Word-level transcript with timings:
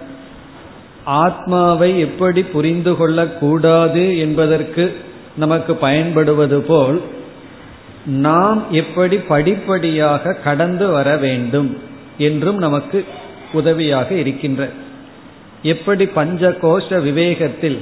ஆத்மாவை 1.05 1.99
எப்படி 1.99 2.43
புரிந்து 2.43 2.97
கொள்ளக்கூடாது 2.97 4.19
என்பதற்கு 4.19 4.97
நமக்கு 5.37 5.75
பயன்படுவது 5.75 6.61
போல் 6.61 7.03
நாம் 8.07 8.65
எப்படி 8.71 9.17
படிப்படியாக 9.17 10.33
கடந்து 10.33 10.89
வர 10.89 11.17
வேண்டும் 11.17 11.77
என்றும் 12.19 12.57
நமக்கு 12.57 13.05
உதவியாக 13.53 14.15
இருக்கின்ற. 14.15 14.69
எப்படி 15.63 16.07
பஞ்ச 16.07 16.51
கோஷ 16.63 16.89
விவேகத்தில் 16.89 17.79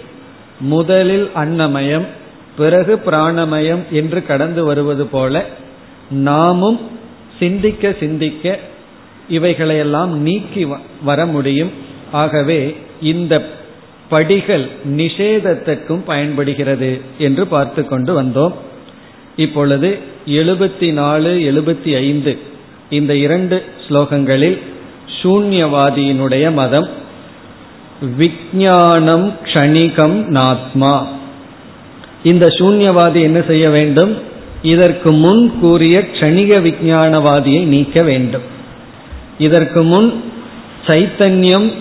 முதலில் 0.60 1.30
அன்னமயம் 1.34 2.06
பிறகு 2.56 3.00
பிராணமயம் 3.06 3.88
என்று 3.90 4.26
கடந்து 4.26 4.64
வருவது 4.64 5.06
போல 5.06 5.46
நாமும் 6.10 6.80
சிந்திக்க 7.38 7.94
சிந்திக்க 8.00 8.58
இவைகளையெல்லாம் 9.28 10.08
நீக்கி 10.08 10.66
வர 11.02 11.26
முடியும். 11.26 11.70
ஆகவே 12.12 12.76
இந்த 13.00 13.50
படிகள் 14.08 14.68
நிஷேதத்திற்கும் 14.96 16.02
பயன்படுகிறது 16.04 17.00
என்று 17.18 17.46
பார்த்து 17.46 17.86
கொண்டு 17.86 18.22
வந்தோம். 18.22 18.52
இப்பொழுது 19.36 19.98
எழுபத்தி 20.26 20.92
நாலு 20.92 21.30
எழுபத்தி 21.30 21.96
ஐந்து 21.96 22.38
இந்த 22.90 23.16
இரண்டு 23.16 23.64
ஸ்லோகங்களில் 23.88 24.58
சூன்யவாதியினுடைய 25.22 26.52
மதம் 26.52 26.88
விஜானம் 28.18 29.32
க்ஷணிகம் 29.44 30.16
நாத்மா. 30.28 31.06
இந்த 32.22 32.46
சூன்யவாதி 32.46 33.20
என்ன 33.20 33.42
செய்ய 33.42 33.70
வேண்டும்? 33.70 34.18
இதற்கு 34.64 35.12
முன் 35.12 35.58
கூறிய 35.60 35.98
க்ஷணிக 35.98 36.60
விஞ்ஞானவாதியை 36.62 37.62
நீக்க 37.62 38.02
வேண்டும். 38.02 38.42
இதற்கு 39.38 39.82
முன் 39.82 40.24
சைத்தன்யம் 40.86 41.72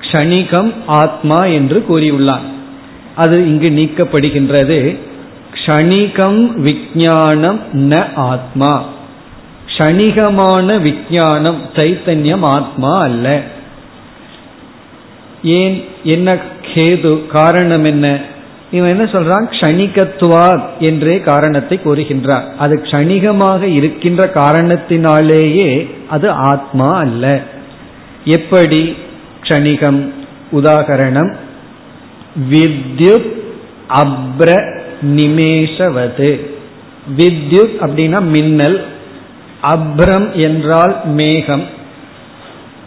க்ஷணிகம் 0.00 0.72
ஆத்மா 0.86 1.44
என்று 1.44 1.84
கூறியுள்ளார். 1.88 2.46
அது 3.16 3.46
இங்கு 3.46 3.70
நீக்கப்படுகின்றது. 3.70 4.98
க்ஷணிகம் 5.54 6.52
விஜானம் 6.64 7.60
ந 7.74 8.14
ஆத்மா. 8.14 8.84
க்ஷணிகமான 9.66 10.78
விஜானம் 10.78 11.60
சைத்தன்யம் 11.74 12.42
ஆத்மா 12.42 13.00
அல்ல. 13.00 13.42
ஏன்? 15.44 15.84
என்ன 16.04 16.38
கேது 16.74 17.26
காரணம் 17.26 17.84
என்ன? 17.84 18.20
இவன் 18.76 18.90
என்ன 18.90 19.04
சொல்றான்? 19.04 19.46
கணிகத்துவா 19.60 20.46
என்றே 20.80 21.20
காரணத்தை 21.20 21.80
கூறுகின்றார் 21.84 22.56
அது 22.58 22.74
க்ஷணிகமாக 22.82 23.62
இருக்கின்ற 23.62 24.30
காரணத்தினாலேயே 24.34 25.70
அது 26.08 26.30
ஆத்மா 26.30 26.90
அல்ல. 26.98 27.42
எப்படி? 28.24 28.82
க்ஷணிகம் 29.42 30.00
உதாகரணம் 30.52 31.32
வித்யுத் 32.50 33.30
அப்ர 34.02 34.50
நிமேஷவது. 35.16 36.30
வித்யுத் 37.16 37.76
அப்படின்னா 37.80 38.20
மின்னல் 38.20 38.78
அப்ரம் 39.62 40.32
என்றால் 40.32 40.94
மேகம் 41.04 41.64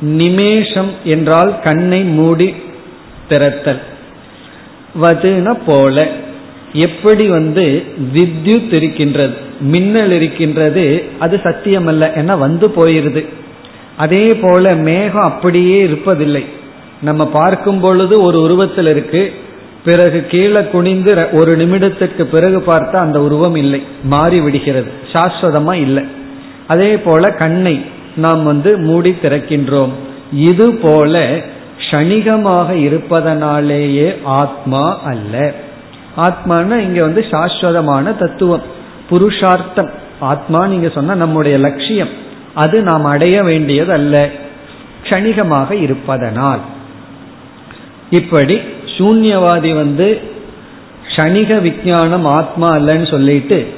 நிமேஷம் 0.02 0.92
என்றால் 1.04 1.60
கண்ணை 1.64 2.02
மூடி 2.04 2.54
திறத்தல். 3.30 3.82
வதுன 5.02 5.58
போல. 5.66 6.08
எப்படி 6.74 7.28
வந்து 7.28 7.84
வித்யுத் 8.14 8.74
இருக்கின்றது 8.74 9.34
மின்னல் 9.62 10.12
இருக்கின்றது 10.12 11.06
அது 11.20 11.40
சத்தியம் 11.44 11.88
அல்ல 11.88 12.12
ஏன்னா 12.16 12.38
வந்து 12.38 12.70
போயிருது. 12.70 13.26
அதே 13.98 14.38
போல 14.42 14.76
மேகம் 14.76 15.22
அப்படியே 15.22 15.86
இருப்பதில்லை. 15.86 16.46
நம்ம 17.02 17.28
பார்க்கும் 17.28 17.80
பொழுது 17.80 18.22
ஒரு 18.22 18.42
உருவத்தில் 18.42 18.88
இருக்கு. 18.88 19.34
பிறகு 19.86 20.26
கீழே 20.26 20.64
குனிந்து 20.64 21.28
ஒரு 21.32 21.52
நிமிடத்துக்கு 21.52 22.24
பிறகு 22.24 22.58
பார்த்தா 22.58 22.96
அந்த 22.96 23.22
உருவம் 23.22 23.56
இல்லை. 23.56 23.84
மாறி 24.04 24.40
விடுகிறது. 24.40 24.92
சாஸ்வதமா 25.14 25.74
இல்லை. 25.74 26.04
அதே 26.68 26.98
போல 26.98 27.32
கண்ணை 27.32 27.82
நாம் 28.16 28.44
வந்து 28.44 28.78
மூடி 28.78 29.16
திறக்கின்றோம். 29.22 29.90
இது 30.34 30.74
போல 30.74 31.42
க்ஷணிகமாக 31.90 32.72
இருப்பதனாலேயே 32.72 34.18
ஆத்மா 34.24 35.02
அல்ல. 35.04 35.54
ஆத்மானா 36.18 36.78
இங்க 36.78 37.02
வந்து 37.02 37.26
சாஸ்வதமான 37.32 38.18
தத்துவம். 38.18 38.62
புருஷார்த்தம். 39.10 39.90
ஆத்மா 40.20 40.68
நீங்க 40.68 40.90
சொன்ன 40.90 41.16
நம்முடைய 41.16 41.58
லட்சியம். 41.58 42.10
அது 42.54 42.82
நாம் 42.82 43.06
அடைய 43.06 43.44
வேண்டியது 43.44 43.92
அல்ல 43.92 44.30
க்ஷணிகமாக 45.04 45.72
இருப்பதனால். 45.72 46.60
இப்படி 48.10 48.60
சூன்யவாதி 48.98 49.76
வந்து 49.76 50.22
க்ஷணிக 51.08 51.62
விஞ்ஞானம் 51.62 52.26
ஆத்மா 52.26 52.78
அல்லன்னு 52.78 53.10
சொல்லிட்டு 53.10 53.74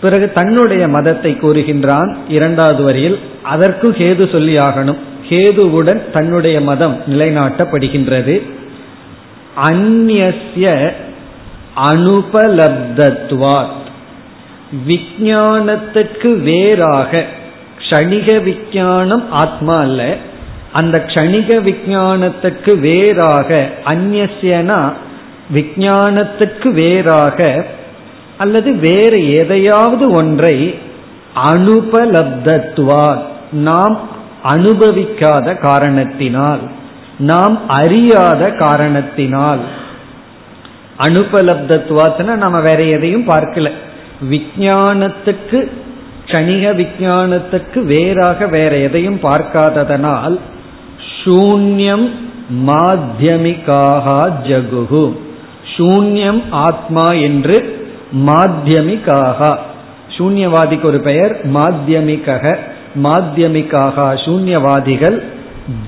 பிறகு 0.00 0.32
தன்னுடைய 0.32 0.88
மதத்தை 0.88 1.32
கூறுகின்றான் 1.32 2.16
இரண்டாவது 2.28 2.82
வரியில். 2.82 3.18
அதற்கும் 3.42 3.94
ஹேது 3.94 4.32
சொல்லி 4.32 4.56
ஆகணும். 4.56 4.98
கேதுவுடன் 5.28 6.10
தன்னுடைய 6.10 6.60
மதம் 6.60 7.02
நிலைநாட்டப்படுகின்றது. 7.06 8.42
அந்நிய 9.54 10.94
அனுபலப்தத்வாத். 11.90 13.82
விஞ்ஞானத்திற்கு 14.86 16.36
வேறாக 16.42 17.24
க்ஷணிக 17.78 18.42
விஞ்ஞானம் 18.42 19.32
ஆத்மா 19.32 19.78
அல்ல. 19.78 20.16
அந்த 20.72 21.04
க்ஷணிக 21.06 21.62
விஞ்ஞானத்துக்கு 21.62 22.78
வேறாக 22.78 23.70
அந்நியனா 23.86 24.92
விஞ்ஞானத்துக்கு 25.54 26.68
வேறாக 26.68 27.66
அல்லது 28.38 28.76
வேறு 28.76 29.32
எதையாவது 29.32 30.10
ஒன்றை 30.10 30.74
அனுபலப்தத்துவார் 31.44 33.22
நாம் 33.52 34.00
அனுபவிக்காத 34.52 35.56
காரணத்தினால் 35.58 36.62
நாம் 37.18 37.56
அறியாத 37.68 38.42
காரணத்தினால். 38.58 39.62
அனுபலப்தத்துவாத்துனா 40.98 42.34
நம்ம 42.34 42.60
வேற 42.60 42.82
எதையும் 42.82 43.28
பார்க்கல. 43.28 43.70
விஞ்ஞானத்துக்கு 44.30 45.58
கணிக 46.26 46.64
விஞ்ஞானத்துக்கு 46.74 47.78
வேறாக 47.84 48.46
வேற 48.46 48.76
எதையும் 48.76 49.18
பார்க்காததனால் 49.22 50.36
சூன்யம் 51.16 52.06
மாத்தியமிகாக 52.66 54.06
ஜகுகு 54.46 55.06
சூன்யம் 55.76 56.42
ஆத்மா 56.50 57.06
என்று 57.20 57.56
மாத்தியமிகாக 58.26 59.58
சூன்யவாதிக்கு 60.18 60.82
ஒரு 60.82 61.00
பெயர் 61.00 61.34
மாத்தியமிகக 61.54 62.58
மாத்தியமிக்காக 63.02 64.14
சூன்யவாதிகள் 64.24 65.22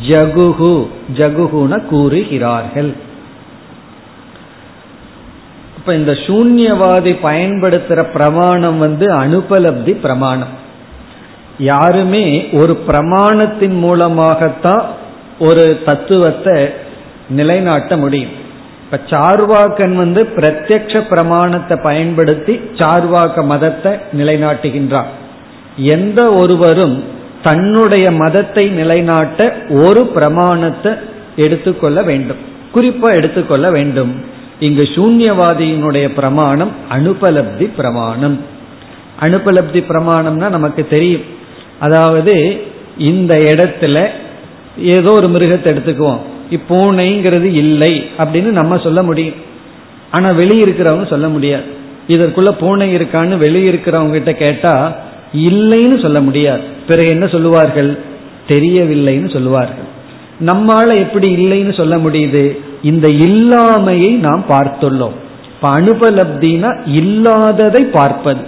ஜகுகு 0.08 0.86
ஜகுகுன 1.16 1.86
கூறுகிறார்கள். 1.86 2.94
இப்ப 5.76 5.94
இந்த 5.94 6.12
சூன்யவாதி 6.12 7.16
பயன்படுத்துற 7.22 8.12
பிரமாணம் 8.12 8.78
வந்து 8.78 9.14
அனுபலப்தி 9.14 10.00
பிரமாணம். 10.00 10.64
யாருமே 11.58 12.48
ஒரு 12.52 12.84
பிரமாணத்தின் 12.88 13.78
மூலமாகத்தான் 13.78 14.84
ஒரு 15.38 15.82
தத்துவத்தை 15.84 16.68
நிலைநாட்ட 17.28 17.96
முடியும். 17.96 18.30
இப்ப 18.84 19.00
சார்வாக்கன் 19.06 19.94
வந்து 19.94 20.28
பிரத்யக்ஷ 20.36 21.08
பிரமாணத்தை 21.08 21.78
பயன்படுத்தி 21.82 22.60
சார்வாக்க 22.74 23.44
மதத்தை 23.44 23.92
நிலைநாட்டுகின்றான். 24.12 25.12
எந்த 25.76 26.32
ஒருவரும் 26.32 27.04
தன்னுடைய 27.42 28.10
மதத்தை 28.10 28.68
நிலைநாட்ட 28.68 29.56
ஒரு 29.68 30.06
பிரமாணத்தை 30.06 30.92
எடுத்துக்கொள்ள 31.36 32.02
வேண்டும். 32.02 32.36
குறிப்பா 32.74 33.14
எடுத்துக்கொள்ள 33.14 33.70
வேண்டும். 33.70 34.14
இங்கு 34.60 34.82
சூன்யவாதியினுடைய 34.82 36.14
பிரமாணம் 36.14 36.70
அனுபலப்தி 36.92 37.70
பிரமாணம். 37.76 38.40
அனுபலப்தி 39.20 39.84
பிரமாணம்னா 39.88 40.48
நமக்கு 40.48 40.88
தெரியும். 40.88 41.22
அதாவது 41.78 42.60
இந்த 42.98 43.34
இடத்துல 43.34 44.08
ஏதோ 44.78 45.12
ஒரு 45.12 45.28
மிருகத்தை 45.28 45.68
எடுத்துக்குவோம். 45.72 46.18
இப்பூனைங்கிறது 46.50 47.42
இல்லை 47.42 48.10
அப்படின்னு 48.18 48.50
நம்ம 48.50 48.78
சொல்ல 48.78 49.02
முடியும். 49.02 49.34
ஆனா 50.10 50.28
வெளியிருக்கிறவங்க 50.30 51.08
சொல்ல 51.08 51.28
முடியாது. 51.28 51.64
இதற்குள்ள 52.08 52.48
பூனை 52.48 52.96
இருக்கான்னு 52.96 53.38
வெளியிருக்கிறவங்க 53.38 54.10
கிட்ட 54.10 54.32
கேட்டா 54.32 55.04
இல்லைன்னு 55.36 56.02
சொல்ல 56.02 56.20
முடியாது. 56.20 56.60
பிறகு 56.88 57.10
என்ன 57.10 57.26
சொல்லுவார்கள்? 57.26 57.98
தெரியவில்லைன்னு 58.48 59.32
சொல்லுவார்கள். 59.32 59.94
நம்மால 60.46 60.96
எப்படி 60.96 61.36
இல்லைன்னு 61.36 61.76
சொல்ல 61.76 61.96
முடியுது? 61.96 62.58
இந்த 62.82 63.08
இல்லாமையை 63.08 64.18
நாம் 64.18 64.44
பார்த்துள்ளோம். 64.48 65.12
இப்ப 65.54 65.72
அனுபலப்தினா 65.72 66.78
இல்லாததை 66.86 67.84
பார்ப்பது. 67.84 68.40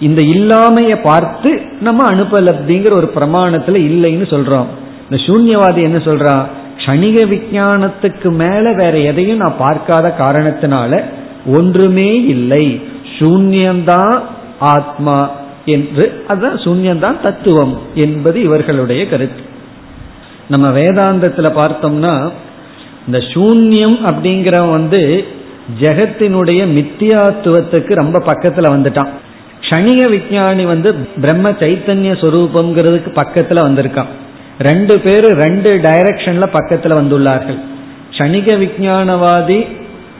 இந்த 0.00 0.22
இல்லாமைய 0.22 1.02
பார்த்து 1.02 1.60
நம்ம 1.80 2.10
அனுபலப்திங்கிற 2.10 2.92
ஒரு 2.92 3.12
பிரமாணத்துல 3.14 3.78
இல்லைன்னு 3.90 4.26
சொல்றோம். 4.34 4.66
இந்த 5.10 5.24
சூன்யவாதி 5.26 5.82
என்ன 5.82 5.96
சொல்றான் 5.96 6.46
கணிக 6.84 7.24
விஞ்ஞானத்துக்கு 7.26 8.30
மேல 8.30 8.72
வேற 8.72 8.98
எதையும் 8.98 9.36
நான் 9.36 9.56
பார்க்காத 9.58 10.14
காரணத்தினால 10.18 11.02
ஒன்றுமே 11.46 12.24
இல்லை. 12.24 12.80
சூன்யம்தான் 13.18 14.20
ஆத்மா. 14.58 15.30
என்று. 15.64 16.24
அதுதான் 16.28 16.56
சூன்யந்தான் 16.56 17.20
தத்துவம் 17.20 17.82
என்பது 17.94 18.42
இவர்களுடைய 18.42 19.08
கருத்து. 19.08 19.42
நம்ம 20.46 20.78
வேதாந்தத்துல 20.78 21.52
பார்த்தோம்னா 21.52 22.30
இந்த 23.06 23.18
சூன்யம் 23.18 23.98
அப்படிங்கிற 24.06 24.70
வந்து 24.70 25.26
ஜெகத்தினுடைய 25.80 26.62
மித்தியாத்துவத்துக்கு 26.66 27.94
ரொம்ப 27.94 28.22
பக்கத்துல 28.26 28.68
வந்துட்டான். 28.76 29.08
க்ஷணிக 29.60 30.08
விஞ்ஞானி 30.08 30.64
வந்து 30.64 30.94
பிரம்ம 30.94 31.50
சைத்தன்ய 31.50 32.12
சொரூபம்ங்கிறதுக்கு 32.12 33.22
பக்கத்துல 33.22 33.68
வந்திருக்கான். 33.68 34.06
ரெண்டு 34.58 35.00
பேர் 35.00 35.24
ரெண்டு 35.24 35.80
டைரக்ஷன்ல 35.82 36.48
பக்கத்துல 36.52 36.98
வந்துள்ளார்கள். 37.00 37.58
க்ஷணிக 38.10 38.58
விஞ்ஞானவாதி 38.58 39.66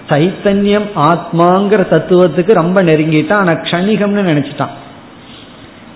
சைத்தன்யம் 0.09 0.89
ஆத்மாங்கிற 0.97 1.89
தத்துவத்துக்கு 1.89 2.53
ரொம்ப 2.53 2.83
நெருங்கிட்டான். 2.83 3.33
ஆனா 3.33 3.53
க்ஷணிகம்னு 3.53 4.29
நினைச்சிட்டான். 4.31 4.69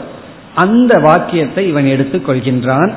அந்த 0.54 1.00
வாக்கியத்தை 1.00 1.68
இவன் 1.68 1.86
எடுத்துக் 1.86 2.28
கொள்கின்றான். 2.28 2.92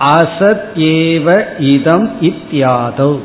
அசத் 0.00 0.64
ஏவ 0.76 1.44
இதம் 1.58 2.10
இத்தியாதோ 2.22 3.18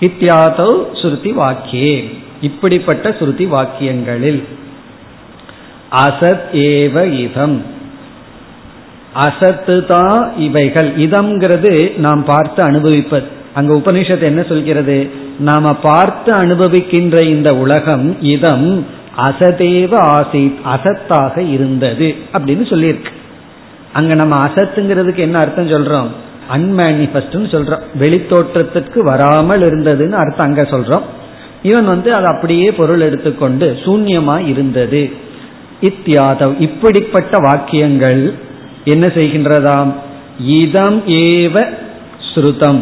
இத்தியாதோ 0.00 0.68
ஸ்ருதி 0.92 1.32
வாக்கியே. 1.38 2.18
இப்படிப்பட்ட 2.40 3.12
சுருதி 3.18 3.46
வாக்கியங்களில் 3.46 4.44
அசத் 6.04 6.46
ஏவ 6.52 7.12
இதம். 7.12 7.64
அசத்து 9.12 9.86
தான் 9.86 10.32
இவைகள். 10.36 10.96
இதம்ங்கிறது 10.96 11.98
நாம் 11.98 12.24
பார்த்து 12.24 12.62
அனுபவிப்பது 12.62 13.26
அங்க 13.54 13.74
உபனிஷத்து 13.74 14.22
என்ன 14.22 14.42
சொல்கிறது? 14.42 15.10
நாம 15.38 15.74
பார்த்து 15.74 16.32
அனுபவிக்கின்ற 16.32 17.24
இந்த 17.24 17.56
உலகம் 17.56 18.22
இதம் 18.22 18.86
அசதேவ 19.18 19.92
ஆசித் 20.16 20.58
அசத்தாக 20.74 21.50
இருந்தது 21.50 22.14
அப்படின்னு 22.32 22.64
சொல்லியிருக்கு. 22.72 23.12
அங்க 23.92 24.14
நம்ம 24.14 24.44
அசத்துங்கிறதுக்கு 24.44 25.16
என்ன 25.16 25.38
அர்த்தம் 25.38 25.70
சொல்றோம்? 25.70 26.08
அன்மேனிஃபெஸ்ட்னு 26.52 27.46
சொல்றோம். 27.52 27.82
வெளித்தோற்றத்திற்கு 28.00 28.98
வராமல் 28.98 29.60
இருந்ததுன்னு 29.60 30.10
அர்த்தம் 30.10 30.46
அங்க 30.46 30.62
சொல்றோம். 30.62 31.02
இவன் 31.62 31.84
வந்து 31.84 32.12
அது 32.12 32.26
அப்படியே 32.26 32.72
பொருள் 32.72 33.00
எடுத்துக்கொண்டு 33.00 33.78
சூன்யமா 33.84 34.46
இருந்தது. 34.46 35.10
இத்தியாதவ் 35.82 36.60
இப்படிப்பட்ட 36.60 37.38
வாக்கியங்கள் 37.38 38.34
என்ன 38.84 39.10
செய்கின்றதாம்? 39.14 39.92
இதம் 40.38 41.02
ஏவ 41.06 41.66
ஸ்ருதம். 42.34 42.80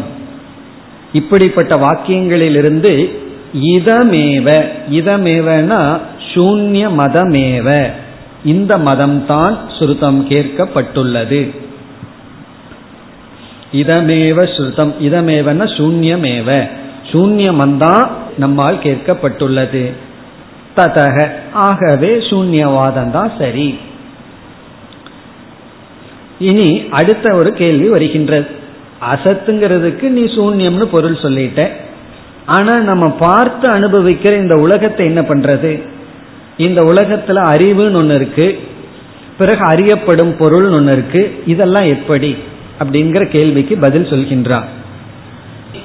இப்படிப்பட்ட 1.13 1.75
வாக்கியங்களிலிருந்து 1.75 3.11
இதமேவ 3.61 4.65
இதமேவனா 4.91 5.99
சூன்ய 6.33 6.89
மதமேவ. 6.97 7.91
இந்த 8.45 8.77
மதம்தான் 8.77 9.57
ஸ்ருதம் 9.79 10.19
கேட்கப்பட்டுள்ளது. 10.29 11.55
இதமேவ 13.75 14.39
ஸ்ருதம். 14.43 14.93
இதமேவன 15.01 15.63
சூன்யமேவ. 15.77 16.69
சூன்யமந்தான் 17.11 18.07
நம்மால் 18.37 18.77
கேட்கப்பட்டுள்ளது. 18.77 19.91
ததக. 20.77 21.29
ஆகவே 21.53 22.15
சூன்யவாதம் 22.15 23.11
தான் 23.11 23.31
சரி. 23.37 23.77
இனி 26.39 26.83
அடுத்த 26.91 27.35
ஒரு 27.35 27.53
கேள்வி 27.53 27.89
வருகின்றது. 27.89 28.47
அசத்துங்கிறதுக்கு 29.11 30.01
நீ 30.01 30.21
சூன்யம்னு 30.21 30.83
பொருள் 30.83 31.13
சொல்லிட்ட. 31.13 31.69
ஆனா 32.45 32.77
நம்ம 32.77 33.09
பார்த்து 33.09 33.69
அனுபவிக்கிற 33.69 34.37
இந்த 34.37 34.55
உலகத்தை 34.55 35.05
என்ன 35.05 35.21
பண்றது? 35.21 35.87
இந்த 36.57 36.81
உலகத்துல 36.81 37.39
அறிவுன்னு 37.43 37.95
ஒன்று 37.95 38.15
இருக்கு. 38.15 38.59
பிறகு 39.37 39.59
அறியப்படும் 39.59 40.31
பொருள்னு 40.31 40.71
ஒன்று 40.71 40.91
இருக்கு. 40.91 41.43
இதெல்லாம் 41.45 41.85
எப்படி? 41.85 42.37
அப்படிங்கிற 42.79 43.27
கேள்விக்கு 43.27 43.77
பதில் 43.77 44.05
சொல்கின்றார் 44.05 44.65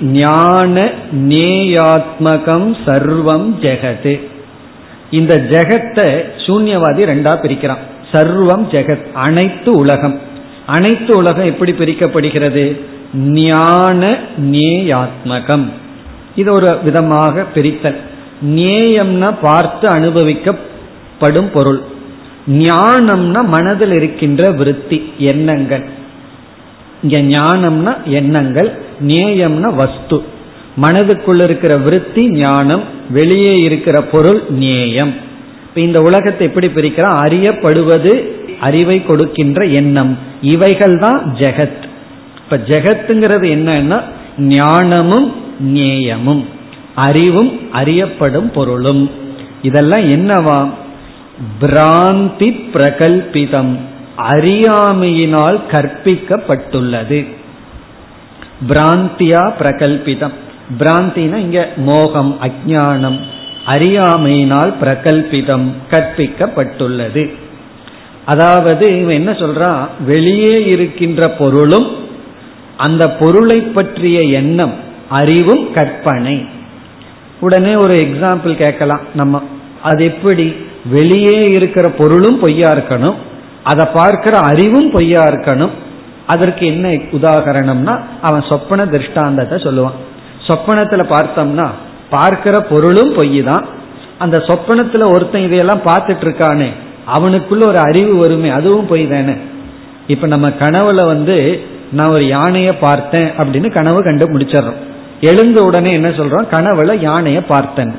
ஞான 0.00 0.90
நேயாத்மகம் 1.12 2.76
சர்வம் 2.86 3.58
ஜெகத்து 3.60 4.20
இந்த 5.10 5.36
ஜெகத்தை 5.50 6.22
சூன்யவாதி 6.36 7.02
ரெண்டா 7.02 7.32
பிரிக்கிறான். 7.42 7.78
சர்வம் 8.12 8.64
ஜெகத் 8.70 9.12
அனைத்து 9.12 9.72
உலகம். 9.72 10.20
அனைத்து 10.66 11.16
உலகம் 11.16 11.44
எப்படி 11.44 11.72
பிரிக்கப்படுகிறது? 11.72 12.80
ஞான 13.14 14.18
நேயாத்மகம். 14.40 15.70
இது 16.36 16.52
ஒரு 16.52 16.78
விதமாக 16.84 17.44
பிரித்தல். 17.54 17.96
நேயம்னா 18.46 19.34
பார்த்து 19.42 19.88
அனுபவிக்கப்படும் 19.88 21.52
பொருள். 21.52 21.80
ஞானம்னா 22.48 23.44
மனதில் 23.44 23.92
இருக்கின்ற 23.92 24.50
விருத்தி 24.50 25.12
எண்ணங்கள். 25.18 25.84
இங்க 27.02 27.38
ஞானம்னா 27.38 28.04
எண்ணங்கள் 28.04 28.78
நேயம்னா 29.06 29.74
வஸ்து. 29.74 30.24
மனதுக்குள்ள 30.82 31.44
இருக்கிற 31.44 31.76
விருத்தி 31.76 32.30
ஞானம் 32.30 32.82
வெளியே 33.10 33.54
இருக்கிற 33.54 34.00
பொருள் 34.00 34.42
நேயம். 34.48 35.14
இந்த 35.74 36.00
உலகத்தை 36.00 36.46
எப்படி 36.46 36.66
பிரிக்கிறோம் 36.66 37.18
அறியப்படுவது 37.22 38.30
அறிவை 38.60 39.04
கொடுக்கின்ற 39.04 39.64
எண்ணம். 39.64 40.18
இவைகள் 40.42 40.98
தான் 40.98 41.34
ஜெகத். 41.38 41.88
இப்ப 42.44 42.56
ஜெகத்துங்கிறது 42.56 43.48
என்னன்னா 43.48 44.02
ஞானமும் 44.38 45.32
நேயமும். 45.58 46.44
அறிவும் 46.94 47.72
அறியப்படும் 47.72 48.50
பொருளும். 48.50 49.10
இதெல்லாம் 49.62 50.08
என்னவா? 50.08 50.70
பிராந்தி 51.60 52.60
பிரகல்பிதம். 52.72 53.78
அறியாமையினால் 54.28 55.60
கற்பிக்கப்பட்டுள்ளது. 55.70 57.26
பிராந்தியா 58.68 59.52
பிரகல்பிதம். 59.58 60.32
பிராந்தினா 60.78 61.34
இங்க 61.34 61.68
மோகம் 61.76 62.38
அஜானம் 62.42 63.18
அறியாமையினால் 63.66 64.74
பிரகல்பிதம் 64.82 65.72
கற்பிக்கப்பட்டுள்ளது. 65.90 67.34
அதாவது 68.24 69.00
இவன் 69.00 69.14
என்ன 69.14 69.30
சொல்றான் 69.30 69.88
வெளியே 70.04 70.64
இருக்கின்ற 70.64 71.28
பொருளும் 71.28 72.08
அந்த 72.76 73.10
பொருளை 73.10 73.60
பற்றிய 73.60 74.18
எண்ணம் 74.18 74.74
அறிவும் 75.08 75.72
கற்பனை. 75.72 76.44
உடனே 77.40 77.74
ஒரு 77.74 77.94
எக்ஸாம்பிள் 77.94 78.54
கேட்கலாம். 78.54 79.00
நம்ம 79.14 79.42
அது 79.82 80.04
எப்படி? 80.04 80.54
வெளியே 80.84 81.44
இருக்கிற 81.44 81.90
பொருளும் 81.90 82.38
பொய்யா 82.38 82.74
இருக்கணும்? 82.74 83.14
அதை 83.64 83.86
பார்க்கிற 83.92 84.38
அறிவும் 84.38 84.90
பொய்யா 84.90 85.26
இருக்கணும். 85.26 85.70
அதற்கு 86.26 86.66
என்ன 86.66 86.88
உதாகரணம்னா 86.88 87.98
அவன் 88.22 88.44
சொப்பன 88.48 88.86
திருஷ்டாந்தத்தை 88.86 89.58
சொல்லுவான். 89.58 89.98
சொப்பனத்துல 90.46 91.02
பார்த்தோம்னா 91.08 91.66
பார்க்கிற 92.10 92.60
பொருளும் 92.60 93.14
பொய் 93.14 93.42
தான் 93.42 93.66
அந்த 94.18 94.36
சொப்பனத்துல 94.36 95.12
ஒருத்தன் 95.12 95.42
இதையெல்லாம் 95.42 95.86
பார்த்துட்டு 95.86 96.24
இருக்கானே 96.26 96.70
அவனுக்குள்ள 97.16 97.64
ஒரு 97.64 97.78
அறிவு 97.78 98.16
வருமே 98.16 98.48
அதுவும் 98.48 98.86
பொய் 98.86 99.08
தானே. 99.08 99.34
இப்ப 100.06 100.26
நம்ம 100.26 100.48
கனவுல 100.48 101.06
வந்து 101.06 101.64
நான் 101.92 102.10
ஒரு 102.10 102.26
யானையை 102.26 102.72
பார்த்தேன் 102.80 103.30
அப்படின்னு 103.30 103.74
கனவு 103.74 104.02
கண்டு 104.02 104.38
முடிச்சிடறோம். 104.38 104.80
எழுந்த 105.20 105.62
உடனே 105.62 105.92
என்ன 105.92 106.08
சொல்றோம்? 106.08 106.46
கனவுல 106.50 106.98
யானையை 107.00 107.42
பார்த்தேன். 107.42 107.94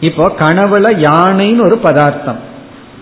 இப்போ 0.00 0.32
கனவுல 0.38 1.06
யானைன்னு 1.08 1.64
ஒரு 1.64 1.78
பதார்த்தம். 1.78 2.38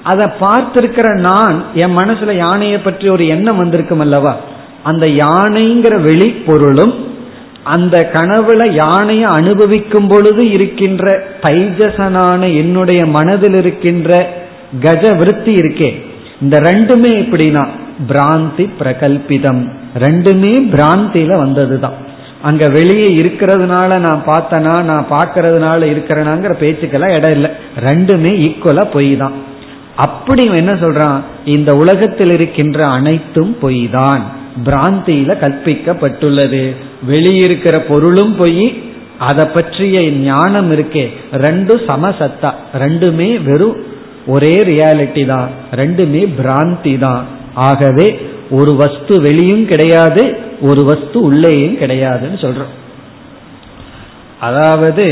அதை 0.02 0.26
பார்த்திருக்கிற 0.40 1.19
நான் 1.19 1.64
என் 1.75 1.97
மனசுல 1.97 2.37
யானையை 2.37 2.78
பற்றி 2.78 3.09
ஒரு 3.09 3.26
எண்ணம் 3.26 3.57
வந்திருக்கும் 3.57 4.00
அல்லவா? 4.00 4.37
அந்த 4.83 5.07
யானைங்கிற 5.07 6.00
வெளிப்பொருளும் 6.00 7.07
அந்த 7.62 8.11
கனவுல 8.12 8.73
யானையை 8.73 9.25
அனுபவிக்கும் 9.25 10.09
பொழுது 10.09 10.50
இருக்கின்ற 10.50 11.23
தைஜசனான 11.43 12.55
என்னுடைய 12.57 13.07
மனதில் 13.07 13.55
இருக்கின்ற 13.55 14.37
கஜ 14.81 15.17
விருத்தி 15.17 15.55
இருக்கே. 15.55 16.02
இந்த 16.40 16.61
ரெண்டுமே 16.61 17.12
எப்படின்னா 17.23 17.69
பிராந்தி 18.09 18.71
பிரகல்பிதம். 18.81 19.69
ரெண்டுமே 19.99 20.55
பிராந்தியில 20.75 21.37
வந்ததுதான். 21.37 21.93
அங்க 22.43 22.69
வெளியே 22.69 23.23
இருக்கிறதுனால 23.23 23.99
நான் 23.99 24.23
பார்த்தனா 24.26 24.83
நான் 24.83 25.07
பார்க்கறதுனால 25.11 25.81
இருக்கிறனாங்கிற 25.85 26.52
பேச்சுக்கெல்லாம் 26.61 27.14
இடம் 27.14 27.33
இல்லை. 27.33 27.50
ரெண்டுமே 27.81 28.33
ஈக்குவலா 28.49 28.85
பொய் 28.93 29.17
தான் 29.17 29.33
அப்படி 30.05 30.43
என்ன 30.45 30.73
சொல்றான்? 30.73 31.21
இந்த 31.45 31.71
உலகத்தில் 31.75 32.31
இருக்கின்ற 32.31 32.87
அனைத்தும் 32.87 33.57
பொய் 33.61 33.88
தான் 33.93 34.23
பிராந்தியில 34.67 35.31
கற்பிக்கப்பட்டுள்ளது. 35.43 36.62
வெளியிருக்கிற 37.11 37.76
பொருளும் 37.88 38.37
பொய். 38.37 38.67
அதை 39.19 39.45
பற்றிய 39.47 40.11
ஞானம் 40.11 40.71
இருக்கே. 40.73 41.05
ரெண்டும் 41.33 41.83
சமசத்தா. 41.90 42.50
ரெண்டுமே 42.78 43.43
வெறும் 43.43 43.78
ஒரே 44.26 44.55
ரியாலிட்டி 44.71 45.26
தான். 45.26 45.50
ரெண்டுமே 45.76 46.23
பிராந்தி 46.40 46.99
தான். 46.99 47.25
ஆகவே 47.55 48.09
ஒரு 48.50 48.73
வஸ்து 48.75 49.21
வெளியும் 49.21 49.67
கிடையாது 49.67 50.23
ஒரு 50.61 50.85
வஸ்து 50.85 51.19
உள்ளேயும் 51.21 51.76
கிடையாதுன்னு 51.76 52.38
சொல்றோம் 52.45 52.75
அதாவது 54.40 55.05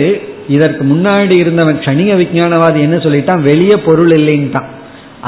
இதற்கு 0.49 0.83
முன்னாடி 0.85 1.35
இருந்தவன் 1.38 1.85
கணிக 1.87 2.11
விஞ்ஞானவாதி 2.21 2.81
என்ன 2.81 2.97
சொல்லிட்டான்? 2.97 3.43
வெளியே 3.43 3.76
பொருள் 3.85 4.11
இல்லைன்ட்டான். 4.11 4.69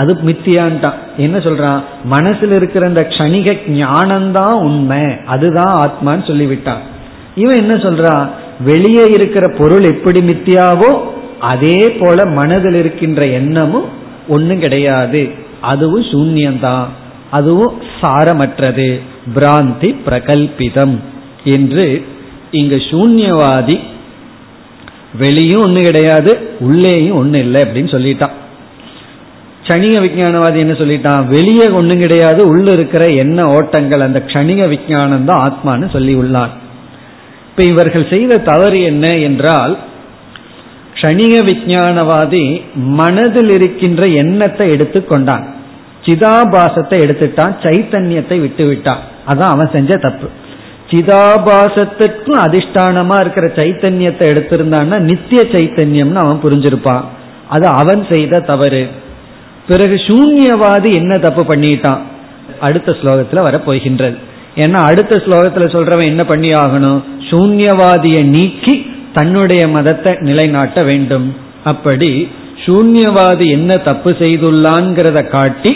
அது 0.00 0.12
மித்தியான்ட்டான். 0.26 0.98
என்ன 1.24 1.36
சொல்றான் 1.46 1.80
மனசுல 2.10 2.56
இருக்கிற 2.60 2.82
அந்த 2.88 3.02
கணிக 3.16 3.54
ஞானம்தான் 3.80 4.56
உண்மை. 4.66 5.02
அதுதான் 5.34 5.74
ஆத்மான்னு 5.84 6.28
சொல்லிவிட்டான் 6.30 6.82
இவன் 7.34 7.60
என்ன 7.62 7.74
சொல்றான் 7.84 8.24
வெளியே 8.60 9.04
இருக்கிற 9.16 9.44
பொருள் 9.58 9.84
எப்படி 9.92 10.20
மித்தியாவோ 10.30 10.90
அதே 11.52 11.80
போல 12.00 12.26
மனதில் 12.38 12.78
இருக்கின்ற 12.82 13.22
எண்ணமும் 13.40 13.88
ஒன்றும் 14.28 14.64
கிடையாது. 14.64 15.22
அதுவும் 15.72 16.08
சூன்யம்தான் 16.12 16.86
அதுவும் 17.30 17.74
சாரமற்றது. 18.00 18.88
பிராந்தி 19.36 19.88
பிரகல்பிதம் 20.06 20.96
என்று 21.54 21.86
இங்கு 22.60 22.78
சூன்யவாதி 22.90 23.76
வெளியும் 25.18 25.64
ஒன்றும் 25.64 25.88
கிடையாது 25.88 26.32
உள்ளேயும் 26.66 27.18
ஒன்றும் 27.20 27.42
இல்லை 27.46 27.60
அப்படின்னு 27.62 27.92
சொல்லிட்டான். 27.94 28.36
கணிக 29.68 29.94
விஜயானவாதி 30.04 30.58
என்ன 30.64 30.74
சொல்லிட்டான்? 30.80 31.24
வெளியே 31.34 31.66
ஒன்றும் 31.78 32.02
கிடையாது 32.04 32.40
உள்ள 32.52 32.66
இருக்கிற 32.72 33.04
என்ன 33.22 33.38
ஓட்டங்கள் 33.56 34.06
அந்த 34.06 34.20
கணிக 34.32 34.60
விஜயானம் 34.74 35.28
தான் 35.30 35.42
ஆத்மான்னு 35.46 35.88
சொல்லி 35.96 36.14
உள்ளான் 36.14 36.52
இப்ப 37.50 37.62
இவர்கள் 37.72 38.10
செய்த 38.14 38.42
தவறு 38.50 38.80
என்ன 38.90 39.06
என்றால் 39.28 39.74
கணிக 41.02 41.34
விஞ்ஞானவாதி 41.48 42.44
மனதில் 43.00 43.50
இருக்கின்ற 43.50 44.02
எண்ணத்தை 44.22 44.66
எடுத்துக்கொண்டான் 44.70 45.44
சிதாபாசத்தை 46.06 46.98
எடுத்துட்டான் 47.04 47.54
சைத்தன்யத்தை 47.64 48.36
விட்டு 48.40 48.64
விட்டான். 48.66 49.02
அதான் 49.26 49.52
அவன் 49.54 49.70
செஞ்ச 49.72 49.96
தப்பு. 49.96 50.28
சிதாபாசத்திற்கும் 50.90 52.38
அதிஷ்டானமா 52.44 53.16
இருக்கிற 53.20 53.46
சைத்தன்யத்தை 53.58 54.26
எடுத்திருந்தான்னா 54.32 54.98
நித்திய 55.00 55.40
சைத்தன்யம்னு 55.54 56.22
அவன் 56.24 56.42
புரிஞ்சிருப்பான். 56.44 57.04
அது 57.48 57.66
அவன் 57.80 58.02
செய்த 58.12 58.40
தவறு. 58.50 58.82
பிறகு 59.68 59.96
சூன்யவாதி 60.08 60.90
என்ன 61.00 61.12
தப்பு 61.26 61.42
பண்ணிட்டான்? 61.50 62.02
அடுத்த 62.66 62.90
ஸ்லோகத்தில் 63.00 63.46
வர 63.46 63.56
போகின்றது 63.66 64.16
ஏன்னா 64.62 64.78
அடுத்த 64.90 65.16
ஸ்லோகத்தில் 65.24 65.74
சொல்றவன் 65.74 66.10
என்ன 66.12 66.22
பண்ணி 66.30 66.50
ஆகணும் 66.62 67.00
சூன்யவாதியை 67.30 68.22
நீக்கி 68.36 68.74
தன்னுடைய 69.16 69.62
மதத்தை 69.74 70.12
நிலைநாட்ட 70.28 70.78
வேண்டும். 70.88 71.26
அப்படி 71.72 72.10
சூன்யவாதி 72.64 73.46
என்ன 73.56 73.70
தப்பு 73.88 74.10
செய்துள்ளான்கிறத 74.22 75.20
காட்டி 75.34 75.72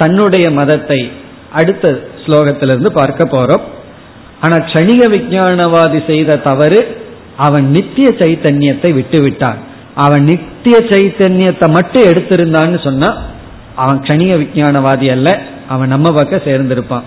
தன்னுடைய 0.00 0.46
மதத்தை 0.58 1.00
அடுத்த 1.60 1.92
ஸ்லோகத்திலிருந்து 2.24 2.90
பார்க்க 3.00 3.24
போறோம். 3.34 3.64
ஆனா 4.44 4.56
கணிக 4.72 5.02
விஞ்ஞானவாதி 5.14 6.00
செய்த 6.10 6.40
தவறு 6.48 6.80
அவன் 7.46 7.66
நித்திய 7.76 8.08
சைத்தன்யத்தை 8.20 8.90
விட்டுவிட்டான். 8.98 9.60
அவன் 10.04 10.24
நித்திய 10.30 10.76
சைத்தன்யத்தை 10.92 11.68
மட்டும் 11.76 12.08
எடுத்திருந்தான்னு 12.10 12.80
சொன்னா 12.88 13.10
அவன் 13.76 14.00
கணிக 14.00 14.36
விஞ்ஞானவாதி 14.36 15.10
அல்ல 15.10 15.40
அவன் 15.68 15.88
நம்ம 15.88 16.10
பக்கம் 16.10 16.40
சேர்ந்திருப்பான். 16.40 17.02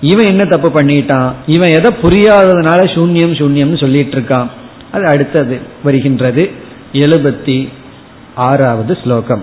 இவன் 0.00 0.26
என்ன 0.26 0.44
தப்பு 0.44 0.68
பண்ணிட்டான்? 0.68 1.32
இவன் 1.46 1.70
எதை 1.70 1.90
புரியாததுனால 2.02 2.84
சூன்யம் 2.84 3.34
சூன்யம்னு 3.34 3.80
சொல்லிட்டு 3.80 4.18
இருக்கான். 4.18 4.46
அது 4.92 5.06
அடுத்தது 5.06 5.60
வருகின்றது 5.84 6.50
எழுபத்தி 6.92 7.68
ஆறாவது 8.34 8.98
ஸ்லோகம். 9.02 9.42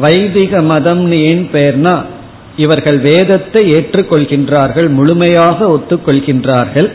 வைதிக 0.00 0.62
மதம்னு 0.62 1.28
ஏன் 1.28 1.48
பெயர்னா 1.52 2.04
இவர்கள் 2.56 2.98
வேதத்தை 2.98 3.68
ஏற்றுக்கொள்கின்றார்கள் 3.68 4.88
முழுமையாக 4.88 5.64
ஒத்துக்கொள்கின்றார்கள். 5.64 6.92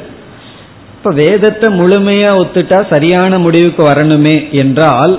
இப்ப 0.98 1.12
வேதத்தை 1.24 1.68
முழுமையா 1.80 2.32
ஒத்துட்டா 2.42 2.80
சரியான 2.94 3.38
முடிவுக்கு 3.38 3.84
வரணுமே 3.90 4.38
என்றால் 4.62 5.14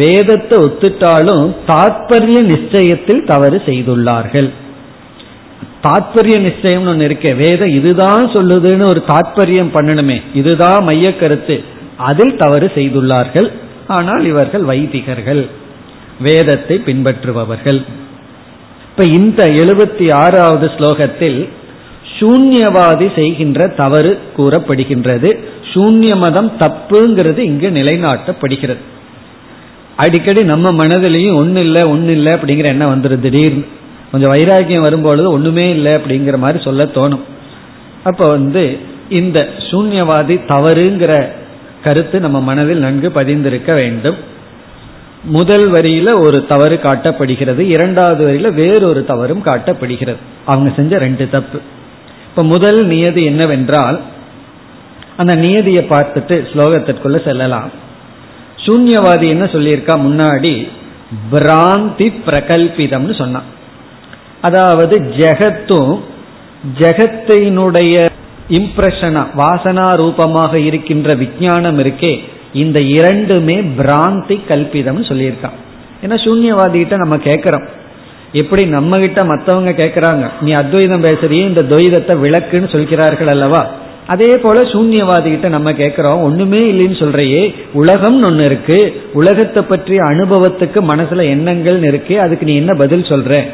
வேதத்தை 0.00 0.56
ஒத்துட்டாலும் 0.66 1.46
தாத்பரிய 1.70 2.38
நிச்சயத்தில் 2.52 3.22
தவறு 3.24 3.58
செய்துள்ளார்கள். 3.66 4.48
தாத்பரிய 5.86 6.36
நிச்சயம் 6.40 6.88
ஒன்று 6.90 7.06
இருக்கே 7.08 7.32
வேதம் 7.42 7.72
இதுதான் 7.78 8.24
சொல்லுதுன்னு 8.34 8.84
ஒரு 8.92 9.00
தாத்பரியம் 9.08 9.72
பண்ணணுமே 9.76 10.18
இதுதான் 10.34 10.84
மைய 10.84 11.06
கருத்து 11.16 11.56
அதில் 12.08 12.36
தவறு 12.36 12.66
செய்துள்ளார்கள். 12.74 13.48
ஆனால் 13.96 14.24
இவர்கள் 14.24 14.64
வைதிகர்கள் 14.64 15.42
வேதத்தை 16.20 16.76
பின்பற்றுபவர்கள். 16.88 17.80
இப்ப 18.90 19.04
இந்த 19.18 19.42
எழுபத்தி 19.62 20.06
ஆறாவது 20.22 20.66
ஸ்லோகத்தில் 20.76 21.40
சூன்யவாதி 22.18 23.14
செய்கின்ற 23.14 23.66
தவறு 23.66 24.18
கூறப்படுகின்றது. 24.36 25.44
சூன்ய 25.72 26.16
மதம் 26.16 26.52
தப்புங்கிறது 26.58 27.38
இங்கு 27.38 27.70
நிலைநாட்டப்படுகிறது. 27.70 28.78
அடிக்கடி 29.96 30.44
நம்ம 30.44 30.84
மனதிலையும் 30.84 31.34
ஒன்றும் 31.34 31.64
இல்லை 31.64 31.82
ஒன்னு 31.82 32.12
இல்லை 32.12 32.32
அப்படிங்கிற 32.32 32.68
எண்ணம் 32.68 33.02
வந்துடும் 33.02 33.20
திடீர்னு. 33.20 33.64
கொஞ்சம் 34.10 34.30
வைராக்கியம் 34.30 34.82
வரும்பொழுது 34.82 35.30
ஒண்ணுமே 35.30 35.70
இல்லை 35.70 35.92
அப்படிங்கிற 35.92 36.38
மாதிரி 36.38 36.62
சொல்ல 36.62 36.84
தோணும். 36.84 37.20
அப்ப 38.04 38.28
வந்து 38.28 38.78
இந்த 39.08 39.48
சூன்யவாதி 39.70 40.40
தவறுங்கிற 40.48 41.28
கருத்து 41.84 42.20
நம்ம 42.20 42.40
மனதில் 42.40 42.78
நன்கு 42.78 43.10
பதிந்திருக்க 43.14 43.74
வேண்டும். 43.74 44.16
முதல் 45.24 45.70
வரியில 45.70 46.20
ஒரு 46.20 46.46
தவறு 46.46 46.80
காட்டப்படுகிறது 46.82 47.58
இரண்டாவது 47.58 48.28
வரியில 48.28 48.54
வேறொரு 48.54 49.04
தவறும் 49.04 49.42
காட்டப்படுகிறது. 49.44 50.16
அவங்க 50.44 50.72
செஞ்ச 50.76 50.98
ரெண்டு 50.98 51.28
தப்பு. 51.28 51.60
இப்ப 52.30 52.42
முதல் 52.42 52.84
நியதி 52.84 53.24
என்னவென்றால் 53.24 54.00
அந்த 55.16 55.34
நியதியை 55.34 55.86
பார்த்துட்டு 55.88 56.34
ஸ்லோகத்திற்குள்ள 56.50 57.24
செல்லலாம். 57.24 57.70
சூன்யவாதி 58.64 59.26
என்ன 59.28 59.44
சொல்லியிருக்கா 59.44 59.94
முன்னாடி? 60.06 60.68
பிராந்தி 61.32 62.06
பிரகல்பிதம்னு 62.26 63.18
சொன்னான். 63.18 63.48
அதாவது 64.40 64.98
ஜெகத்தும் 65.16 66.00
ஜெகத்தினுடைய 66.78 67.94
இம்ப்ரெஷனா 68.48 69.22
வாசனா 69.36 69.96
ரூபமாக 69.96 70.58
இருக்கின்ற 70.58 71.14
விஞ்ஞானம் 71.14 71.78
இருக்கே 71.78 72.12
இந்த 72.52 72.80
இரண்டுமே 72.80 73.56
பிராந்தி 73.78 74.36
கல்பிதம்னு 74.48 75.04
சொல்லியிருக்கான். 75.10 75.58
ஏன்னா 76.02 76.16
சூன்யவாதிகிட்ட 76.26 76.96
நம்ம 76.96 77.16
கேட்கிறோம். 77.16 77.66
எப்படி 78.32 78.64
நம்ம 78.64 78.98
கிட்ட 78.98 79.22
மற்றவங்க 79.22 79.72
கேட்கறாங்க 79.72 80.28
நீ 80.40 80.52
அத்வைதம் 80.52 81.02
பேசுறியே 81.02 81.46
இந்த 81.48 81.62
துவைதத்தை 81.62 82.10
விளக்குன்னு 82.10 82.72
சொல்கிறார்கள் 82.72 83.26
அல்லவா? 83.26 83.70
அதே 84.06 84.38
போல 84.38 84.60
சூன்யவாதி 84.60 85.22
கிட்ட 85.22 85.48
நம்ம 85.48 85.72
கேட்கிறோம் 85.72 86.22
ஒண்ணுமே 86.22 86.58
இல்லைன்னு 86.58 86.98
சொல்றையே 86.98 87.54
உலகம்னு 87.74 88.24
ஒன்னு 88.24 88.44
இருக்கு. 88.44 89.02
உலகத்தை 89.12 89.62
பற்றிய 89.62 90.02
அனுபவத்துக்கு 90.02 90.80
மனசுல 90.88 91.22
எண்ணங்கள் 91.22 91.82
இருக்கு 91.82 92.20
அதுக்கு 92.20 92.46
நீ 92.46 92.56
என்ன 92.56 92.74
பதில் 92.74 93.02
சொல்ற? 93.02 93.44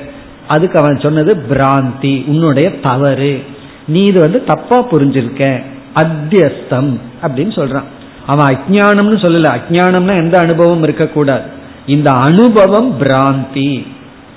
அதுக்கு 0.49 0.79
அவன் 0.79 0.99
சொன்னது 0.99 1.37
பிராந்தி 1.51 2.25
உன்னுடைய 2.27 2.71
தவறு. 2.81 3.43
நீ 3.87 4.03
இது 4.03 4.21
வந்து 4.21 4.45
தப்பா 4.45 4.89
புரிஞ்சிருக்க. 4.91 5.63
அத்தியஸ்தம் 5.95 6.99
அப்படின்னு 7.23 7.53
சொல்றான். 7.55 7.85
அவன் 8.27 8.57
அஜானம்னு 8.57 9.19
சொல்லல. 9.19 9.61
அஜானம்னா 9.61 10.17
எந்த 10.17 10.39
அனுபவம் 10.39 10.83
இருக்கக்கூடாது. 10.83 11.43
இந்த 11.87 12.11
அனுபவம் 12.11 13.01
பிராந்தி. 13.01 13.87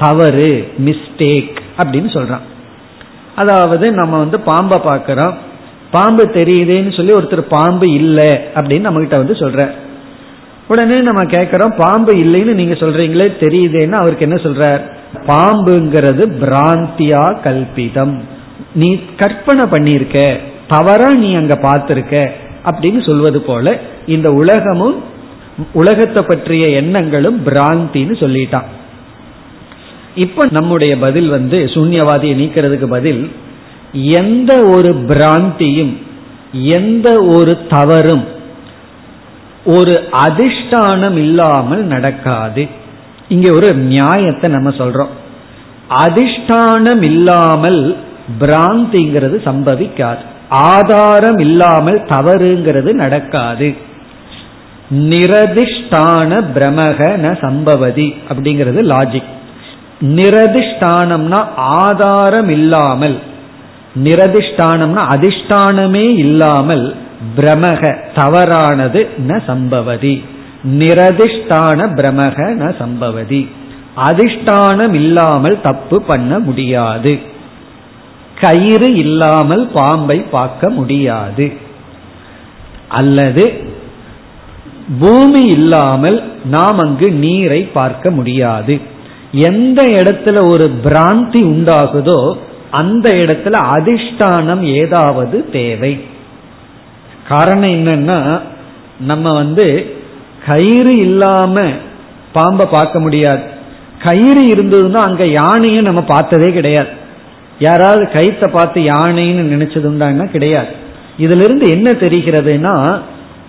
தவறு 0.03 0.51
மிஸ்டேக் 0.85 1.57
அப்படின்னு 1.81 2.09
சொல்றான். 2.17 2.45
அதாவது 3.35 3.85
நம்ம 3.91 4.17
வந்து 4.17 4.39
பாம்பை 4.39 4.77
பார்க்கிறோம். 4.79 5.35
பாம்பு 5.91 6.23
தெரியுதேன்னு 6.23 6.95
சொல்லி 6.95 7.13
ஒருத்தர் 7.13 7.43
பாம்பு 7.55 7.87
இல்லை 7.91 8.31
அப்படின்னு 8.55 8.87
நம்ம 8.87 8.99
கிட்ட 8.99 9.17
வந்து 9.17 9.33
சொல்ற. 9.33 9.61
உடனே 10.67 10.97
நம்ம 10.99 11.21
கேட்கிறோம் 11.25 11.73
பாம்பு 11.75 12.13
இல்லைன்னு 12.13 12.53
நீங்க 12.59 12.73
சொல்றீங்களே 12.73 13.27
தெரியுதேன்னு 13.43 13.99
அவருக்கு 14.01 14.27
என்ன 14.27 14.39
சொல்றார்? 14.43 14.81
பாம்புங்கிறது 15.27 16.23
பிராந்தியா 16.41 17.23
கல்பிதம். 17.45 18.15
நீ 18.73 18.89
கற்பனை 19.17 19.63
பண்ணியிருக்க 19.65 20.17
தவறா 20.67 21.09
நீ 21.13 21.29
அங்க 21.33 21.55
பார்த்திருக்க 21.61 22.15
அப்படின்னு 22.69 22.99
சொல்வது 23.09 23.41
போல 23.41 23.77
இந்த 24.05 24.31
உலகமும் 24.31 24.97
உலகத்தை 25.73 26.23
பற்றிய 26.27 26.65
எண்ணங்களும் 26.81 27.39
பிராந்தின்னு 27.45 28.15
சொல்லிட்டான். 28.23 28.67
இப்ப 30.19 30.47
நம்முடைய 30.49 30.97
பதில் 30.97 31.29
வந்து 31.29 31.57
சூன்யவாதியை 31.65 32.35
நீக்கிறதுக்கு 32.41 32.87
பதில் 32.89 33.31
எந்த 33.93 34.51
ஒரு 34.63 34.91
பிராந்தியும் 35.07 35.93
எந்த 36.51 37.07
ஒரு 37.21 37.53
தவறும் 37.69 38.25
ஒரு 39.65 39.93
அதிஷ்டானம் 40.27 41.17
இல்லாமல் 41.17 41.83
நடக்காது. 41.83 42.63
இங்க 43.27 43.47
ஒரு 43.53 43.69
நியாயத்தை 43.73 44.47
நம்ம 44.51 44.69
சொல்றோம். 44.69 45.13
அதிஷ்டானம் 45.89 47.03
இல்லாமல் 47.03 47.81
பிராந்திங்கிறது 48.39 49.37
சம்பவிக்காது. 49.47 50.23
ஆதாரம் 50.49 51.37
இல்லாமல் 51.37 51.99
தவறுங்கிறது 52.09 52.91
நடக்காது. 52.93 53.69
நிரதிஷ்டான 55.09 56.31
பிரமக 56.55 56.99
ந 57.23 57.27
சம்பவதி 57.41 58.07
அப்படிங்கிறது 58.29 58.79
லாஜிக் 58.91 59.29
நிரதிஷ்டானம்னா 60.01 61.47
ஆதாரம் 61.55 62.49
இல்லாமல் 62.49 63.19
நிரதிஷ்டானம்னா 64.03 65.03
அதிஷ்டானமே 65.15 66.17
இல்லாமல் 66.17 66.95
பிரமக 67.37 67.95
தவறானது 68.13 69.09
ந 69.27 69.41
சம்பவதி. 69.47 70.23
நிரதிஷ்டான 70.63 71.79
பிரமக 71.95 72.37
ந 72.37 72.73
சம்பவதி. 72.79 73.49
அதிஷ்டானம் 73.97 74.93
இல்லாமல் 74.93 75.61
தப்பு 75.61 76.01
பண்ண 76.01 76.39
முடியாது. 76.39 77.19
கயிறு 78.35 78.95
இல்லாமல் 78.95 79.67
பாம்பை 79.73 80.17
பார்க்க 80.17 80.69
முடியாது. 80.69 81.53
அல்லது 82.87 83.63
பூமி 84.99 85.41
இல்லாமல் 85.41 86.23
நாம் 86.45 86.77
அங்கு 86.77 87.11
நீரை 87.11 87.61
பார்க்க 87.61 88.11
முடியாது. 88.11 88.81
எந்த 89.31 89.83
இடத்துல 89.83 90.51
ஒரு 90.51 90.71
பிராந்தி 90.83 91.43
உண்டாகுதோ 91.43 92.37
அந்த 92.71 93.11
இடத்துல 93.11 93.55
அதிஷ்டானம் 93.77 94.61
ஏதாவது 94.61 95.49
தேவை. 95.51 96.01
காரணம் 97.27 97.69
என்னன்னா 97.69 98.41
நம்ம 98.99 99.33
வந்து 99.33 99.95
கயிறு 100.47 100.97
இல்லாம 100.97 101.61
பாம்பை 102.33 102.65
பார்க்க 102.65 102.99
முடியாது. 102.99 103.41
கயிறு 104.03 104.41
இருந்ததுன்னா 104.41 104.97
அங்க 104.97 105.25
யானையை 105.25 105.81
நம்ம 105.81 106.01
பார்த்ததே 106.01 106.53
கிடையாது. 106.53 106.87
யாராவது 107.59 108.11
கயிற்றை 108.11 108.51
பார்த்து 108.53 108.81
யானைன்னு 108.81 109.43
நினைச்சதுண்டான்னா 109.55 110.25
கிடையாது. 110.29 110.67
இதுல 111.17 111.43
இருந்து 111.43 111.69
என்ன 111.69 111.91
தெரிகிறதுனா 111.91 112.99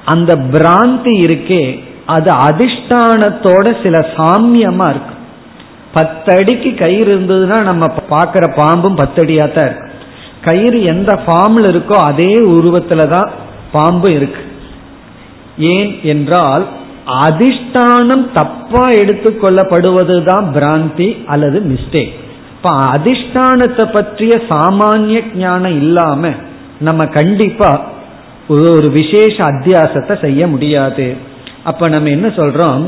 அந்த 0.05 0.37
பிராந்தி 0.37 1.15
இருக்கே 1.27 1.81
அது 2.07 2.33
அதிஷ்டானத்தோட 2.33 3.83
சில 3.83 4.09
சாமியமா 4.17 4.91
இருக்கு 4.91 5.15
பத்தடிக்கு 5.95 6.71
கயிறு 6.75 7.19
இருந்ததுன்னா 7.19 7.59
நம்ம 7.65 7.87
பார்க்குற 8.11 8.45
பாம்பும் 8.57 8.99
பத்தடியா 9.01 9.47
தான் 9.55 9.67
இருக்கு. 9.69 9.89
கயிறு 10.45 10.83
எந்த 10.83 11.13
ஃபார்ம்ல 11.25 11.71
இருக்கோ 11.73 11.97
அதே 12.11 12.35
உருவத்துல 12.57 13.09
தான் 13.09 13.31
பாம்பு 13.73 14.13
இருக்கு. 14.13 14.43
ஏன் 15.57 16.01
என்றால் 16.03 16.67
அதிஷ்டானம் 17.25 18.25
தப்பா 18.33 18.85
எடுத்துக்கொள்ளப்படுவதுதான் 19.03 20.47
பிராந்தி 20.57 21.09
அல்லது 21.27 21.61
மிஸ்டேக் 21.61 22.13
இப்ப 22.55 22.71
அதிஷ்டானத்தை 22.95 23.85
பற்றிய 23.93 24.33
சாமானிய 24.49 25.21
ஞானம் 25.35 25.77
இல்லாம 25.83 26.33
நம்ம 26.79 27.07
கண்டிப்பா 27.07 27.71
ஒரு 28.49 28.89
விசேஷ 28.91 29.35
அத்தியாசத்தை 29.45 30.15
செய்ய 30.21 30.47
முடியாது. 30.47 31.17
அப்ப 31.65 31.89
நம்ம 31.89 32.09
என்ன 32.09 32.29
சொல்றோம்? 32.29 32.85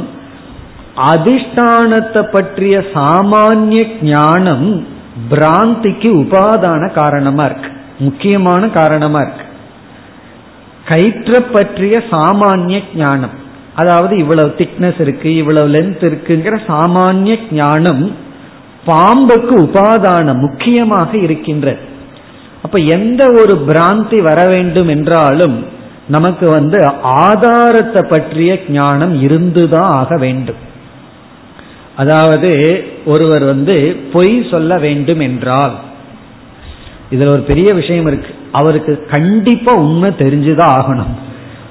அதிஷ்டானத்தை 0.96 2.22
பற்றிய 2.22 2.84
சாமானிய 2.94 3.86
ஞானம் 4.02 4.86
பிராந்திக்கு 5.30 6.10
உபாதான 6.16 6.92
காரணமா 6.92 7.44
இருக்கு. 7.44 7.68
முக்கியமான 7.98 8.68
காரணமா 8.68 9.20
இருக்கு. 9.20 9.44
கயிற்ற 10.88 11.52
பற்றிய 11.52 12.02
சாமானிய 12.10 12.82
ஞானம். 12.94 13.40
அதாவது 13.74 14.16
இவ்வளவு 14.16 14.54
திக்னஸ் 14.56 15.00
இருக்கு 15.00 15.36
இவ்வளவு 15.36 15.68
லென்த் 15.68 16.04
இருக்குங்கிற 16.04 16.60
சாமானிய 16.66 17.38
ஞானம் 17.50 18.16
பாம்புக்கு 18.86 19.58
உபாதானம் 19.58 20.38
முக்கியமாக 20.38 21.16
இருக்கின்றது. 21.16 21.78
அப்ப 22.62 22.78
எந்த 22.78 23.30
ஒரு 23.30 23.64
பிராந்தி 23.68 24.22
வர 24.22 24.44
வேண்டும் 24.44 24.88
என்றாலும் 24.88 25.66
நமக்கு 26.08 26.50
வந்து 26.50 26.92
ஆதாரத்தை 27.02 28.02
பற்றிய 28.02 28.60
ஞானம் 28.68 29.22
இருந்துதான் 29.22 29.90
ஆக 29.90 30.16
வேண்டும். 30.16 30.70
அதாவது 31.96 32.82
ஒருவர் 33.04 33.44
வந்து 33.44 34.00
பொய் 34.12 34.46
சொல்ல 34.50 34.78
வேண்டும் 34.78 35.20
என்றால். 35.20 35.74
இதுல 37.10 37.28
ஒரு 37.28 37.40
பெரிய 37.40 37.74
விஷயம் 37.74 38.06
இருக்கு. 38.06 38.34
அவருக்கு 38.52 39.06
கண்டிப்பா 39.10 39.74
உண்மை 39.74 40.10
தெரிஞ்சுதான் 40.10 40.74
ஆகணும். 40.78 41.14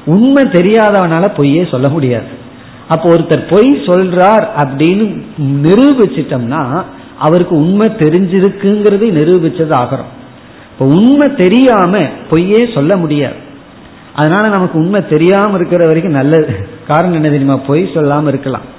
உண்மை 0.05 0.43
தெரியாதவனால 0.43 1.33
பொய்யே 1.35 1.67
சொல்ல 1.71 1.89
முடியாது. 1.89 2.39
அப்போ 2.87 3.09
ஒருத்தர் 3.09 3.55
பொய் 3.55 3.77
சொல்றார் 3.85 4.47
அப்படின்னு 4.55 5.21
நிரூபிச்சிட்டோம்னா 5.63 6.83
அவருக்கு 7.19 7.55
உண்மை 7.55 7.87
தெரிஞ்சிருக்குங்கிறது 7.87 9.19
நிரூபிச்சது 9.19 9.73
ஆகிறோம் 9.73 10.09
இப்போ 10.71 10.85
உண்மை 10.85 11.35
தெரியாம 11.35 11.99
பொய்யே 12.29 12.69
சொல்ல 12.73 12.97
முடியாது. 12.97 13.35
அதனால 14.15 14.47
நமக்கு 14.47 14.79
உண்மை 14.79 15.07
தெரியாம 15.07 15.55
இருக்கிற 15.55 15.85
வரைக்கும் 15.85 16.13
நல்லது. 16.13 16.67
காரணம் 16.87 17.13
என்ன 17.13 17.27
தெரியுமா? 17.27 17.55
பொய் 17.55 17.83
சொல்லாம 17.83 18.27
இருக்கலாம். 18.27 18.70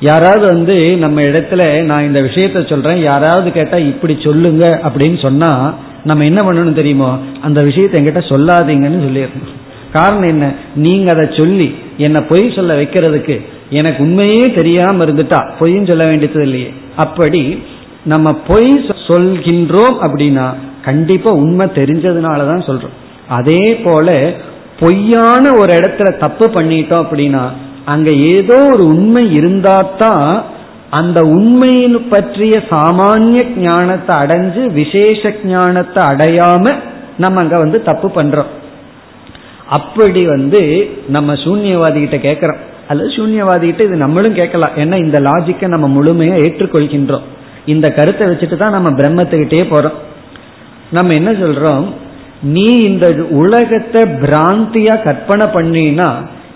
யாராவது 0.00 0.46
வந்து 0.46 0.96
நம்ம 0.96 1.20
இடத்துல 1.20 1.82
நான் 1.82 2.04
இந்த 2.04 2.20
விஷயத்த 2.20 2.68
சொல்றேன் 2.68 3.02
யாராவது 3.02 3.52
கேட்டா 3.52 3.76
இப்படி 3.76 4.18
சொல்லுங்க 4.24 4.80
அப்படின்னு 4.84 5.22
சொன்னா 5.22 5.74
நம்ம 6.04 6.24
என்ன 6.24 6.42
பண்ணணும் 6.42 6.72
தெரியுமோ 6.72 7.18
அந்த 7.42 7.62
விஷயத்தை 7.62 8.02
எங்கிட்ட 8.02 8.18
சொல்லாதீங்கன்னு 8.18 9.06
சொல்லிடணும். 9.06 9.54
காரணம் 9.92 10.28
என்ன? 10.28 10.52
நீங்க 10.74 11.12
அதை 11.12 11.28
சொல்லி 11.36 11.74
என்னை 11.96 12.22
பொய் 12.22 12.52
சொல்ல 12.56 12.74
வைக்கிறதுக்கு 12.74 13.40
எனக்கு 13.70 14.02
உண்மையே 14.02 14.52
தெரியாம 14.52 15.04
இருந்துட்டா 15.04 15.50
பொய்யும் 15.58 15.86
சொல்ல 15.86 16.04
வேண்டியது 16.04 16.42
இல்லையே. 16.42 16.72
அப்படி 16.96 17.62
நம்ம 18.04 18.32
பொய் 18.32 18.90
சொல்கின்றோம் 19.06 19.96
அப்படின்னா 20.00 20.54
கண்டிப்பா 20.84 21.32
உண்மை 21.32 21.66
தெரிஞ்சதுனாலதான் 21.66 22.66
சொல்றோம். 22.66 23.28
அதே 23.28 23.74
போல 23.84 24.32
பொய்யான 24.80 25.58
ஒரு 25.58 25.74
இடத்துல 25.74 26.16
தப்பு 26.16 26.50
பண்ணிட்டோம் 26.54 27.06
அப்படின்னா 27.06 27.50
அங்க 27.92 28.10
ஏதோ 28.34 28.56
ஒரு 28.72 28.84
உண்மை 28.86 29.24
இருந்தாதான் 29.38 30.42
அந்த 30.90 31.22
உண்மையின் 31.22 32.08
பற்றிய 32.08 32.54
சாமானிய 32.70 33.40
ஞானத்தை 33.56 34.16
அடைஞ்சு 34.16 34.62
விசேஷ 34.72 35.32
ஞானத்தை 35.44 36.02
அடையாம 36.04 36.74
நம்ம 37.18 37.40
அங்க 37.40 37.58
வந்து 37.58 37.82
தப்பு 37.82 38.08
பண்றோம். 38.08 38.50
அப்படி 39.68 40.26
வந்து 40.26 40.60
நம்ம 41.08 41.32
சூன்யவாதி 41.32 41.98
கிட்ட 42.00 42.18
கேட்கிறோம். 42.18 42.60
அல்லது 42.88 43.08
சூன்யவாதி 43.08 43.64
கிட்ட 43.66 43.84
இது 43.84 43.96
நம்மளும் 43.96 44.34
கேட்கலாம். 44.34 44.74
ஏன்னா 44.76 44.96
இந்த 45.04 45.20
லாஜிக்கை 45.20 45.68
நம்ம 45.68 45.86
முழுமையா 45.96 46.36
ஏற்றுக்கொள்கின்றோம். 46.46 47.26
இந்த 47.66 47.86
கருத்தை 47.88 48.28
வச்சுட்டு 48.28 48.56
தான் 48.56 48.76
நம்ம 48.76 48.90
பிரம்மத்துக்கிட்டே 48.90 49.62
போறோம். 49.70 49.96
நம்ம 50.90 51.14
என்ன 51.14 51.30
சொல்றோம்? 51.30 51.86
நீ 52.42 52.68
இந்த 52.90 53.06
உலகத்தை 53.30 54.02
பிராந்தியா 54.02 54.94
கற்பனை 55.02 55.46
பண்ணினா 55.46 56.08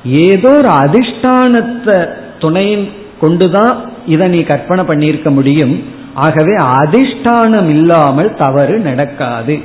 ஏதோ 0.04 0.48
ஒரு 0.48 0.68
அதிஷ்டானத்தை 0.68 2.08
துணையின் 2.38 2.92
கொண்டுதான் 3.20 3.92
இதை 4.06 4.28
நீ 4.28 4.42
கற்பனை 4.42 4.84
பண்ணியிருக்க 4.84 5.30
முடியும். 5.30 5.84
ஆகவே 6.14 6.54
அதிஷ்டானம் 6.54 7.68
இல்லாமல் 7.68 8.34
தவறு 8.34 8.78
நடக்காது. 8.78 9.58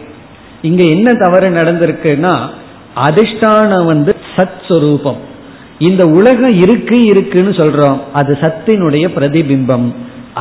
இங்க 0.62 0.84
என்ன 0.84 1.14
தவறு 1.14 1.50
நடந்திருக்குன்னா 1.50 2.36
அதிஷ்டானம் 2.96 3.86
வந்து 3.86 4.16
சத் 4.36 4.60
சுரூபம் 4.68 5.18
இந்த 5.80 6.06
உலகம் 6.06 6.62
இருக்கு 6.62 7.02
இருக்குன்னு 7.02 7.50
சொல்றோம். 7.50 8.00
அது 8.14 8.38
சத்தினுடைய 8.42 9.06
பிரதிபிம்பம். 9.18 9.94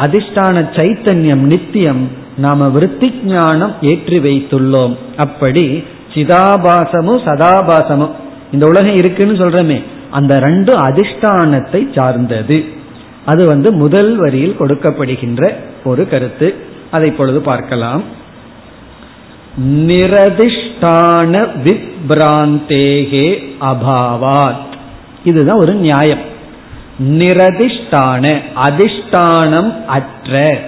அதிஷ்டான 0.03 0.69
சைத்தன்யம் 0.77 1.45
நித்தியம் 1.53 2.09
நாம 2.37 2.69
விருத்தி 2.69 3.21
ஞானம் 3.25 3.75
ஏற்றி 3.81 4.19
வைத்துள்ளோம். 4.19 4.97
அப்படி 5.17 5.85
சிதாபாசமும் 6.15 7.25
சதாபாசமும் 7.25 8.11
இந்த 8.55 8.67
உலகம் 8.67 8.95
இருக்குன்னு 8.95 9.33
சொல்றமே. 9.33 9.83
அந்த 10.11 10.39
ரெண்டு 10.39 10.73
அதிஷ்டானத்தை 10.79 11.99
சார்ந்தது. 11.99 12.65
அது 13.25 13.47
வந்து 13.47 13.73
முதல் 13.73 14.17
வரியில் 14.17 14.57
கொடுக்கப்படுகின்ற 14.59 15.55
ஒரு 15.85 16.09
கருத்து. 16.09 16.55
அதை 16.91 17.11
பொழுது 17.11 17.41
பார்க்கலாம். 17.41 18.03
நிரதிஷ்டான 19.65 21.49
விப்ராந்தேகே 21.65 23.27
அபாவாத். 23.61 24.73
இதுதான் 25.25 25.59
ஒரு 25.59 25.75
நியாயம். 25.75 26.23
நிரதிஷ்டான 27.03 28.41
அதிஷ்டானம் 28.65 29.85
அற்ற. 29.85 30.61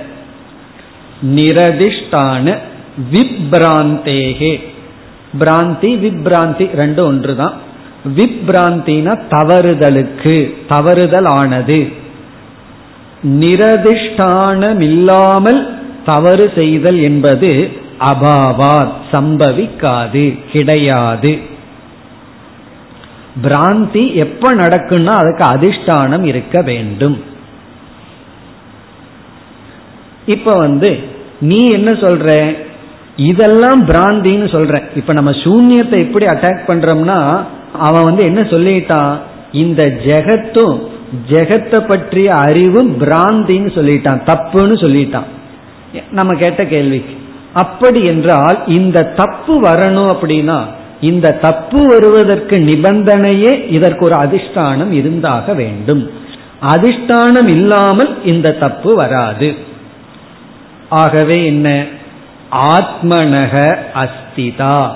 நிரதிஷ்டான 1.35 2.59
விப்ராந்தேகே. 3.13 4.75
பிராந்தி 5.39 5.91
விப்ராந்தி 6.05 6.75
ரெண்டு 6.75 7.07
ஒன்று 7.07 7.37
தான் 7.37 7.65
விப்ராந்தினா 8.07 9.21
தவறுதலுக்கு 9.31 10.55
தவறுதல் 10.69 11.25
ஆனது 11.25 11.93
நிரதிஷ்டானமில்லாமல் 13.23 15.69
தவறு 16.05 16.53
செய்தல் 16.55 17.03
என்பது 17.03 17.71
அபாவாத் 17.99 18.93
சம்பவிக்காது 19.13 20.39
கிடையாது. 20.53 21.39
பிராந்தி 23.43 24.15
எப்ப 24.15 24.55
நடக்கும்னா 24.55 25.05
அதுக்கு 25.05 25.45
அதிஷ்டானம் 25.45 26.23
இருக்க 26.23 26.63
வேண்டும். 26.63 27.23
இப்ப 30.27 30.57
வந்து 30.57 30.99
நீ 31.41 31.69
என்ன 31.69 31.93
சொல்ற? 31.93 32.57
இதெல்லாம் 33.17 33.89
பிராந்தின்னு 33.89 34.55
சொல்ற. 34.55 34.83
இப்ப 34.97 35.13
நம்ம 35.13 35.31
சூன்யத்தை 35.31 35.99
எப்படி 35.99 36.27
அட்டாக் 36.27 36.67
பண்றோம்னா 36.67 37.47
அவன் 37.79 38.05
வந்து 38.05 38.25
என்ன 38.25 38.41
சொல்லிட்டான்? 38.41 39.19
இந்த 39.53 39.85
ஜெகத்தும் 39.87 40.79
ஜெகத்தை 41.29 41.89
பற்றிய 41.89 42.35
அறிவும் 42.35 43.01
பிராந்தின்னு 43.01 43.71
சொல்லிட்டான் 43.75 44.21
தப்புன்னு 44.27 44.77
சொல்லிட்டான். 44.83 45.29
நம்ம 46.11 46.37
கேட்ட 46.37 46.65
கேள்விக்கு 46.65 47.15
அப்படி 47.53 48.03
என்றால் 48.03 48.63
இந்த 48.67 49.05
தப்பு 49.05 49.61
வரணும் 49.63 50.11
அப்படின்னா 50.15 50.65
இந்த 51.01 51.33
தப்பு 51.33 51.87
வருவதற்கு 51.87 52.57
நிபந்தனையே 52.59 53.71
இதற்கு 53.71 54.05
ஒரு 54.05 54.15
அதிஷ்டானம் 54.15 54.91
இருந்தாக 54.91 55.55
வேண்டும். 55.55 56.11
அதிஷ்டானம் 56.67 57.49
இல்லாமல் 57.49 58.25
இந்த 58.25 58.53
தப்பு 58.53 58.95
வராது. 58.95 59.55
ஆகவே 60.89 61.47
என்ன? 61.47 61.85
ஆத்மனக 62.53 63.77
அஸ்திதா. 63.95 64.91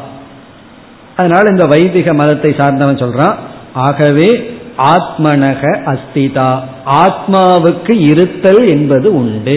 அதனால 1.21 1.51
இந்த 1.51 1.67
வைதிக 1.67 2.15
மதத்தை 2.15 2.55
சார்ந்தவன் 2.59 2.97
சொல்றான் 2.97 3.35
ஆகவே 3.73 4.59
ஆத்மனக 4.97 5.63
அஸ்திதா 5.87 6.51
ஆத்மாவுக்கு 7.05 7.93
இருத்தல் 8.01 8.69
என்பது 8.69 9.09
உண்டு. 9.15 9.57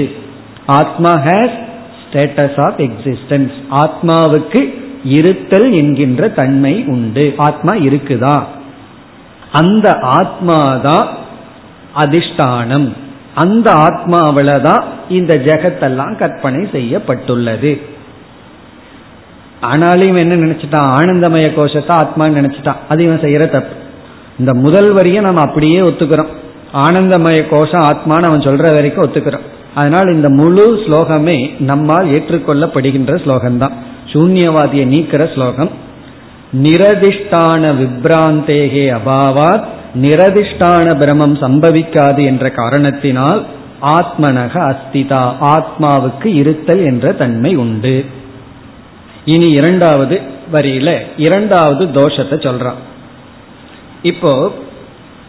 ஆத்மா 0.65 1.11
ஹேஸ் 1.17 1.57
ஸ்டேட்டஸ் 2.03 2.57
ஆஃப் 2.65 2.77
எக்ஸிஸ்டன்ஸ் 2.77 3.53
ஆத்மாவுக்கு 3.71 4.61
இருத்தல் 5.03 5.71
என்கின்ற 5.73 6.29
தன்மை 6.29 6.83
உண்டு. 6.87 7.33
ஆத்மா 7.37 7.73
இருக்குதா? 7.73 8.43
அந்த 9.51 9.87
ஆத்மாதான் 10.01 11.07
அதிஷ்டானம். 11.97 12.89
அந்த 13.35 13.73
ஆத்மாவில 13.73 14.61
தான் 14.61 14.83
இந்த 15.09 15.35
ஜெகத்தெல்லாம் 15.35 16.15
கற்பனை 16.15 16.69
செய்யப்பட்டுள்ளது. 16.71 17.71
ஆனாலும் 19.63 20.15
என்ன 20.15 20.35
நினைச்சிட்டான்? 20.35 20.89
ஆனந்தமய 20.99 21.53
கோஷத்தை 21.53 21.97
ஆத்மான்னு 21.97 22.37
நினைச்சிட்டான். 22.37 22.75
அது 22.89 23.03
இவன் 23.03 23.19
செய்யற 23.19 23.49
தப்பு. 23.49 23.75
இந்த 24.39 24.53
முதல் 24.53 24.91
வரியை 24.91 25.21
நம்ம 25.21 25.41
அப்படியே 25.41 25.79
ஒத்துக்கிறோம். 25.79 26.31
ஆனந்தமய 26.73 27.47
கோஷம் 27.49 27.81
ஆத்மான்னு 27.81 28.23
அவன் 28.23 28.39
சொல்ற 28.39 28.73
வரைக்கும் 28.73 29.13
ஒத்துக்கிறோம். 29.13 29.45
அதனால் 29.75 30.13
இந்த 30.13 30.29
முழு 30.29 30.75
ஸ்லோகமே 30.75 31.61
நம்மால் 31.61 32.07
ஏற்றுக்கொள்ளப்படுகின்ற 32.07 33.15
ஸ்லோகம்தான். 33.25 33.71
சூன்யவாதியை 34.13 34.85
நீக்கிற 34.85 35.33
ஸ்லோகம். 35.33 35.69
நிரதிஷ்டான 36.63 37.73
விப்ராந்தேகே 37.81 38.97
அபாவாத் 38.97 39.63
நிரதிஷ்டான 40.01 40.97
பிரமம் 40.97 41.37
சம்பவிக்காது 41.37 42.25
என்ற 42.25 42.49
காரணத்தினால் 42.49 43.45
ஆத்மனக 43.81 44.53
அஸ்திதா 44.59 45.31
ஆத்மாவுக்கு 45.41 46.25
இருத்தல் 46.25 46.83
என்ற 46.83 47.11
தன்மை 47.11 47.55
உண்டு. 47.55 48.05
இனி 49.25 49.51
இரண்டாவது 49.51 50.21
வரியில 50.53 51.01
இரண்டாவது 51.17 51.85
தோஷத்தை 51.85 52.49
சொல்றான். 52.49 52.79
இப்போ 54.01 54.51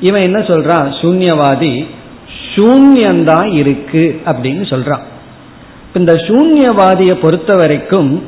இவன் 0.00 0.22
என்ன 0.22 0.38
சொல்றான்? 0.38 0.94
சூன்யவாதி 1.00 1.86
சூன்யந்தான் 2.54 3.52
இருக்கு 3.52 4.20
அப்படின்னு 4.24 4.62
சொல்றான். 4.72 5.00
இந்த 5.94 6.12
சூன்யவாதியை 6.12 7.14
பொறுத்த 7.14 7.54
வரைக்கும் 7.54 8.24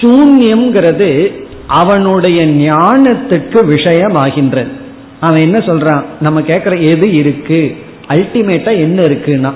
சூன்யம்ங்கிறது 0.00 1.40
அவனுடைய 1.66 2.46
ஞானத்துக்கு 2.46 3.58
விஷயமாகின்றது. 3.70 4.70
அவன் 5.20 5.40
என்ன 5.40 5.58
சொல்றான்? 5.58 6.04
நம்ம 6.20 6.42
கேட்கிற 6.42 6.76
எது 6.76 7.12
இருக்கு? 7.12 7.76
அல்டிமேட்டா 8.08 8.70
என்ன 8.76 9.04
இருக்குன்னா 9.04 9.52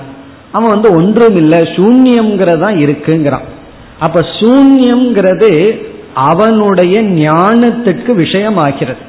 அவன் 0.51 0.69
வந்து 0.69 0.91
ஒன்றும் 0.91 1.35
இல்லை 1.35 1.59
சூன்யம்ங்கிறதா 1.59 2.69
இருக்குங்கிறான். 2.85 3.55
அப்ப 3.99 4.25
சூன்யம்ங்கிறது 4.39 5.81
அவனுடைய 6.13 7.01
ஞானத்துக்கு 7.01 8.11
விஷயம் 8.11 8.57
ஆகிறது 8.57 8.99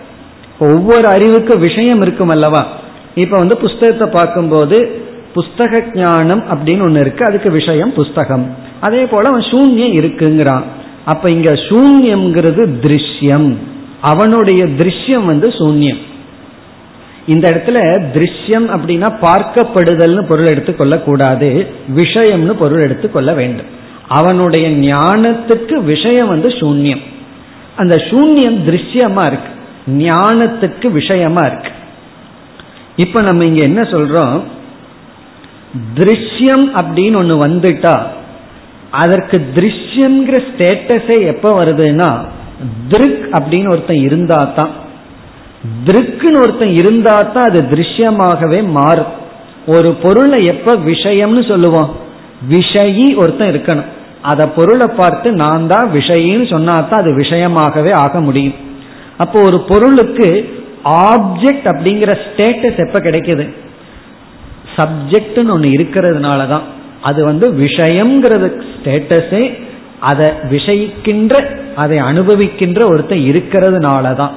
ஒவ்வொரு 0.59 1.09
அறிவுக்கு 1.09 1.59
விஷயம் 1.59 2.03
இருக்கும் 2.03 2.29
அல்லவா? 2.29 2.67
இப்ப 3.15 3.39
வந்து 3.39 3.57
புஸ்தகத்தை 3.57 4.09
பார்க்கும்போது 4.09 5.01
புஸ்தக 5.35 5.83
ஞானம் 5.95 6.45
அப்படின்னு 6.51 6.83
ஒன்று 6.83 7.01
இருக்கு. 7.01 7.25
அதுக்கு 7.25 7.51
விஷயம் 7.51 7.93
புஸ்தகம். 7.93 8.57
அதே 8.81 9.05
போல 9.05 9.29
அவன் 9.29 9.41
சூன்யம் 9.41 9.97
இருக்குங்கிறான். 9.99 10.63
அப்ப 11.05 11.31
இங்க 11.31 11.53
சூன்யம்ங்கிறது 11.53 12.63
திருஷ்யம். 12.83 13.57
அவனுடைய 14.01 14.67
திருஷ்யம் 14.67 15.25
வந்து 15.25 15.49
சூன்யம். 15.49 15.99
இந்த 17.27 17.51
இடத்துல 17.51 17.79
திருஷ்யம் 18.15 18.67
அப்படின்னா 18.77 19.09
பார்க்கப்படுதல்னு 19.23 20.23
பொருள் 20.29 20.47
எடுத்துக்கொள்ள 20.47 20.99
கூடாது 20.99 21.67
விஷயம்னு 21.97 22.53
பொருள் 22.53 22.83
எடுத்துக்கொள்ள 22.83 23.33
வேண்டும். 23.33 23.77
அவனுடைய 24.09 24.71
ஞானத்துக்கு 24.71 25.75
விஷயம் 25.75 26.29
வந்து 26.29 26.49
சூன்யம். 26.49 27.03
அந்த 27.77 27.95
சூன்யம் 27.97 28.59
திருஷ்யமா 28.67 29.27
இருக்கு. 29.27 29.51
ஞானத்துக்கு 29.87 30.87
விஷயமா 30.87 31.47
இருக்கு. 31.47 31.71
இப்ப 32.97 33.21
நம்ம 33.21 33.45
இங்க 33.45 33.63
என்ன 33.63 33.83
சொல்றோம்? 33.83 34.43
திருஷ்யம் 35.95 36.67
அப்படின்னு 36.81 37.19
ஒண்ணு 37.21 37.35
வந்துட்டா 37.47 38.03
அதற்கு 38.91 39.47
திருஷ்யம்ங்கிற 39.55 40.45
ஸ்டேட்டஸே 40.49 41.27
எப்ப 41.27 41.65
வருதுன்னா 41.65 42.27
திருக் 42.89 43.29
அப்படின்னு 43.33 43.71
ஒருத்தன் 43.71 44.03
இருந்தா 44.03 44.53
தான் 44.57 44.71
திருக்குன்னு 45.85 46.41
ஒருத்தன் 46.41 46.73
இருந்தா 46.73 47.21
தான் 47.21 47.45
அது 47.45 47.63
திருஷ்யமாகவே 47.63 48.69
மாறும். 48.69 49.13
ஒரு 49.67 49.95
பொருளை 49.95 50.47
எப்ப 50.47 50.77
விஷயம்னு 50.77 51.49
சொல்லுவோம்? 51.49 51.97
விஷயி 52.51 53.17
ஒருத்தன் 53.17 53.53
இருக்கணும். 53.53 53.97
அத 54.31 54.41
பொருளை 54.57 54.89
பார்த்து 55.01 55.29
நான் 55.43 55.67
தான் 55.73 55.87
விஷயம்னு 55.99 56.47
சொன்னா 56.55 56.75
தான் 56.91 57.03
அது 57.03 57.13
விஷயமாகவே 57.23 57.93
ஆக 58.05 58.21
முடியும். 58.29 58.57
அப்போ 59.23 59.39
ஒரு 59.49 59.59
பொருளுக்கு 59.71 60.29
ஆப்ஜெக்ட் 61.11 61.69
அப்படிங்கிற 61.73 62.11
ஸ்டேட்டஸ் 62.25 62.83
எப்ப 62.87 62.99
கிடைக்குது? 63.07 63.47
சப்ஜெக்ட்னு 64.77 65.55
ஒன்று 65.55 65.71
இருக்கிறதுனால 65.77 66.41
தான் 66.55 66.67
அது 67.09 67.21
வந்து 67.31 67.47
விஷயம்ங்கிறது 67.65 68.49
ஸ்டேட்டஸே 68.75 69.45
அதை 70.11 70.29
விஷயிக்கின்ற 70.53 71.35
அதை 71.83 71.99
அனுபவிக்கின்ற 72.11 72.81
ஒருத்தன் 72.93 73.25
இருக்கிறதுனால 73.31 74.15
தான் 74.23 74.35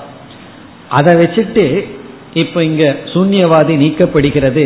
அதை 0.97 1.11
வச்சுட்டு 1.21 1.65
இப்போ 2.41 2.59
இங்க 2.69 2.85
சூன்யவாதி 3.13 3.73
நீக்கப்படுகிறது. 3.83 4.65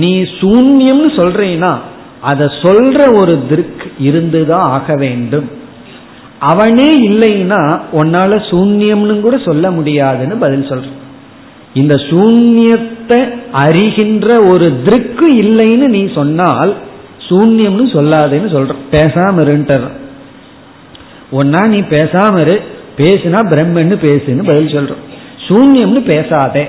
நீ 0.00 0.12
சூன்யம்னு 0.40 1.10
சொல்றீன்னா 1.20 1.72
அதை 2.20 2.46
சொல்ற 2.46 3.14
ஒரு 3.14 3.46
திருக் 3.48 3.82
இருந்துதான் 3.98 4.60
ஆக 4.60 4.94
வேண்டும். 4.94 5.50
அவனே 6.38 7.08
இல்லைன்னா 7.08 7.80
உன்னால 7.92 8.50
சூன்யம்னு 8.50 9.20
கூட 9.20 9.38
சொல்ல 9.38 9.70
முடியாதுன்னு 9.70 10.36
பதில் 10.36 10.68
சொல்ற 10.68 10.84
இந்த 11.74 11.94
சூன்யத்தை 11.94 13.34
அறிகின்ற 13.52 14.48
ஒரு 14.48 14.82
திருக்கு 14.84 15.26
இல்லைன்னு 15.38 15.86
நீ 15.88 16.10
சொன்னால் 16.14 16.76
சூன்யம்னு 17.28 17.86
சொல்லாதேன்னு 17.94 18.50
சொல்ற 18.56 18.74
பேசாம 18.90 19.42
இருன்ட்டு 19.44 19.90
ஒன்னா 21.32 21.68
நீ 21.68 21.80
பேசாம 21.80 22.40
இரு. 22.40 22.60
பேசுனா 22.96 23.38
பிரம்மன்னு 23.50 23.96
பேசுன்னு 24.02 24.46
பதில் 24.46 24.74
சொல்றோம் 24.76 25.04
சூன்யம்னு 25.48 26.00
பேசாதே. 26.00 26.68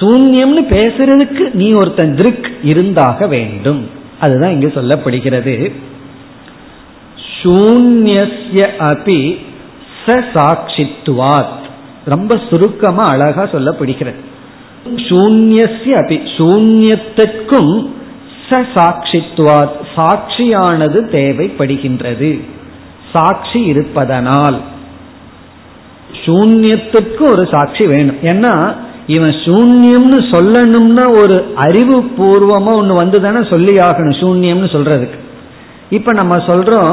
சூன்யம்னு 0.00 0.62
பேசுறதுக்கு 0.70 1.52
நீ 1.52 1.72
ஒருத்தன் 1.72 2.14
திருக் 2.14 2.50
இருந்தாக 2.62 3.26
வேண்டும். 3.26 3.88
அதுதான் 4.20 4.50
இங்கு 4.50 4.72
சொல்லப்படுகிறது. 4.74 5.72
சூன்யஸ்ய 7.42 8.68
அபி 8.78 9.46
சாட்சித்துவாத் 10.06 11.56
ரொம்ப 12.04 12.40
சுருக்கமா 12.50 13.02
அழகா 13.02 13.42
சொல்லப்படுகிறது. 13.42 14.14
சூன்யஸ்ய 14.86 15.94
அபி 15.94 16.18
சூன்யத்திற்கும் 16.36 17.86
சாட்சித்துவாத் 18.50 19.76
சாட்சியானது 19.96 21.00
தேவைப்படுகின்றது. 21.12 22.40
சாட்சி 23.12 23.60
இருப்பதனால். 23.60 24.60
சூன்யத்துக்கு 26.24 27.20
ஒரு 27.20 27.48
சாட்சி 27.50 27.86
வேணும். 27.86 28.16
ஏன்னா 28.16 28.76
இவன் 29.08 29.34
சூன்யம்னு 29.44 30.18
சொல்லணும்னா 30.32 31.04
ஒரு 31.20 31.36
அறிவு 31.56 31.98
பூர்வமா 32.18 32.72
ஒன்று 32.72 32.94
வந்து 32.94 33.20
தானே 33.20 33.46
சொல்லி 33.50 33.74
ஆகணும் 33.74 34.20
சூன்யம்னு 34.22 34.68
சொல்றதுக்கு. 34.76 35.18
இப்ப 35.90 36.12
நம்ம 36.12 36.36
சொல்றோம் 36.36 36.92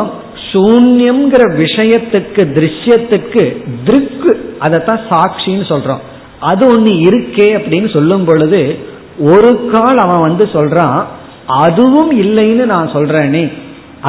சூன்யம்ங்கிற 0.51 1.43
விஷயத்துக்கு 1.58 2.41
திருஷ்யத்துக்கு 2.58 3.43
திருக்கு 3.86 4.32
அதைத்தான் 4.60 5.01
சாட்சின்னு 5.10 5.65
சொல்றோம். 5.71 5.99
அது 6.39 6.63
ஒண்ணு 6.73 6.91
இருக்கே 7.10 7.49
அப்படின்னு 7.58 7.93
சொல்லும் 7.93 8.25
பொழுது 8.25 8.78
ஒரு 9.19 9.69
கால் 9.73 9.97
அவன் 9.97 10.21
வந்து 10.21 10.45
சொல்றான் 10.54 11.04
அதுவும் 11.45 12.12
இல்லைன்னு 12.21 12.65
நான் 12.65 12.88
சொல்றேனே 12.88 13.51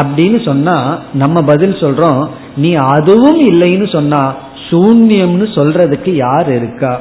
அப்படின்னு 0.03 0.45
சொன்னா 0.45 0.99
நம்ம 1.13 1.43
பதில் 1.43 1.73
சொல்றோம் 1.73 2.29
நீ 2.57 2.75
அதுவும் 2.75 3.41
இல்லைன்னு 3.41 3.93
சொன்னா 3.93 4.35
சூன்யம்னு 4.71 5.47
சொல்றதுக்கு 5.59 6.11
யார் 6.11 6.49
இருக்கா? 6.53 7.01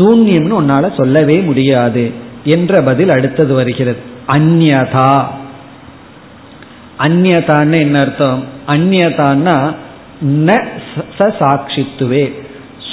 சூன்யம்னு 0.00 0.58
உன்னால 0.60 0.96
சொல்லவே 0.96 1.36
முடியாது 1.40 2.12
என்ற 2.44 2.82
பதில் 2.82 3.10
அடுத்தது 3.10 3.54
வருகிறது. 3.54 3.98
அந்யதா 4.28 5.12
அந்நதான்னு 7.06 7.78
என்ன 7.78 8.00
அர்த்தம்? 8.00 8.44
அந்நதான்னா 8.66 9.74
ந 10.22 10.56
சாட்சித்துவே. 11.18 12.24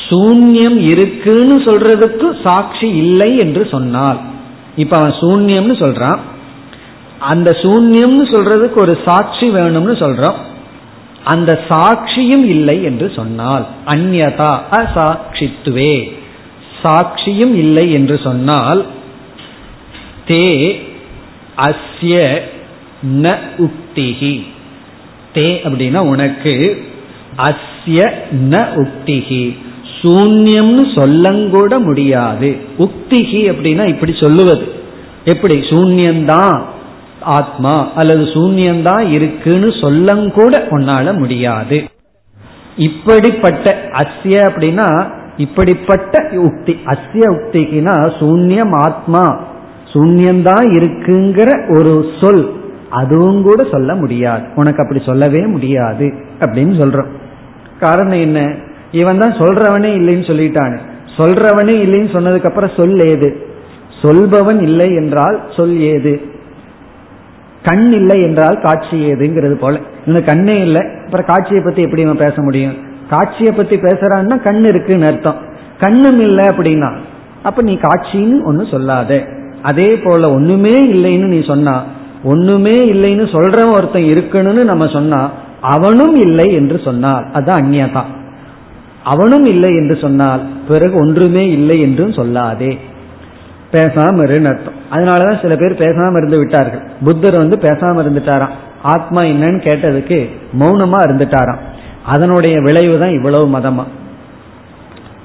சூன்யம் 0.10 0.78
இருக்குன்னு 0.78 1.56
சொல்றதுக்கு 1.62 2.28
சாட்சி 2.44 2.88
இல்லை 2.90 3.38
என்று 3.38 3.68
சொன்னால். 3.72 4.20
இப்ப 4.76 4.98
அவன் 4.98 5.12
சூன்யம்னு 5.12 5.76
சொல்றான். 5.84 6.20
அந்த 7.20 7.52
சூன்யம்னு 7.52 8.26
சொல்றதுக்கு 8.34 8.76
ஒரு 8.76 8.98
சாட்சி 9.06 9.50
வேணும்னு 9.50 9.96
சொல்றான் 10.04 10.36
அந்த 11.24 11.60
சாட்சியும் 11.70 12.46
இல்லை 12.56 12.84
என்று 12.84 13.12
சொன்னால். 13.16 13.66
அந்யதா 13.86 14.52
அசாட்சித்துவே. 14.72 16.12
சாட்சியும் 16.84 17.56
இல்லை 17.56 17.92
என்று 17.92 18.20
சொன்னால் 18.24 18.86
தே 20.28 20.76
அஸ்ய 21.58 22.42
ந 23.22 23.38
உக்திகி 23.58 24.46
தே 25.34 25.48
அப்படின்னா 25.64 25.98
உனக்கு 25.98 26.86
அஸ்ய 27.38 28.12
ந 28.50 28.66
உக்திகி 28.76 29.58
சூன்யம்னு 30.02 30.84
சொல்லங்கூட 30.96 31.80
முடியாது. 31.80 32.58
உக்திகி 32.78 33.42
அப்படின்னா 33.52 33.88
இப்படி 33.88 34.16
சொல்லுவது. 34.20 34.72
எப்படி? 35.24 35.60
சூன்யம்தான் 35.60 36.62
ஆத்மா 37.22 37.92
அல்லது 37.94 38.24
சூன்யந்தான் 38.24 39.12
இருக்குன்னு 39.12 39.68
சொல்லங்கூட 39.68 40.64
உன்னால 40.72 41.18
முடியாது. 41.18 41.84
இப்படிப்பட்ட 42.78 43.90
அஸ்ய 43.92 44.36
அப்படின்னா 44.50 45.17
இப்படிப்பட்ட 45.38 46.28
உக்தி 46.32 46.76
அஸ்ய 46.86 47.26
உக்திக்குனா 47.30 48.12
சூன்யம் 48.20 48.76
ஆத்மா. 48.76 49.44
சூன்யம்தான் 49.94 50.64
இருக்குங்கிற 50.72 51.78
ஒரு 51.78 52.06
சொல். 52.22 52.52
அதுவும் 52.90 53.44
கூட 53.44 53.64
சொல்ல 53.72 53.96
முடியாது. 53.96 54.44
உனக்கு 54.56 54.82
அப்படி 54.82 55.04
சொல்லவே 55.06 55.46
முடியாது 55.46 56.14
அப்படின்னு 56.40 56.74
சொல்றோம் 56.80 57.08
காரணம் 57.80 58.20
என்ன? 58.20 58.54
இவன் 58.92 59.18
தான் 59.18 59.32
சொல்றவனே 59.32 59.90
இல்லைன்னு 59.90 60.28
சொல்லிட்டானு. 60.32 60.78
சொல்றவனே 61.18 61.74
இல்லைன்னு 61.86 62.16
சொன்னதுக்கு 62.16 62.46
அப்புறம் 62.46 62.70
சொல் 62.78 63.00
ஏது? 63.00 63.48
சொல்பவன் 64.02 64.62
இல்லை 64.62 64.96
என்றால் 64.96 65.42
சொல் 65.56 65.80
ஏது? 65.80 66.22
கண் 67.64 67.92
இல்லை 67.92 68.22
என்றால் 68.22 68.62
காட்சி 68.62 69.12
ஏதுங்கிறது 69.12 69.54
போல. 69.54 69.80
இந்த 70.06 70.22
கண்ணே 70.22 70.62
இல்லை. 70.62 70.82
அப்புறம் 71.06 71.26
காட்சியை 71.26 71.62
பத்தி 71.64 71.82
எப்படி 71.82 72.02
இவன் 72.02 72.18
பேச 72.18 72.34
முடியும்? 72.38 72.87
காட்சியை 73.10 73.52
பத்தி 73.52 73.76
பேசுறான்னா 73.76 74.44
கண் 74.44 74.64
இருக்குன்னு 74.64 75.06
அர்த்தம். 75.06 75.36
கண்ணும் 75.80 76.20
இல்லை 76.20 76.48
அப்படின்னா. 76.48 76.94
அப்ப 77.44 77.62
நீ 77.62 77.74
காட்சின்னு 77.74 78.44
ஒன்னு 78.44 78.66
சொல்லாத. 78.72 79.26
அதே 79.62 79.98
போல 79.98 80.32
ஒண்ணுமே 80.32 80.94
இல்லைன்னு 80.94 81.26
நீ 81.26 81.46
சொன்னா 81.46 81.84
ஒண்ணுமே 82.24 82.94
இல்லைன்னு 82.94 83.26
சொல்றவன் 83.32 83.74
ஒருத்தன் 83.74 84.04
இருக்கணும்னு 84.04 84.64
நம்ம 84.64 84.88
சொன்னா 84.88 85.32
அவனும் 85.62 86.16
இல்லை 86.16 86.54
என்று 86.54 86.82
சொன்னால் 86.84 87.26
அதுதான் 87.34 87.62
அந்நியதா. 87.62 88.02
அவனும் 89.04 89.46
இல்லை 89.46 89.70
என்று 89.70 89.98
சொன்னால் 90.02 90.42
பிறகு 90.68 90.96
ஒன்றுமே 90.96 91.52
இல்லை 91.52 91.82
என்றும் 91.82 92.12
சொல்லாதே. 92.12 92.78
பேசாம 93.72 94.20
இருன்னு 94.26 94.48
அர்த்தம். 94.48 94.76
அதனாலதான் 94.92 95.42
சில 95.42 95.56
பேர் 95.56 95.74
பேசாம 95.74 96.18
இருந்து 96.18 96.38
விட்டார்கள். 96.38 96.90
புத்தர் 97.04 97.38
வந்து 97.38 97.56
பேசாம 97.56 98.06
இருந்துட்டாராம். 98.06 98.56
ஆத்மா 98.82 99.22
என்னன்னு 99.22 99.62
கேட்டதுக்கு 99.64 100.30
மௌனமா 100.60 100.98
இருந்துட்டாராம். 100.98 101.58
அதனுடைய 102.08 102.60
விளைவு 102.60 103.00
தான் 103.00 103.14
இவ்வளவு 103.14 103.58
மதமா? 103.58 103.86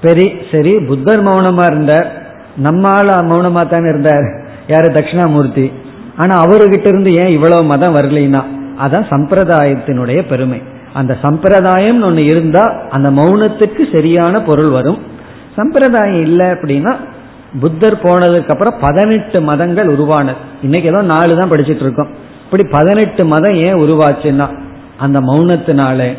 பெரிய 0.00 0.34
சரி 0.52 0.72
புத்தர் 0.78 1.22
மௌனமா 1.22 1.64
இருந்தார். 1.64 2.08
நம்மால 2.62 3.08
மௌனமா 3.30 3.62
தானே 3.68 3.88
இருந்தார். 3.88 4.26
யாரு? 4.68 4.88
தட்சிணாமூர்த்தி. 4.90 5.72
ஆனா 6.16 6.40
அவர்கிட்ட 6.40 6.86
இருந்து 6.86 7.14
ஏன் 7.14 7.28
இவ்வளவு 7.28 7.64
மதம் 7.64 7.94
வரலைன்னா? 7.94 8.42
அதான் 8.82 9.08
சம்பிரதாயத்தினுடைய 9.10 10.28
பெருமை. 10.28 10.62
அந்த 10.92 11.16
சம்பிரதாயம் 11.22 12.02
ஒன்று 12.02 12.24
இருந்தா 12.24 12.64
அந்த 12.90 13.10
மௌனத்துக்கு 13.10 13.94
சரியான 13.94 14.42
பொருள் 14.42 14.70
வரும். 14.70 14.98
சம்பிரதாயம் 15.56 16.20
இல்லை 16.20 16.46
அப்படின்னா 16.46 16.96
புத்தர் 17.60 18.02
போனதுக்கு 18.02 18.50
அப்புறம் 18.50 18.74
பதினெட்டு 18.80 19.40
மதங்கள் 19.40 19.88
உருவானது. 19.88 20.36
இன்னைக்கு 20.62 20.88
ஏதோ 20.88 21.02
நாலு 21.02 21.36
தான் 21.36 21.50
படிச்சுட்டு 21.50 21.84
இருக்கோம். 21.86 22.10
இப்படி 22.44 22.64
பதினெட்டு 22.70 23.24
மதம் 23.24 23.54
ஏன் 23.54 23.74
உருவாச்சுன்னா 23.74 24.46
அந்த 24.98 25.20
மௌனத்தினால 25.20 26.16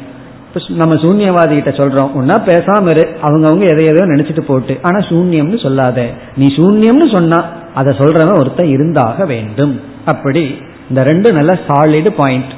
நம்ம 0.68 0.96
சூன்யவாதி 0.96 1.54
கிட்ட 1.54 1.70
சொல்றோம். 1.70 2.10
ஒன்னா 2.20 2.36
பேசாம 2.46 2.90
இரு. 2.90 3.08
அவங்கவுங்க 3.22 3.64
எதை 3.72 3.86
எதையோ 3.86 4.14
நினைச்சிட்டு 4.14 4.40
போட்டு. 4.40 4.80
ஆனா 4.82 4.98
சூன்யம்னு 4.98 5.62
சொல்லாத. 5.62 6.10
நீ 6.38 6.46
சூன்யம்னு 6.56 7.14
சொன்னா 7.14 7.46
அதை 7.74 7.94
சொல்றவன் 7.98 8.40
ஒருத்தன் 8.40 8.70
இருந்தாக 8.70 9.26
வேண்டும். 9.26 9.82
அப்படி 10.06 10.56
இந்த 10.90 11.04
ரெண்டு 11.04 11.34
நல்ல 11.34 11.60
சாலிடு 11.68 12.10
பாயிண்ட் 12.10 12.52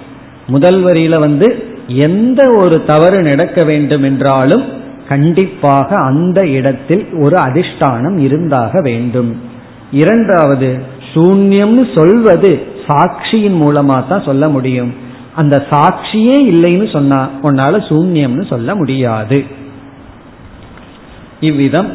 முதல் 0.47 0.83
வரியில 0.83 1.19
வந்து 1.19 1.63
எந்த 1.87 2.53
ஒரு 2.57 2.85
தவறு 2.85 3.21
நடக்க 3.21 3.63
வேண்டும் 3.63 4.03
என்றாலும் 4.03 4.63
கண்டிப்பாக 5.09 5.95
அந்த 5.95 6.47
இடத்தில் 6.47 7.07
ஒரு 7.13 7.37
அதிஷ்டானம் 7.37 8.17
இருந்தாக 8.17 8.81
வேண்டும். 8.81 9.41
இரண்டாவது 9.91 10.79
சூன்யம்னு 11.13 11.99
சொல்வது 11.99 12.63
சாட்சியின் 12.87 13.59
மூலமா 13.61 14.07
தான் 14.07 14.23
சொல்ல 14.25 14.49
முடியும். 14.49 14.93
அந்த 15.35 15.65
சாட்சியே 15.69 16.37
இல்லைன்னு 16.51 16.91
சொன்னா 16.91 17.29
உன்னால 17.43 17.79
சூன்யம்னு 17.89 18.47
சொல்ல 18.47 18.75
முடியாது. 18.75 19.43
இவ்விதம் 21.39 21.89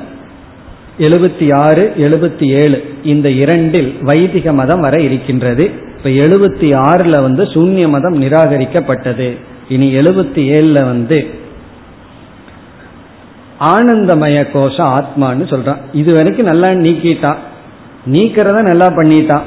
எழுபத்தி 0.98 1.46
ஆறு 1.55 1.92
எழுபத்தி 1.96 2.46
ஏழு 2.62 2.94
இந்த 3.03 3.31
இரண்டில் 3.31 3.98
வைதிக 4.03 4.53
மதம் 4.53 4.81
வர 4.81 5.00
இருக்கின்றது. 5.00 5.64
இப்ப 5.96 6.11
எழுபத்தி 6.11 6.68
ஆறுல 6.90 7.22
வந்து 7.22 7.44
சூன்ய 7.44 7.88
மதம் 7.88 8.22
நிராகரிக்கப்பட்டது. 8.22 9.37
இனி 9.68 9.92
எழுபத்தி 9.92 10.42
ஏழுல 10.57 10.85
வந்து 10.85 11.18
ஆனந்தமய 13.61 14.50
கோஷம் 14.53 14.92
ஆத்மான்னு 14.98 15.44
சொல்றான். 15.53 15.81
இது 15.92 16.14
வரைக்கும் 16.14 16.46
நல்லா 16.46 16.68
நீக்கிட்டான் 16.68 17.40
நீக்கிறத 18.11 18.62
நல்லா 18.62 18.87
பண்ணிட்டான் 18.87 19.42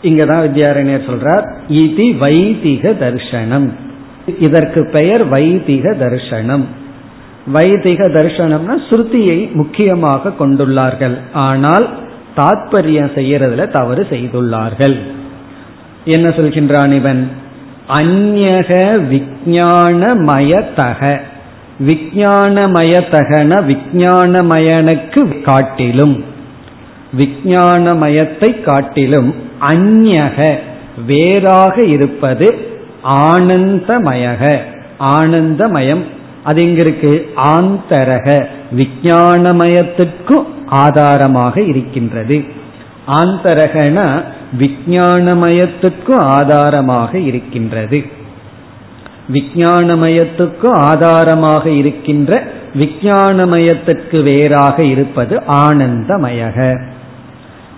இங்கதான் 0.03 0.43
வித்யாரண்யர் 0.45 1.07
சொல்றார் 1.07 1.55
இது 1.67 2.17
வைதிக 2.17 2.91
தர்ஷனம் 2.91 3.69
இதற்கு 4.39 4.89
பெயர் 4.91 5.27
வைதிக 5.27 5.91
தர்ஷனம் 5.91 6.65
வைதிக 7.45 8.07
தர்ஷனம்னா 8.07 8.81
ஸ்ருதியை 8.89 9.53
முக்கியமாக 9.53 10.33
கொண்டுள்ளார்கள். 10.39 11.15
ஆனால் 11.33 11.89
தாத்பரியம் 12.35 13.13
செய்யறதுல 13.15 13.67
தவறு 13.67 14.07
செய்துள்ளார்கள். 14.09 14.97
என்ன 16.05 16.29
சொல்கின்றான் 16.29 16.91
இவன்? 16.91 17.29
அந்நக 17.93 18.99
விஜானமயத்தக 19.11 21.19
விஜானமயத்தகன 21.79 23.61
விஜானமயனுக்கு 23.61 25.41
காட்டிலும் 25.41 26.23
விஜானமயத்தை 27.17 28.61
காட்டிலும் 28.61 29.35
அந்நக 29.61 30.59
வேறாக 31.05 31.85
இருப்பது 31.85 32.69
ஆனந்தமயக. 33.03 34.59
ஆனந்தமயம் 34.97 36.05
அது 36.43 36.61
இங்கிருக்கு 36.61 37.29
ஆந்தரக. 37.45 38.47
விஜயானமயத்துக்கும் 38.77 40.45
ஆதாரமாக 40.65 41.61
இருக்கின்றது. 41.61 42.43
ஆந்தரகன 43.07 44.23
விஜயானமயத்துக்கும் 44.59 46.17
ஆதாரமாக 46.17 47.19
இருக்கின்றது. 47.19 48.05
விஜயானமயத்துக்கும் 49.33 50.71
ஆதாரமாக 50.71 51.69
இருக்கின்ற 51.69 52.43
விஜயானமயத்திற்கு 52.79 54.23
வேறாக 54.23 54.83
இருப்பது 54.85 55.43
ஆனந்தமயக. 55.47 56.81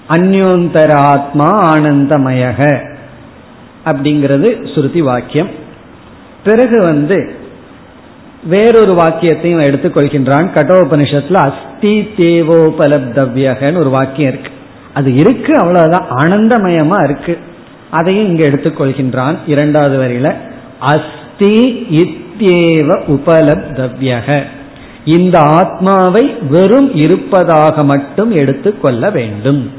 அந்யோந்தர 0.10 0.92
ஆத்மா 0.92 1.76
ஆனந்தமயக 1.76 2.80
அப்படிங்கிறது 3.86 4.50
ஸ்ருதி 4.76 5.00
வாக்கியம். 5.00 5.50
பிறகு 6.44 6.84
வந்து 6.84 7.36
வேறொரு 8.44 8.94
வாக்கியத்தையும் 8.94 9.62
எடுத்துக்கொள்கின்றான். 9.62 10.48
கட்டோபனிஷத்துல 10.56 11.34
அஸ்தி 11.34 12.10
தேவோபலப்தவ்யகன்னு 12.18 13.78
ஒரு 13.78 13.90
வாக்கியம் 13.90 14.32
இருக்கு. 14.32 14.53
அது 14.94 15.14
இருக்கு 15.14 15.58
அவ்வளவுதான். 15.58 16.06
ஆனந்தமயமா 16.16 17.04
இருக்கு. 17.04 17.38
அதையும் 17.92 18.26
இங்க 18.26 18.48
எடுத்துக்கொள்கின்றான் 18.48 19.38
இரண்டாவது 19.48 19.98
வரியில. 19.98 20.34
அஸ்தி 20.80 21.60
இத்தியேவ 21.92 23.02
உபலப்தவ்யக. 23.08 24.44
இந்த 25.06 25.40
ஆத்மாவை 25.40 26.36
வெறும் 26.50 26.96
இருப்பதாக 26.96 27.84
மட்டும் 27.84 28.32
எடுத்துக்கொள்ள 28.32 29.10
வேண்டும். 29.10 29.72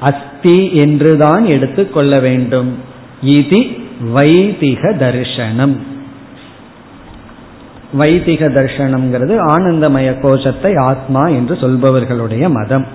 அஸ்தி 0.00 0.74
என்றுதான் 0.74 1.44
எடுத்துக்கொள்ள 1.44 2.18
வேண்டும். 2.18 2.78
இது 3.22 3.66
வைதிக 4.12 4.92
தர்சனம். 4.92 5.76
வைதிக 7.92 8.48
தர்சனம்ங்கிறது 8.48 9.38
ஆனந்தமய 9.46 10.20
கோஷத்தை 10.20 10.74
ஆத்மா 10.74 11.28
என்று 11.28 11.54
சொல்பவர்களுடைய 11.54 12.50
மதம். 12.50 12.86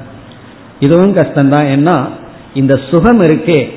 இதுவும் 0.80 1.16
கஷ்டம்தான். 1.16 1.78
ஏன்னா 1.78 2.08
இந்த 2.54 2.80
சுகம் 2.90 3.22
இருக்கே. 3.22 3.70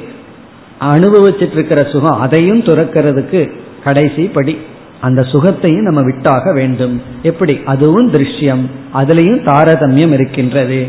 அனுபவிச்சிட்டு 0.81 1.53
இருக்கிற 1.53 1.85
சுகம் 1.85 2.21
அதையும் 2.21 2.63
துறக்கிறதுக்கு 2.63 3.51
கடைசி 3.85 4.23
படி. 4.23 4.59
அந்த 5.01 5.23
சுகத்தையும் 5.23 5.83
நம்ம 5.83 6.03
விட்டாக 6.03 6.53
வேண்டும். 6.53 7.03
எப்படி? 7.23 7.61
அதுவும் 7.65 8.13
திருஷ்யம். 8.13 8.67
அதுலேயும் 8.95 9.45
தாரதமியம் 9.45 10.13
இருக்கின்றது. 10.13 10.89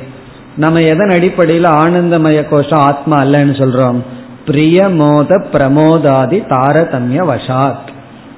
நம்ம 0.57 0.80
எதன் 0.80 1.09
அடிப்படையில் 1.09 1.70
ஆனந்தமய 1.70 2.47
கோஷம் 2.49 2.80
ஆத்மா 2.80 3.18
அல்லன்னு 3.18 3.55
சொல்றோம்? 3.61 4.01
பிரியமோத 4.45 5.45
பிரமோதாதி 5.53 6.43
தாரதமிய 6.49 7.26
வசாத். 7.26 7.91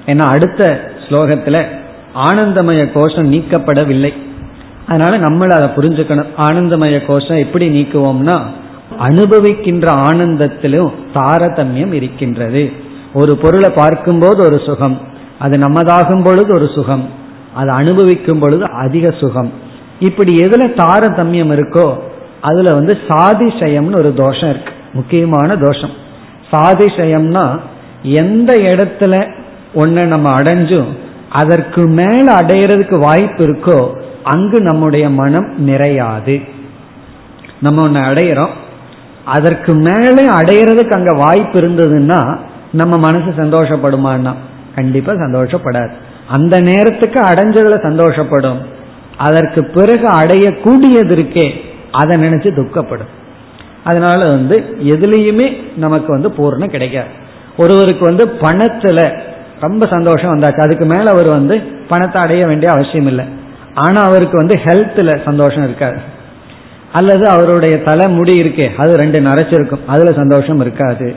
ஏன்னா 0.06 0.18
அடுத்த 0.18 0.90
ஸ்லோகத்துல 1.08 1.64
ஆனந்தமய 2.26 2.92
கோஷம் 2.92 3.32
நீக்கப்படவில்லை. 3.32 4.12
அதனால 4.86 5.12
நம்மள 5.18 5.50
அதை 5.50 5.68
புரிஞ்சுக்கணும். 5.68 6.32
ஆனந்தமய 6.38 7.06
கோஷம் 7.06 7.36
எப்படி 7.36 7.66
நீக்குவோம்னா 7.68 8.36
அனுபவிக்கின்ற 8.98 9.86
ஆனந்தத்திலும் 10.08 10.92
தாரதமியம் 11.14 11.92
இருக்கின்றது. 11.92 12.72
ஒரு 13.14 13.36
பொருளை 13.36 13.70
பார்க்கும்போது 13.70 14.44
ஒரு 14.44 14.58
சுகம் 14.66 15.00
அது 15.38 15.58
நம்மதாகும் 15.58 16.24
பொழுது 16.24 16.54
ஒரு 16.54 16.68
சுகம் 16.74 17.08
அது 17.54 17.70
அனுபவிக்கும் 17.70 18.38
பொழுது 18.38 18.64
அதிக 18.70 19.14
சுகம். 19.20 19.52
இப்படி 20.00 20.34
எதுல 20.34 20.64
தாரதமியம் 20.82 21.52
இருக்கோ 21.56 21.98
அதுல 22.40 22.74
வந்து 22.74 22.98
சாதிசயம்னு 23.08 23.98
ஒரு 23.98 24.14
தோஷம் 24.14 24.50
இருக்கு. 24.50 24.72
முக்கியமான 24.92 25.56
தோஷம். 25.56 25.94
சாதிசயம்னா 26.52 27.58
எந்த 28.02 28.50
இடத்துல 28.54 29.14
ஒன்ன 29.74 30.06
நம்ம 30.06 30.30
அடைஞ்சும் 30.40 30.90
அதற்கு 31.30 31.86
மேல 31.88 32.34
அடையிறதுக்கு 32.34 32.98
வாய்ப்பு 32.98 33.44
இருக்கோ 33.44 33.80
அங்கு 34.32 34.60
நம்முடைய 34.60 35.10
மனம் 35.10 35.68
நிறையாது. 35.68 36.48
நம்ம 37.60 37.82
ஒன்று 37.82 38.00
அடையிறோம். 38.00 38.54
அதற்கு 39.24 39.74
மேலே 39.74 40.28
அடையிறதுக்கு 40.28 40.90
அங்க 40.90 41.12
வாய்ப்பு 41.12 41.60
இருந்ததுன்னா 41.60 42.38
நம்ம 42.72 42.98
மனசு 42.98 43.30
சந்தோஷப்படுமான்னா? 43.36 44.34
கண்டிப்பா 44.74 45.12
சந்தோஷப்படாது. 45.12 45.90
அந்த 46.28 46.60
நேரத்துக்கு 46.60 47.20
அடைஞ்சதுல 47.22 47.76
சந்தோஷப்படும். 47.82 48.58
அதற்கு 49.16 49.64
பிறகு 49.64 50.08
அடையக்கூடியது 50.10 51.14
இருக்கே 51.14 51.54
அதை 51.92 52.16
நினைச்சு 52.18 52.50
துக்கப்படும். 52.54 53.12
அதனால 53.84 54.28
வந்து 54.28 54.76
எதுலேயுமே 54.80 55.46
நமக்கு 55.76 56.12
வந்து 56.12 56.28
பூர்ணம் 56.28 56.70
கிடைக்காது. 56.70 57.08
ஒருவருக்கு 57.56 58.04
வந்து 58.04 58.26
பணத்துல 58.26 59.18
ரொம்ப 59.60 59.86
சந்தோஷம் 59.86 60.38
வந்தாச்சு. 60.38 60.60
அதுக்கு 60.60 60.84
மேல 60.84 61.10
அவர் 61.10 61.28
வந்து 61.28 61.58
பணத்தை 61.88 62.22
அடைய 62.22 62.46
வேண்டிய 62.46 62.72
அவசியம் 62.72 63.06
இல்லை 63.06 63.24
ஆனா 63.84 64.00
அவருக்கு 64.02 64.36
வந்து 64.36 64.56
ஹெல்த்ல 64.64 65.24
சந்தோஷம் 65.24 65.64
இருக்காது. 65.64 65.98
அல்லது 66.92 67.24
அவருடைய 67.28 67.74
தலை 67.82 68.08
முடி 68.08 68.34
இருக்கே 68.42 68.66
அது 68.76 68.92
ரெண்டு 68.96 69.18
நரைச்சிருக்கும் 69.20 69.86
அதுல 69.86 70.12
சந்தோஷம் 70.12 70.60
இருக்காது. 70.60 71.08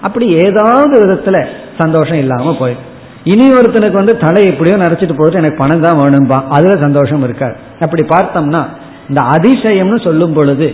அப்படி 0.00 0.26
ஏதாவது 0.44 0.94
விதத்துல 1.02 1.46
சந்தோஷம் 1.78 2.18
இல்லாம 2.18 2.56
போயிடும். 2.60 2.86
இனி 3.24 3.46
ஒருத்தனுக்கு 3.48 4.00
வந்து 4.00 4.16
தலை 4.16 4.42
எப்படியோ 4.46 4.76
நரைச்சிட்டு 4.76 5.16
போகுது 5.18 5.38
எனக்கு 5.38 5.56
பணம் 5.56 5.80
தான் 5.80 6.00
வேணும்பா 6.00 6.38
அதுல 6.48 6.74
சந்தோஷம் 6.80 7.22
இருக்காது. 7.22 7.56
அப்படி 7.80 8.02
பார்த்தோம்னா 8.02 8.62
இந்த 9.08 9.20
அதிசயம்னு 9.34 9.98
சொல்லும் 10.04 10.32
பொழுது 10.32 10.68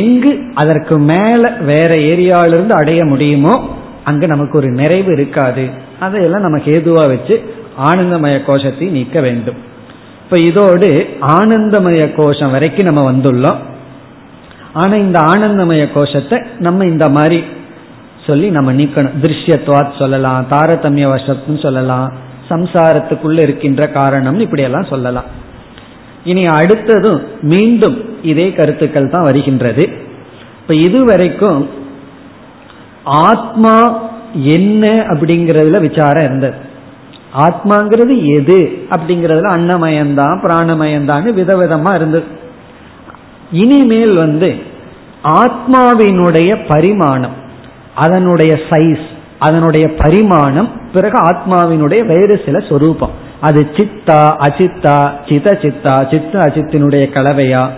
எங்கு 0.00 0.32
அதற்கு 0.54 0.98
மேல 0.98 1.50
வேற 1.70 1.90
ஏரியாவிலிருந்து 2.10 2.74
அடைய 2.80 3.04
முடியுமோ 3.04 3.54
அங்கு 4.04 4.26
நமக்கு 4.26 4.58
ஒரு 4.58 4.68
நிறைவு 4.70 5.12
இருக்காது. 5.12 5.64
அதையெல்லாம் 6.00 6.42
நமக்கு 6.42 6.70
ஏதுவா 6.78 7.04
வச்சு 7.12 7.36
ஆனந்தமய 7.84 8.44
கோஷத்தை 8.44 8.88
நீக்க 8.88 9.20
வேண்டும். 9.20 9.60
இப்ப 10.24 10.38
இதோடு 10.38 11.16
ஆனந்தமய 11.20 12.14
கோஷம் 12.14 12.50
வரைக்கும் 12.50 12.84
நம்ம 12.84 13.12
வந்துள்ளோம். 13.12 13.58
ஆனா 14.72 14.94
இந்த 14.94 15.20
ஆனந்தமய 15.20 15.92
கோஷத்தை 15.92 16.38
நம்ம 16.58 16.84
இந்த 16.84 17.08
மாதிரி 17.08 17.44
சொல்லி 18.26 18.50
நம்ம 18.50 18.72
நீக்கணும். 18.72 19.16
திருஷ்யத்வாத் 19.22 19.98
சொல்லலாம் 19.98 20.46
தாரதமிய 20.50 21.06
வசத்துன்னு 21.14 21.62
சொல்லலாம் 21.62 22.12
சம்சாரத்துக்குள்ள 22.48 23.42
இருக்கின்ற 23.42 23.86
காரணம் 23.86 24.40
இப்படியெல்லாம் 24.40 24.84
சொல்லலாம். 24.84 25.24
இனி 26.24 26.40
அடுத்ததும் 26.40 27.20
மீண்டும் 27.40 28.18
இதே 28.22 28.52
கருத்துக்கள் 28.52 29.10
தான் 29.10 29.22
வருகின்றது. 29.22 29.88
இப்ப 30.60 30.74
இதுவரைக்கும் 30.74 31.68
ஆத்மா 33.04 34.02
என்ன 34.34 34.88
அப்படிங்கறதுல 34.88 35.80
விசாரம் 35.80 36.24
இருந்தது. 36.24 36.63
ஆத்மாங்கிறது 37.34 38.34
எது 38.34 38.86
அப்படிங்கறதுல 38.90 39.50
அன்னமயம்தான் 39.56 40.36
பிராணமயம்தான் 40.42 41.32
விதவிதமா 41.34 41.94
இருந்தது 41.94 42.24
இனிமேல் 43.50 44.16
வந்து 44.16 44.54
ஆத்மாவினுடைய 45.22 46.64
பரிமாணம் 46.68 47.32
அதனுடைய 47.94 48.58
சைஸ் 48.70 49.06
அதனுடைய 49.38 49.94
பரிமாணம் 49.94 50.68
பிறகு 50.92 51.16
ஆத்மாவினுடைய 51.22 52.06
வேறு 52.06 52.40
சில 52.44 52.58
சொரூபம். 52.58 53.10
அது 53.40 53.66
சித்தா 53.72 54.36
அசித்தா 54.38 55.12
சித 55.28 55.58
சித்தா 55.62 56.10
சித்த 56.10 56.38
அசித்தினுடைய 56.38 57.04
கலவையா? 57.10 57.68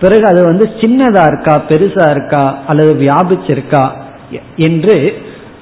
பிறகு 0.00 0.24
அது 0.26 0.44
வந்து 0.44 0.64
சின்னதா 0.64 1.26
இருக்கா 1.26 1.62
பெருசா 1.68 2.10
இருக்கா 2.10 2.58
அல்லது 2.66 2.94
வியாபிச்சிருக்கா? 2.94 3.90
என்று 4.56 5.12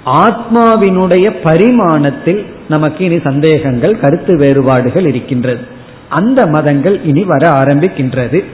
ஆத்மாவினுடைய 0.05 1.31
பரிமாணத்தில் 1.43 2.47
நமக்கு 2.69 3.05
இனி 3.05 3.21
சந்தேகங்கள் 3.21 4.01
கருத்து 4.01 4.37
வேறுபாடுகள் 4.37 5.07
இருக்கின்றது. 5.07 5.65
அந்த 6.09 6.47
மதங்கள் 6.47 7.03
இனி 7.03 7.25
வர 7.25 7.51
ஆரம்பிக்கின்றது. 7.51 8.45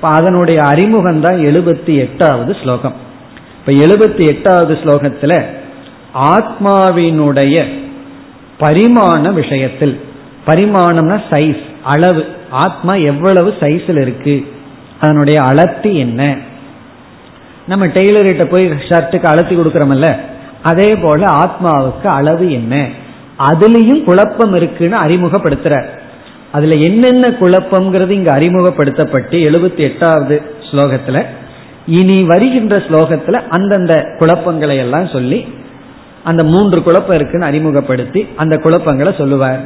அதனுடைய 0.00 0.60
அறிமுகம் 0.62 1.20
தான் 1.20 1.34
எழுபத்தி 1.34 1.96
எட்டாவது 1.96 2.56
ஸ்லோகம். 2.62 2.94
இப்ப 3.58 3.72
எழுபத்தி 3.72 4.26
எட்டாவது 4.26 4.74
ஸ்லோகத்துல 4.74 5.44
ஆத்மாவினுடைய 6.14 7.64
பரிமாண 8.58 9.32
விஷயத்தில் 9.32 10.00
பரிமாணம்னா 10.46 11.20
சைஸ் 11.30 11.62
அளவு. 11.84 12.26
ஆத்மா 12.50 12.94
எவ்வளவு 12.94 13.54
சைஸில் 13.60 14.00
இருக்கு? 14.00 14.46
அதனுடைய 15.00 15.40
அளத்து 15.40 15.96
என்ன? 15.96 16.36
நம்ம 17.66 17.86
டெய்லர்கிட்ட 17.86 18.44
போய் 18.44 18.68
ஷர்ட்டுக்கு 18.68 19.24
அழுத்தி 19.24 19.56
கொடுக்குறோம்ல 19.56 20.16
அதே 20.62 20.90
போல 21.02 21.26
ஆத்மாவுக்கு 21.26 22.06
அளவு 22.06 22.52
என்ன? 22.52 22.88
அதுலேயும் 23.48 24.04
குழப்பம் 24.04 24.54
இருக்குன்னு 24.54 24.96
அறிமுகப்படுத்துறார். 24.96 25.86
அதுல 26.52 26.74
என்னென்ன 26.74 27.28
குழப்பம்ங்கிறது 27.28 28.10
இங்க 28.10 28.32
அறிமுகப்படுத்தப்பட்டு 28.32 29.36
எழுபத்தி 29.38 29.82
எட்டாவது 29.82 30.42
ஸ்லோகத்துல 30.70 31.24
இனி 31.86 32.22
வருகின்ற 32.22 32.78
ஸ்லோகத்துல 32.78 33.32
அந்தந்த 33.48 34.06
குழப்பங்களை 34.18 34.76
எல்லாம் 34.76 35.08
சொல்லி 35.08 35.54
அந்த 36.24 36.44
மூன்று 36.44 36.82
குழப்பம் 36.82 37.14
இருக்குன்னு 37.14 37.46
அறிமுகப்படுத்தி 37.46 38.26
அந்த 38.36 38.56
குழப்பங்களை 38.56 39.14
சொல்லுவார். 39.18 39.60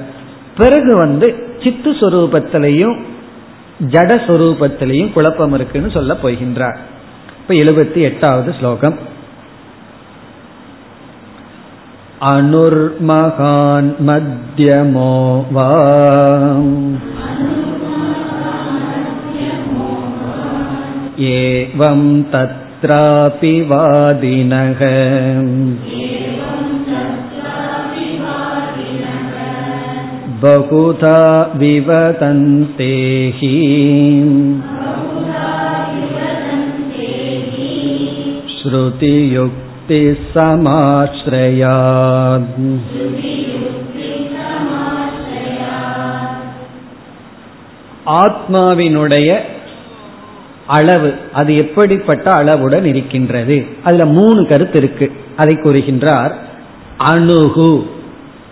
பிறகு 0.57 0.97
வந்து 0.97 1.47
சித்து 1.63 1.93
சொரூபத்திலையும் 1.93 2.97
ஜட 3.81 4.11
சொரூபத்திலையும் 4.27 5.13
குழப்பம் 5.13 5.53
இருக்குன்னு 5.53 5.91
சொல்ல 5.91 6.17
போகின்றார். 6.23 6.77
இப்ப 7.41 7.55
எழுபத்தி 7.55 8.01
எட்டாவது 8.01 8.55
ஸ்லோகம். 8.59 9.15
अनुर्महान् 12.25 13.89
मध्यमो 14.09 15.17
वा 15.57 15.67
एवं 21.33 22.01
तत्रापि 22.33 23.53
वादिनः 23.73 24.81
बहुधा 30.45 31.21
विवदन्ते 31.61 32.93
हि 33.37 33.55
श्रुतियुक् 38.57 39.66
समाश्रयात् 40.34 41.62
ஆத்மாவினுடைய 48.22 49.30
அளவு 50.68 51.10
அது 51.34 51.52
எப்படிப்பட்ட 51.56 52.28
அளவுடன் 52.34 52.86
இருக்கின்றது 52.86 53.58
அதுல 53.84 54.06
மூணு 54.12 54.42
கருத்து 54.48 54.78
இருக்கு 54.78 55.08
அதை 55.38 55.54
கூறுகின்றார் 55.56 56.34
அணுகு 57.12 57.72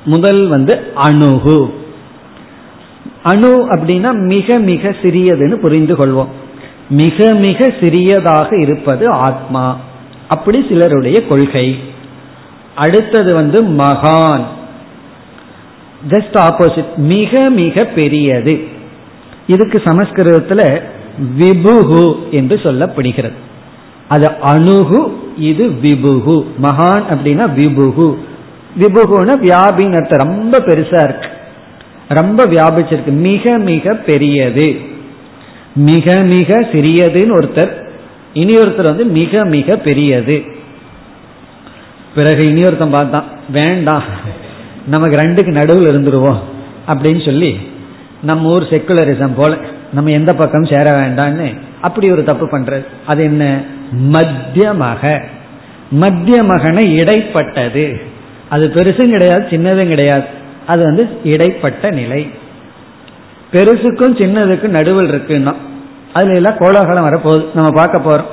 முதல் 0.05 0.41
வந்து 0.47 0.73
அணுகு 0.99 1.59
அணு 3.23 3.53
அப்படின்னா 3.73 4.11
மிக 4.25 4.57
மிக 4.63 4.91
சிறியதுன்னு 5.01 5.55
புரிந்து 5.55 5.95
கொள்வோம் 5.95 6.32
மிக 6.91 7.17
மிக 7.38 7.69
சிறியதாக 7.80 8.49
இருப்பது 8.59 9.05
ஆத்மா 9.19 9.65
அப்படி 10.28 10.66
சிலருடைய 10.68 11.26
கொள்கை. 11.26 11.78
அடுத்தது 12.74 13.34
வந்து 13.34 13.64
மகான். 13.64 14.44
ஜஸ்ட் 16.08 16.36
ஆப்போசிட் 16.36 16.96
மிக 16.96 17.50
மிக 17.50 17.84
பெரியது. 17.84 18.64
இதுக்கு 19.46 19.82
சமஸ்கிருதத்தில் 19.84 20.82
விபுகு 21.38 22.16
என்று 22.30 22.56
சொல்லப்படுகிறது. 22.56 23.32
அது 24.08 24.30
அணுகு 24.40 25.18
இது 25.36 25.68
விபுகு 25.68 26.46
மகான் 26.62 27.02
அப்படின்னா 27.10 27.48
விபுகு 27.56 28.18
விபுகுன 28.78 29.32
வியாபின்னு 29.42 29.94
அர்த்தம். 29.94 30.28
ரொம்ப 30.28 30.58
பெருசா 30.58 31.04
இருக்கு. 31.04 31.28
ரொம்ப 32.08 32.44
வியாபிச்சிருக்கு. 32.44 33.12
மிக 33.12 33.58
மிக 33.58 33.94
பெரியது. 33.94 34.76
மிக 35.74 36.22
மிக 36.22 36.54
சிறியதுன்னு 36.56 37.40
ஒருத்தர் 37.40 37.84
இனி 38.35 38.55
ஒருத்தர் 38.55 38.85
வந்து 38.85 39.05
மிக 39.05 39.45
மிக 39.45 39.76
பெரியது. 39.76 40.43
பிறகு 42.14 42.45
இனியொருத்தன் 42.45 42.91
பார்த்தான் 42.91 43.24
வேண்டாம். 43.51 44.03
நமக்கு 44.87 45.16
ரெண்டுக்கு 45.16 45.47
நடுவில் 45.47 45.89
இருந்துருவோம். 45.89 46.39
அப்படின்னு 46.89 47.24
சொல்லி 47.24 47.59
நம்ம 48.22 48.51
ஊர் 48.51 48.62
செக்குலரிசம் 48.62 49.35
போல 49.37 49.57
நம்ம 49.93 50.11
எந்த 50.11 50.35
பக்கம் 50.35 50.64
சேர 50.64 51.01
வேண்டாம்னு 51.01 51.59
அப்படி 51.80 52.11
ஒரு 52.11 52.24
தப்பு 52.24 52.47
பண்றது 52.47 52.87
அது 53.07 53.22
என்ன? 53.22 53.61
மத்தியமக 54.11 55.22
மத்தியமகனை 56.01 56.97
இடைப்பட்டது. 56.97 58.03
அது 58.49 58.72
பெருசும் 58.74 59.11
கிடையாது 59.11 59.47
சின்னதும் 59.51 59.89
கிடையாது. 59.89 60.24
அது 60.66 60.82
வந்து 60.82 61.09
இடைப்பட்ட 61.24 61.91
நிலை. 61.91 62.30
பெருசுக்கும் 63.53 64.16
சின்னதுக்கும் 64.16 64.68
நடுவில் 64.68 65.11
இருக்குன்னா 65.11 65.55
அதுல 66.14 66.34
எல்லாம் 66.34 66.56
கோலாகலம் 66.58 67.06
வரப்போகுது. 67.06 67.46
நம்ம 67.54 67.70
பார்க்க 67.70 68.10
போறோம். 68.10 68.24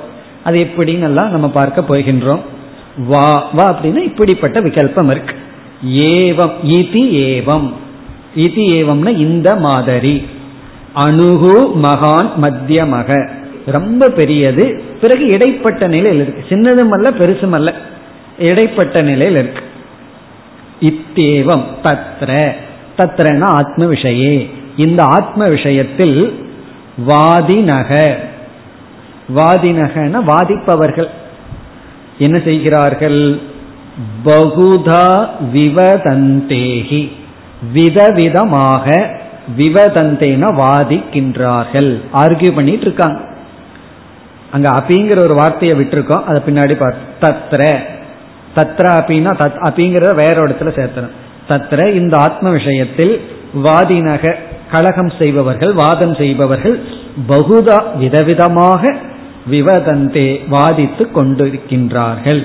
அது 0.43 0.57
எப்படின்னு 0.57 1.01
எல்லாம் 1.01 1.31
நம்ம 1.31 1.49
பார்க்க 1.49 1.83
போகின்றோம். 1.87 2.39
வா 2.97 3.49
வா 3.53 3.79
அப்படின்னா 3.79 3.97
இப்படிப்பட்ட 3.97 4.61
விகல்பம் 4.61 5.11
இருக்கு. 5.11 5.35
ஏவம் 5.87 6.53
இதி 6.65 7.03
ஏவம். 7.11 7.73
இதி 8.35 8.63
ஏவம்னா 8.71 9.17
இந்த 9.17 9.55
மாதிரி. 9.55 10.25
அணுகு 10.93 11.71
மகான் 11.83 12.29
மத்தியமக. 12.41 13.29
ரொம்ப 13.65 14.09
பெரியது. 14.09 14.83
பிறகு 15.01 15.25
இடைப்பட்ட 15.25 15.87
நிலையில் 15.87 16.21
இருக்கு. 16.21 16.55
சின்னதும் 16.55 16.89
அல்ல 16.89 17.09
பெருசும் 17.09 17.51
அல்ல. 17.51 17.73
இடைப்பட்ட 18.39 19.01
நிலையில் 19.01 19.39
இருக்கு. 19.39 19.63
இத்தேவம் 20.81 21.63
தத்ர. 21.83 22.51
தத்ரனா 22.97 23.45
ஆத்ம 23.45 23.85
விஷயே. 23.85 24.49
இந்த 24.77 25.03
ஆத்ம 25.03 25.47
விஷயத்தில் 25.47 26.49
வாதிநக 27.07 28.15
வாதிநகன 29.35 30.23
வாதிப்பவர்கள். 30.23 31.07
என்ன 32.17 32.39
செய்கிறார்கள்? 32.39 33.39
பகுதா 34.25 35.29
விவதந்தேகி. 35.53 37.11
விதவிதமாக 37.73 39.07
விவதந்தேன 39.57 40.53
வாதிக்கின்றார்கள். 40.53 42.01
ஆர்கியூ 42.13 42.55
பண்ணிட்டு 42.55 42.81
இருக்காங்க 42.81 43.19
அங்க 44.51 44.69
அப்பிங்கிற 44.69 45.19
ஒரு 45.19 45.33
வார்த்தையை 45.33 45.77
விட்டுருக்கோம். 45.77 46.23
அதை 46.23 46.41
பின்னாடி 46.45 46.91
தத்ர. 47.21 47.77
தத்ர 48.55 48.79
அப்படின்னா 48.79 49.31
தத் 49.39 49.69
அப்படிங்கிறத 49.69 50.15
வேற 50.15 50.47
இடத்துல 50.47 50.49
சேர்த்தணும் 50.51 51.11
தத்ர 51.49 51.93
இந்த 51.93 52.17
ஆத்ம 52.17 52.49
விஷயத்தில் 52.49 53.31
வாதிநக 53.63 54.35
கழகம் 54.71 55.11
செய்பவர்கள் 55.19 55.73
வாதம் 55.73 56.15
செய்பவர்கள் 56.15 56.79
பகுதா 57.29 57.77
விதவிதமாக 57.99 58.95
விவதந்தே 59.51 60.29
வாதித்து 60.51 61.03
கொண்டிருக்கின்றார்கள். 61.15 62.41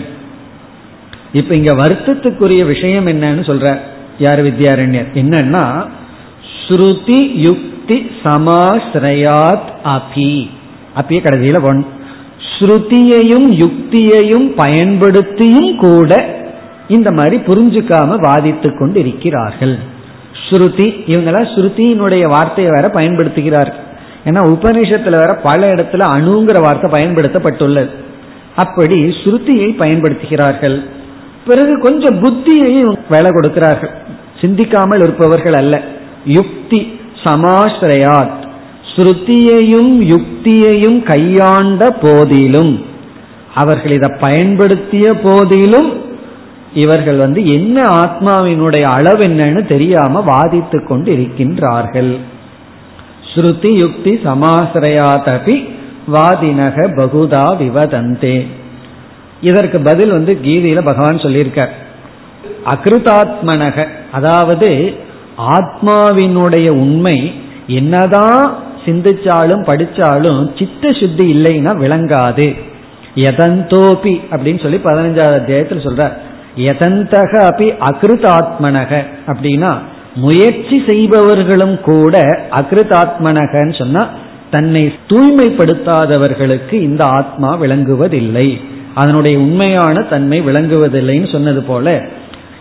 இப்ப 1.33 1.55
இங்க 1.55 1.73
வருத்தத்துக்குரிய 1.75 2.67
விஷயம் 2.67 3.07
என்னன்னு 3.07 3.43
சொல்ற 3.51 3.79
யார் 4.19 4.43
வித்யாரண்யர்? 4.45 5.09
என்னன்னா 5.15 5.65
ஸ்ருதி 6.55 7.21
யுக்தி 7.35 8.11
சமாசிரயாத் 8.25 9.69
அபி. 9.85 10.49
அப்பிய 10.97 11.19
கடைசியில 11.21 11.61
ஒன். 11.69 11.87
ஸ்ருதியையும் 12.59 13.49
யுக்தியையும் 13.63 14.49
பயன்படுத்தியும் 14.57 15.77
கூட 15.77 16.11
இந்த 16.89 17.11
மாதிரி 17.11 17.37
புரிஞ்சுக்காம 17.37 18.19
வாதித்து 18.27 18.79
கொண்டு 18.79 19.01
இருக்கிறார்கள் 19.01 19.79
ஸ்ருதி 20.45 20.87
இவங்கெல்லாம் 21.07 21.49
ஸ்ருதியினுடைய 21.55 22.29
வார்த்தையை 22.29 22.73
வேற 22.73 22.89
பயன்படுத்துகிறார்கள் 22.95 23.85
ஏன்னா 24.25 24.41
உபநிஷத்துல 24.55 25.17
வேற 25.17 25.35
பல 25.35 25.69
இடத்துல 25.69 26.03
அணுங்கிற 26.17 26.61
வார்த்தை 26.61 26.91
பயன்படுத்தப்பட்டுள்ளது. 26.91 27.91
அப்படி 28.57 28.95
ஸ்ருதியை 29.05 29.69
பயன்படுத்துகிறார்கள். 29.79 30.85
பிறகு 31.47 31.81
கொஞ்சம் 31.81 32.23
புத்தியையும் 32.23 32.99
வேலை 33.11 33.31
கொடுக்கிறார்கள். 33.31 33.91
சிந்திக்காமல் 34.41 35.03
இருப்பவர்கள் 35.03 35.53
அல்ல. 35.53 35.83
யுக்தி 36.25 37.01
சமாசிரயாத் 37.25 38.45
ஸ்ருதியையும் 38.97 39.93
யுக்தியையும் 40.13 41.03
கையாண்ட 41.03 41.91
போதிலும் 41.91 42.85
அவர்கள் 43.55 43.93
இதை 43.93 44.13
பயன்படுத்திய 44.21 45.15
போதிலும் 45.15 46.06
இவர்கள் 46.83 47.19
வந்து 47.25 47.41
என்ன 47.57 47.79
ஆத்மாவினுடைய 48.03 48.85
அளவு 48.97 49.23
என்னன்னு 49.25 49.63
தெரியாம 49.67 50.23
வாதித்து 50.27 50.79
கொண்டு 50.87 51.11
இருக்கின்றார்கள் 51.17 52.13
ஸ்ருதி 53.31 53.73
யுக்தி 53.83 54.13
சமாசிரயாதபி 54.25 55.57
வாதினக 56.15 56.77
பகுதா 56.99 57.47
விவதந்தே. 57.63 58.37
இதற்கு 59.41 59.79
பதில் 59.81 60.13
வந்து 60.17 60.33
கீதையில 60.45 60.81
பகவான் 60.85 61.25
சொல்லியிருக்கார். 61.25 61.73
அகிருதாத்மனக 62.73 63.87
அதாவது 64.13 64.71
ஆத்மாவினுடைய 65.57 66.69
உண்மை 66.85 67.17
என்னதான் 67.81 68.43
சிந்திச்சாலும் 68.85 69.67
படிச்சாலும் 69.71 70.41
சித்த 70.59 70.93
சுத்தி 71.01 71.25
இல்லைன்னா 71.35 71.73
விளங்காது. 71.83 72.49
எதந்தோபி 73.29 74.15
அப்படின்னு 74.31 74.63
சொல்லி 74.63 74.79
பதினஞ்சாவது 74.85 75.39
அத்தியாயத்தில் 75.41 75.85
சொல்றார். 75.87 76.15
எதந்தக 76.57 77.33
அப்படி 77.37 77.67
அகிருதாத்மனக. 77.71 79.03
அப்படின்னா 79.27 79.73
முயற்சி 80.15 80.83
செய்பவர்களும் 80.87 81.81
கூட 81.81 82.23
அகிருதாத்மனகன்னு 82.51 83.79
சொன்னா 83.79 84.09
தன்னை 84.51 84.93
தூய்மைப்படுத்தாதவர்களுக்கு 85.09 86.73
இந்த 86.73 87.05
ஆத்மா 87.05 87.61
விளங்குவதில்லை. 87.61 88.59
அதனுடைய 88.95 89.39
உண்மையான 89.39 90.03
தன்மை 90.03 90.41
விளங்குவதில்லைன்னு 90.41 91.33
சொன்னது 91.33 91.63
போல 91.63 92.03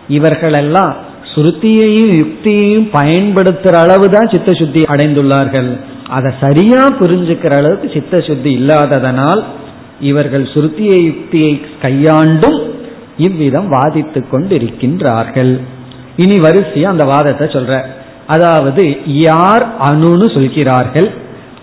இவர்களெல்லாம் 0.08 0.94
சுருத்தியையும் 1.34 2.12
யுக்தியையும் 2.22 2.88
பயன்படுத்துற 2.92 3.72
அளவு 3.72 4.10
தான் 4.10 4.28
சித்த 4.28 4.52
சுத்தி 4.52 4.82
அடைந்துள்ளார்கள். 4.82 5.70
அதை 6.08 6.32
சரியா 6.40 6.82
புரிஞ்சுக்கிற 7.00 7.56
அளவுக்கு 7.56 7.90
சித்த 7.94 8.20
சுத்தி 8.20 8.58
இல்லாததனால் 8.58 9.42
இவர்கள் 10.00 10.44
சுருத்திய 10.54 10.92
யுக்தியை 11.04 11.60
கையாண்டும் 11.82 12.58
இவ்விதம் 13.16 13.72
வாதித்து 13.72 14.24
கொண்டிருக்கின்றார்கள். 14.32 15.60
இனி 16.16 16.36
வரிசையா 16.36 16.82
அந்த 16.82 17.04
வாதத்தை 17.04 17.46
சொல்ற. 17.46 17.82
அதாவது 18.26 18.96
யார் 19.06 19.76
அணுன்னு 19.78 20.34
சொல்கிறார்கள். 20.34 21.10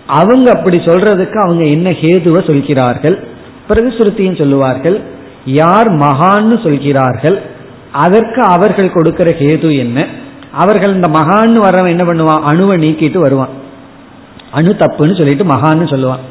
அவங்க 0.06 0.50
அப்படி 0.50 0.76
சொல்றதுக்கு 0.76 1.34
அவங்க 1.34 1.64
என்ன 1.64 1.90
ஹேதுவ 1.90 2.46
சொல்கிறார்கள். 2.46 3.24
பிறகு 3.68 3.88
சுருத்தியும் 3.88 4.38
சொல்லுவார்கள். 4.38 5.02
யார் 5.44 5.90
மகான்னு 5.90 6.62
சொல்கிறார்கள். 6.62 7.42
அதற்கு 7.92 8.42
அவர்கள் 8.42 8.92
கொடுக்கிற 8.92 9.30
ஹேது 9.30 9.78
என்ன? 9.78 10.06
அவர்கள் 10.52 10.94
இந்த 10.94 11.08
மகான்னு 11.08 11.66
வரவன் 11.66 11.88
என்ன 11.88 12.12
பண்ணுவான்? 12.12 12.44
அணுவை 12.52 12.76
நீக்கிட்டு 12.84 13.18
வருவான். 13.18 13.48
அணு 14.50 14.74
தப்புன்னு 14.78 15.16
சொல்லிட்டு 15.16 15.44
மகான்னு 15.44 15.86
சொல்லுவான். 15.92 16.22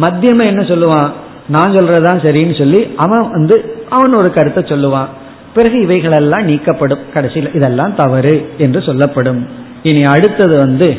மத்தியம 0.00 0.46
என்ன 0.46 0.62
சொல்லுவான்? 0.62 1.10
நான் 1.48 1.72
சொல்றதுதான் 1.72 2.22
சரின்னு 2.24 2.58
சொல்லி 2.58 2.94
அவன் 2.96 3.30
வந்து 3.30 3.84
அவன் 3.90 4.14
ஒரு 4.14 4.32
கருத்தை 4.32 4.62
சொல்லுவான். 4.62 5.06
பிறகு 5.54 5.80
இவைகளெல்லாம் 5.80 6.48
நீக்கப்படும். 6.48 7.12
கடைசியில் 7.12 7.54
இதெல்லாம் 7.54 7.94
தவறு 7.94 8.50
என்று 8.58 8.82
சொல்லப்படும். 8.82 9.46
இனி 9.82 10.04
அடுத்தது 10.04 10.56
வந்து 10.58 10.98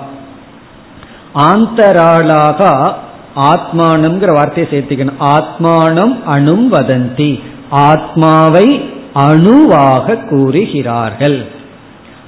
ஆந்தராளாக 1.34 2.92
ஆத்மானம்ங்கிற 3.36 4.32
வார்த்தையை 4.32 4.66
சேர்த்துக்கணும். 4.72 5.20
ஆத்மானம் 5.20 6.22
அணும் 6.24 6.72
வதந்தி. 6.72 7.40
ஆத்மாவை 7.70 8.90
அணுவாக 9.14 10.14
கூறுகிறார்கள். 10.16 11.46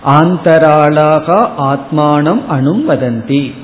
ஆந்தராளாக 0.07 1.49
ஆத்மானம் 1.59 2.47
அணும் 2.49 2.89
வதந்தி. 2.89 3.55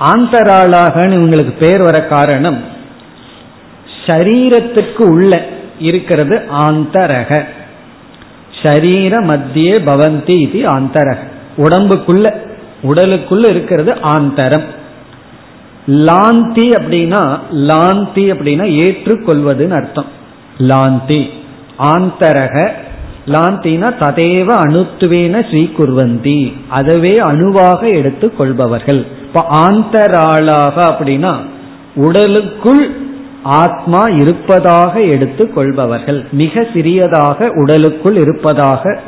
ஆந்தராளாகன்னு 0.00 1.16
இவங்களுக்கு 1.18 1.56
பேர் 1.56 1.82
வர 1.82 2.02
காரணம் 2.02 2.76
சரீரத்துக்கு 4.08 5.02
உள்ள 5.02 5.44
இருக்கிறது 5.78 6.42
ஆந்தரக. 6.58 7.44
ஷரீர 8.62 9.14
மத்தியே 9.30 9.74
பவந்தி 9.86 10.40
இது 10.40 10.60
ஆந்தரக. 10.62 11.16
உடம்புக்குள்ள 11.56 12.32
உடலுக்குள்ள 12.82 13.50
இருக்கிறது 13.50 13.96
ஆந்தரம். 14.02 14.64
லாந்தி 15.86 16.66
அப்படின்னா 16.80 17.38
லாந்தி 17.52 18.24
அப்படின்னா 18.32 18.66
ஏற்றுக்கொள்வதுன்னு 18.84 19.70
அர்த்தம். 19.70 20.04
லாந்தி 20.58 21.30
ஆந்தரக. 21.78 22.70
லாந்தினா 23.26 23.88
ததேவ 24.00 24.48
அணுத்துவேன 24.64 25.42
ஸ்ரீகுர்வந்தி. 25.50 26.52
அதுவே 26.68 27.16
அணுவாக 27.16 27.88
எடுத்துக் 27.88 28.38
கொள்பவர்கள் 28.38 29.06
இப்ப 29.22 29.46
ஆந்தராளாக 29.50 30.76
அப்படின்னா 30.76 31.36
உடலுக்குள் 31.94 32.96
ஆத்மா 33.42 34.04
இருப்பதாக 34.04 35.00
எடுத்துக் 35.00 35.54
கொள்பவர்கள் 35.54 36.26
மிக 36.32 36.66
சிறியதாக 36.72 37.50
உடலுக்குள் 37.50 38.16
இருப்பதாக 38.16 39.00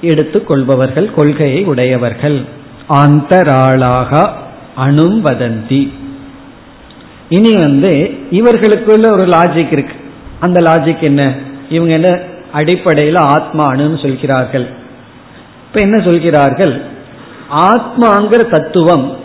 எடுத்துக் 0.00 0.46
கொள்பவர்கள் 0.46 1.14
கொள்கையை 1.14 1.64
உடையவர்கள். 1.64 2.44
ஆந்தராளாக 2.88 4.28
அணும் 4.74 5.24
வதந்தி. 5.24 5.92
இனி 7.28 7.52
வந்து 7.52 8.18
இவர்களுக்குள்ள 8.30 9.10
ஒரு 9.10 9.26
லாஜிக் 9.26 9.72
இருக்கு. 9.72 9.94
அந்த 10.40 10.60
லாஜிக் 10.60 11.00
என்ன? 11.00 11.34
இவங்க 11.68 11.92
என்ன 11.92 12.18
அடிப்படையில் 12.52 13.16
ஆத்மா 13.16 13.72
அணுன்னு 13.72 14.02
சொல்கிறார்கள். 14.02 14.66
இப்ப 15.66 15.80
என்ன 15.80 16.02
சொல்கிறார்கள்? 16.02 16.80
ஆத்மாங்கிற 17.56 18.50
தத்துவம் 18.50 19.16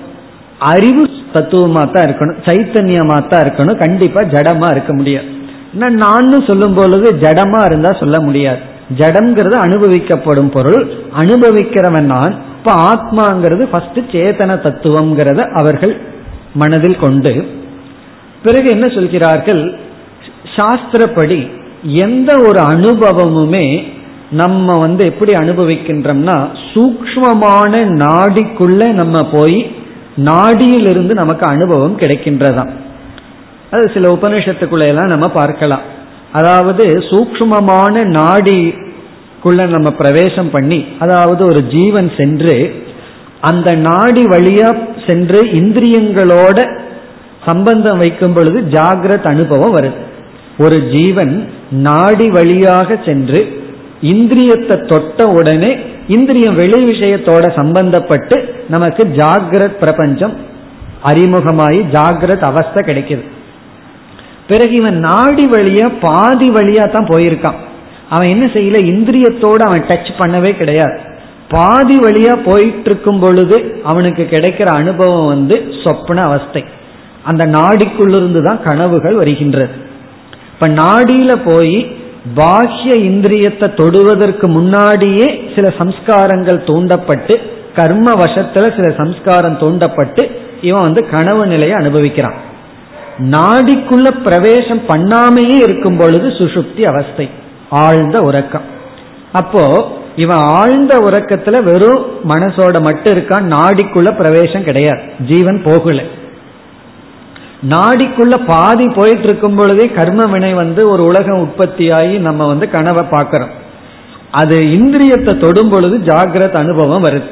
அறிவு 0.59 1.03
தத்துவமா 1.33 1.81
தான் 1.93 2.05
இருக்கணும். 2.07 2.37
சைத்தன்யமா 2.45 3.17
தான் 3.27 3.43
இருக்கணும். 3.45 3.77
கண்டிப்பா 3.77 4.21
ஜடமா 4.21 4.69
இருக்க 4.71 4.93
முடியாது. 4.93 5.29
நான் 5.73 6.45
சொல்லும் 6.47 6.73
பொழுது 6.73 7.07
ஜடமா 7.13 7.61
இருந்தா 7.65 7.91
சொல்ல 7.99 8.19
முடியாது. 8.19 8.61
ஜடம்ங்கிறது 8.97 9.55
அனுபவிக்கப்படும் 9.67 10.51
பொருள். 10.51 10.81
அனுபவிக்கிறவன் 11.17 12.07
நான். 12.13 12.33
இப்ப 12.57 12.73
ஆத்மாங்கிறது 12.91 13.63
ஃபர்ஸ்ட் 13.71 13.99
சேதன 14.11 14.55
தத்துவம்ங்கிறத 14.65 15.41
அவர்கள் 15.59 15.93
மனதில் 16.53 16.99
கொண்டு 16.99 17.33
பிறகு 18.43 18.67
என்ன 18.71 18.87
சொல்கிறார்கள்? 18.87 19.61
சாஸ்திரப்படி 20.55 21.39
எந்த 21.83 22.29
ஒரு 22.47 22.59
அனுபவமுமே 22.73 23.67
நம்ம 24.31 24.77
வந்து 24.77 25.03
எப்படி 25.05 25.31
அனுபவிக்கின்றோம்னா 25.33 26.37
சூக்மமான 26.71 27.73
நாடிக்குள்ள 28.03 28.93
நம்ம 28.93 29.17
போய் 29.31 29.59
நாடியிலிருந்து 30.17 31.13
நமக்கு 31.13 31.45
அனுபவம் 31.47 31.99
கிடைக்கின்றதாம். 31.99 32.69
அது 33.71 33.91
சில 33.93 34.13
உபநிஷத்துக்குள்ள 34.13 34.85
எல்லாம் 34.85 35.07
நம்ம 35.07 35.27
பார்க்கலாம். 35.27 35.81
அதாவது 36.31 36.85
சூக்மமான 36.85 37.95
நாடிக்குள்ள 38.17 39.67
நம்ம 39.67 39.91
பிரவேசம் 39.91 40.51
பண்ணி 40.51 40.85
அதாவது 40.99 41.45
ஒரு 41.45 41.63
ஜீவன் 41.63 42.11
சென்று 42.17 42.85
அந்த 43.41 43.75
நாடி 43.75 44.23
வழியா 44.25 44.87
சென்று 45.07 45.43
இந்திரியங்களோட 45.43 46.79
சம்பந்தம் 47.45 47.97
வைக்கும் 47.97 48.33
பொழுது 48.33 48.61
ஜாகிரத் 48.61 49.27
அனுபவம் 49.27 49.75
வருது. 49.75 49.99
ஒரு 50.57 50.89
ஜீவன் 50.91 51.49
நாடி 51.71 52.29
வழியாக 52.29 52.99
சென்று 53.05 53.61
இந்திரியத்தை 54.01 54.85
தொட்ட 54.85 55.27
உடனே 55.27 55.77
இந்திரியம் 56.07 56.55
வெளி 56.55 56.85
விஷயத்தோட 56.85 57.45
சம்பந்தப்பட்டு 57.55 58.56
நமக்கு 58.69 59.03
ஜாகிரத் 59.03 59.77
பிரபஞ்சம் 59.77 60.33
அறிமுகமாகி 61.03 61.79
ஜாகிரத் 61.91 62.45
அவஸ்தை 62.45 62.85
கிடைக்குது. 62.85 63.23
பிறகு 64.47 64.71
இவன் 64.71 64.99
நாடி 64.99 65.45
வழியா 65.45 65.93
பாதி 66.01 66.49
வழியா 66.49 66.91
தான் 66.91 67.07
போயிருக்கான். 67.07 67.55
அவன் 68.09 68.27
என்ன 68.27 68.51
செய்யல? 68.53 68.81
இந்திரியத்தோடு 68.83 69.61
அவன் 69.61 69.81
டச் 69.81 70.11
பண்ணவே 70.19 70.51
கிடையாது. 70.51 70.99
பாதி 71.49 71.99
வழியா 71.99 72.43
போயிட்டு 72.45 72.89
இருக்கும் 72.89 73.19
பொழுது 73.19 73.81
அவனுக்கு 73.83 74.27
கிடைக்கிற 74.29 74.65
அனுபவம் 74.65 75.27
வந்து 75.27 75.73
சொப்பன 75.83 76.21
அவஸ்தை. 76.21 76.65
அந்த 77.23 77.45
நாடிக்குள்ளிருந்து 77.45 78.41
தான் 78.41 78.63
கனவுகள் 78.63 79.13
வருகின்றது. 79.13 79.73
இப்ப 80.53 80.67
நாடியில 80.67 81.41
போய் 81.45 81.95
பாஹ்ய 82.35 82.93
இந்திரியத்தை 82.95 83.73
தொடுவதற்கு 83.73 84.47
முன்னாடியே 84.47 85.51
சில 85.55 85.67
சம்ஸ்காரங்கள் 85.77 86.65
தூண்டப்பட்டு 86.65 87.41
கர்ம 87.77 88.11
வசத்துல 88.23 88.65
சில 88.77 88.87
சம்ஸ்காரம் 88.97 89.59
தூண்டப்பட்டு 89.61 90.23
இவன் 90.61 90.85
வந்து 90.87 91.01
கனவு 91.09 91.43
நிலையை 91.47 91.75
அனுபவிக்கிறான். 91.77 92.37
நாடிக்குள்ள 93.33 94.07
பிரவேசம் 94.23 94.81
பண்ணாமையே 94.87 95.57
இருக்கும் 95.67 95.97
பொழுது 95.97 96.27
சுசுப்தி 96.39 96.83
அவஸ்தை 96.91 97.27
ஆழ்ந்த 97.83 98.17
உறக்கம். 98.23 98.65
அப்போ 99.31 99.63
இவன் 100.15 100.43
ஆழ்ந்த 100.57 100.93
உறக்கத்துல 101.07 101.57
வெறும் 101.63 102.05
மனசோட 102.29 102.77
மட்டும் 102.81 103.13
இருக்கான் 103.15 103.45
நாடிக்குள்ள 103.55 104.11
பிரவேசம் 104.19 104.67
கிடையாது 104.69 105.03
ஜீவன் 105.29 105.59
போகல. 105.63 106.01
நாடிக்குள்ள 107.69 108.35
பாதி 108.45 108.85
போயிட்டு 108.95 109.25
இருக்கும் 109.27 109.55
பொழுதே 109.55 109.85
கர்ம 109.91 110.23
வினை 110.33 110.51
வந்து 110.53 110.81
ஒரு 110.89 111.03
உலகம் 111.03 111.41
உற்பத்தியாகி 111.45 112.15
நம்ம 112.19 112.47
வந்து 112.47 112.67
கனவை 112.69 113.03
பார்க்கிறோம். 113.11 113.53
அது 114.31 114.55
இந்திரியத்தை 114.77 115.33
தொடும் 115.39 115.69
பொழுது 115.69 115.97
ஜாகிரத 116.09 116.55
அனுபவம் 116.63 117.05
வருது. 117.05 117.29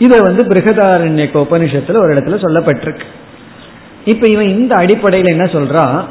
இதை 0.00 0.18
வந்து 0.20 0.44
பிருகதாரண்ய 0.44 1.24
உபனிஷத்துல 1.44 1.96
ஒரு 1.96 2.14
இடத்துல 2.14 2.38
சொல்லப்பட்டிருக்கு. 2.44 3.06
இப்ப 4.04 4.28
இவன் 4.28 4.48
இந்த 4.48 4.74
அடிப்படையில் 4.74 5.30
என்ன 5.30 5.44
சொல்றான் 5.44 6.04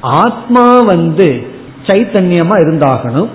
ஆத்மா 0.00 0.80
வந்து 0.80 1.46
சைத்தன்யமா 1.86 2.56
இருந்தாகணும். 2.64 3.28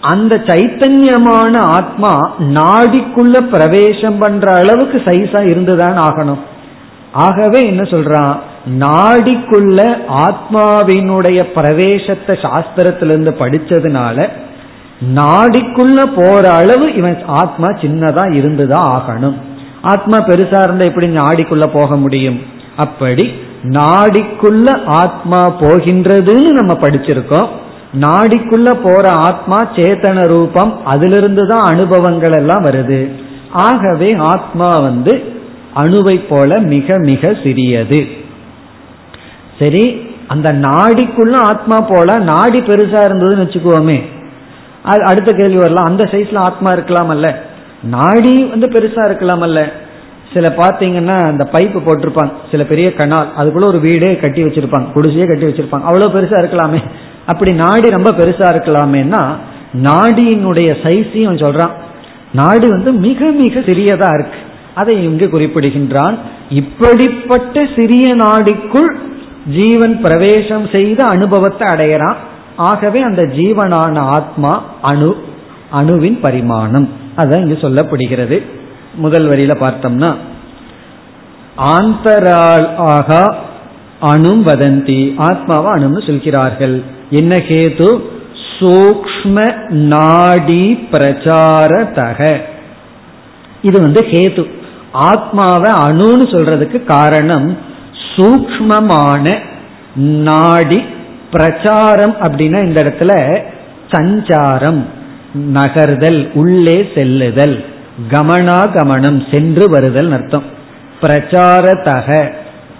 அந்த 0.00 0.34
சைத்தன்யமான 0.36 1.56
ஆத்மா 1.56 2.12
நாடிக்குள்ள 2.38 3.40
பிரவேசம் 3.40 4.18
பண்ற 4.18 4.54
அளவுக்கு 4.54 4.98
சைஸா 5.04 5.40
இருந்துதான் 5.46 5.98
ஆகணும். 5.98 6.42
ஆகவே 7.12 7.66
என்ன 7.66 7.82
சொல்றான் 7.82 8.34
நாடிக்குள்ள 8.78 9.80
ஆத்மாவினுடைய 10.26 11.42
பிரவேசத்தை 11.54 12.36
சாஸ்திரத்திலிருந்து 12.36 13.32
படிச்சதுனால 13.42 14.28
நாடிக்குள்ள 15.00 16.02
போற 16.14 16.52
அளவு 16.52 16.94
இவன் 16.94 17.24
ஆத்மா 17.26 17.66
சின்னதா 17.66 18.36
இருந்துதான் 18.36 18.86
ஆகணும். 18.96 19.34
ஆத்மா 19.82 20.18
பெருசா 20.18 20.62
இருந்தா 20.62 20.84
எப்படி 20.84 21.06
நாடிக்குள்ள 21.06 21.66
போக 21.66 21.96
முடியும்? 21.96 22.40
அப்படி 22.76 23.32
நாடிக்குள்ள 23.62 24.84
ஆத்மா 24.86 25.50
போகின்றதுன்னு 25.60 26.50
நம்ம 26.50 26.74
படிச்சிருக்கோம். 26.74 27.48
நாடிக்குள்ள 28.00 28.74
போற 28.82 29.08
ஆத்மா 29.08 29.56
சேத்தன 29.64 30.26
ரூபம் 30.26 30.84
அதிலிருந்து 30.84 31.46
தான் 31.46 31.64
அனுபவங்கள் 31.64 32.32
எல்லாம் 32.32 32.64
வருது. 32.64 33.10
ஆகவே 33.52 34.14
ஆத்மா 34.14 34.78
வந்து 34.78 35.22
அணுவை 35.74 36.26
போல 36.28 36.58
மிக 36.58 36.94
மிக 36.98 37.36
சிறியது. 37.42 38.06
சரி 39.58 40.14
அந்த 40.26 40.52
நாடிக்குள்ள 40.52 41.34
ஆத்மா 41.34 41.80
போல 41.80 42.18
நாடி 42.18 42.60
பெருசா 42.60 43.00
இருந்ததுன்னு 43.08 43.44
வச்சுக்குவோமே 43.46 44.14
அடுத்த 44.86 45.32
கேள்வி 45.32 45.56
வரலாம். 45.56 45.84
அந்த 45.84 46.04
சைஸ்ல 46.04 46.36
ஆத்மா 46.36 46.72
இருக்கலாம் 46.72 47.08
அல்ல 47.08 47.42
நாடி 47.82 48.44
வந்து 48.44 48.66
பெருசா 48.68 49.04
இருக்கலாம் 49.04 49.40
அல்ல 49.40 49.72
சில 50.34 50.48
பாத்தீங்கன்னா 50.48 51.16
அந்த 51.26 51.48
பைப்பு 51.52 51.80
போட்டிருப்பாங்க. 51.86 52.32
சில 52.50 52.64
பெரிய 52.64 52.92
கனால் 52.96 53.28
அதுக்குள்ள 53.38 53.66
ஒரு 53.66 53.80
வீடே 53.80 54.16
கட்டி 54.16 54.42
வச்சிருப்பாங்க. 54.42 54.86
குடிசையே 54.94 55.26
கட்டி 55.26 55.46
வச்சிருப்பாங்க. 55.46 55.82
அவ்வளவு 55.82 56.20
பெருசா 56.20 56.38
இருக்கலாமே. 56.40 56.82
அப்படி 57.26 57.52
நாடி 57.52 57.90
ரொம்ப 57.90 58.10
பெருசா 58.10 58.48
இருக்கலாமேன்னா 58.54 59.22
நாடியினுடைய 59.82 60.70
சைஸையும் 60.82 61.40
சொல்றான். 61.44 61.70
நாடு 62.32 62.68
வந்து 62.68 62.92
மிக 62.92 63.24
மிக 63.24 63.60
சிறியதா 63.60 64.14
இருக்கு. 64.14 64.38
அதை 64.74 65.04
இங்கு 65.04 65.26
குறிப்பிடுகின்றான். 65.26 66.18
இப்படிப்பட்ட 66.50 67.66
சிறிய 67.76 68.14
நாடிக்குள் 68.14 68.90
ஜீவன் 69.56 70.00
பிரவேசம் 70.00 70.68
செய்த 70.72 71.04
அனுபவத்தை 71.04 71.68
அடையறான் 71.68 72.16
ஆகவே 72.56 73.02
அந்த 73.02 73.22
ஜீவனான 73.22 73.98
ஆத்மா 73.98 74.64
அணு 74.82 75.16
அணுவின் 75.72 76.20
பரிமாணம். 76.20 76.88
அதான் 77.16 77.38
இங்கு 77.38 77.58
சொல்லப்படுகிறது. 77.60 78.42
முதல் 78.94 79.28
வரியில 79.28 79.54
பார்த்தோம்னா 79.54 80.16
ஆந்தரால் 81.56 82.76
ஆகா 82.76 83.36
அணும் 84.00 84.46
வதந்தி. 84.46 85.14
ஆத்மாவா 85.18 85.70
அணுன்னு 85.74 86.06
சொல்கிறார்கள். 86.06 86.82
என்ன 87.10 87.36
கேது? 87.36 88.00
சூக்ம 88.58 89.68
நாடி 89.68 90.88
பிரச்சாரதக. 90.92 92.40
இது 93.62 93.80
வந்து 93.80 94.06
ஹேது 94.10 94.50
ஆத்மாவை 94.92 95.72
அணுன்னு 95.72 96.28
சொல்றதுக்கு 96.28 96.84
காரணம் 96.84 97.58
சூக்மமான 98.16 99.38
நாடி 99.94 100.82
பிரச்சாரம் 101.32 102.14
அப்படின்னா 102.22 102.64
இந்த 102.64 102.82
இடத்துல 102.82 103.42
சஞ்சாரம் 103.90 104.80
நகர்தல் 105.52 106.30
உள்ளே 106.34 106.88
செல்லுதல் 106.94 107.64
கமனாகமனம் 108.10 109.34
சென்று 109.34 109.68
வருதல் 109.68 110.12
அர்த்தம். 110.12 110.42
பிரச்சாரத்தக 111.00 112.32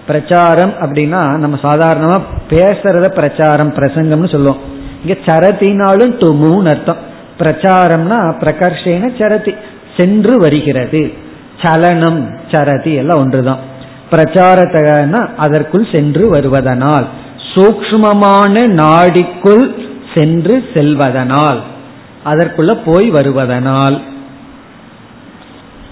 பிரச்சாரம் 0.07 0.73
அப்படின்னா 0.81 1.37
நம்ம 1.37 1.59
சாதாரணமா 1.63 2.19
பேசுறத 2.49 3.07
பிரச்சாரம் 3.07 3.73
பிரசங்கம்னு 3.73 4.31
சொல்லுவோம். 4.31 4.61
இங்க 5.05 5.19
சரத்தினாலும் 5.25 6.13
துமுன்னு 6.21 6.69
அர்த்தம். 6.69 7.01
பிரச்சாரம்னா 7.39 8.19
பிரகர்ஷேன 8.41 9.21
சரதி 9.21 9.53
சென்று 9.97 10.37
வருகிறது. 10.37 11.11
சலனம் 11.63 12.39
சரதி 12.51 12.93
எல்லாம் 12.93 13.17
ஒன்றுதான். 13.17 13.59
பிரச்சாரத்தகன்னா 14.11 15.29
அதற்குள் 15.37 15.87
சென்று 15.91 16.33
வருவதனால். 16.35 17.07
சூக்மமான 17.57 18.67
நாடிக்குள் 18.67 19.89
சென்று 20.15 20.63
செல்வதனால் 20.73 21.59
அதற்குள்ள 22.25 22.77
போய் 22.85 23.11
வருவதனால். 23.11 24.01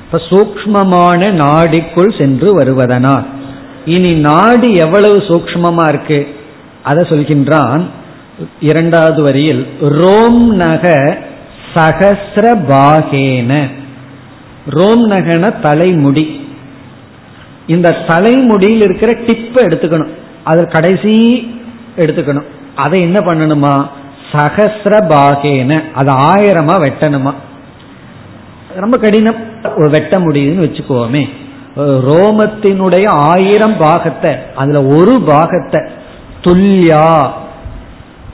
இப்ப 0.05 0.21
சூக்மமான 0.29 1.21
நாடிக்குள் 1.33 2.17
சென்று 2.17 2.59
வருவதனால். 2.59 3.25
இனி 3.85 4.13
நாடி 4.13 4.73
எவ்வளவு 4.73 5.17
சூக்மமா 5.17 5.87
இருக்கு? 5.87 6.35
அதை 6.83 7.03
சொல்கின்றான் 7.03 7.85
இரண்டாவது 8.59 9.23
வரியில் 9.23 9.67
ரோம் 9.81 10.55
நக 10.55 11.17
சகசிர 11.73 12.53
பாகேன. 12.69 13.71
ரோம் 14.69 15.09
நகன 15.09 15.61
தலைமுடி. 15.61 16.47
இந்த 17.67 17.91
தலைமுடியில் 18.07 18.81
இருக்கிற 18.81 19.11
டிப்பை 19.11 19.67
எடுத்துக்கணும். 19.67 20.13
அதில் 20.49 20.73
கடைசி 20.75 21.13
எடுத்துக்கணும். 21.97 22.49
அதை 22.83 22.97
என்ன 23.07 23.19
பண்ணணுமா? 23.27 23.73
சகசிர 24.31 24.93
பாகேன. 25.11 25.71
அது 25.99 26.11
ஆயிரமா 26.31 26.75
வெட்டணுமா? 26.85 27.33
ரொம்ப 28.83 28.95
கடினம். 28.97 29.41
வெட்ட 29.95 30.15
முடியுதுன்னு 30.19 30.65
வச்சுக்கோமே. 30.65 31.23
ரோமத்தினுடைய 32.09 33.05
ஆயிரம் 33.29 33.77
பாகத்தை 33.77 34.31
அதுல 34.55 34.81
ஒரு 34.97 35.13
பாகத்தை 35.27 35.81
துல்லியா 36.45 37.07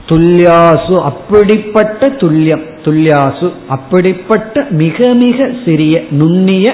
துல்லியாசு 0.08 0.96
அப்படிப்பட்ட 1.10 2.08
துல்லியம் 2.22 2.64
துல்லியாசு 2.84 3.48
அப்படிப்பட்ட 3.68 4.64
மிக 4.82 5.08
மிக 5.24 5.48
சிறிய 5.64 6.04
நுண்ணிய 6.10 6.68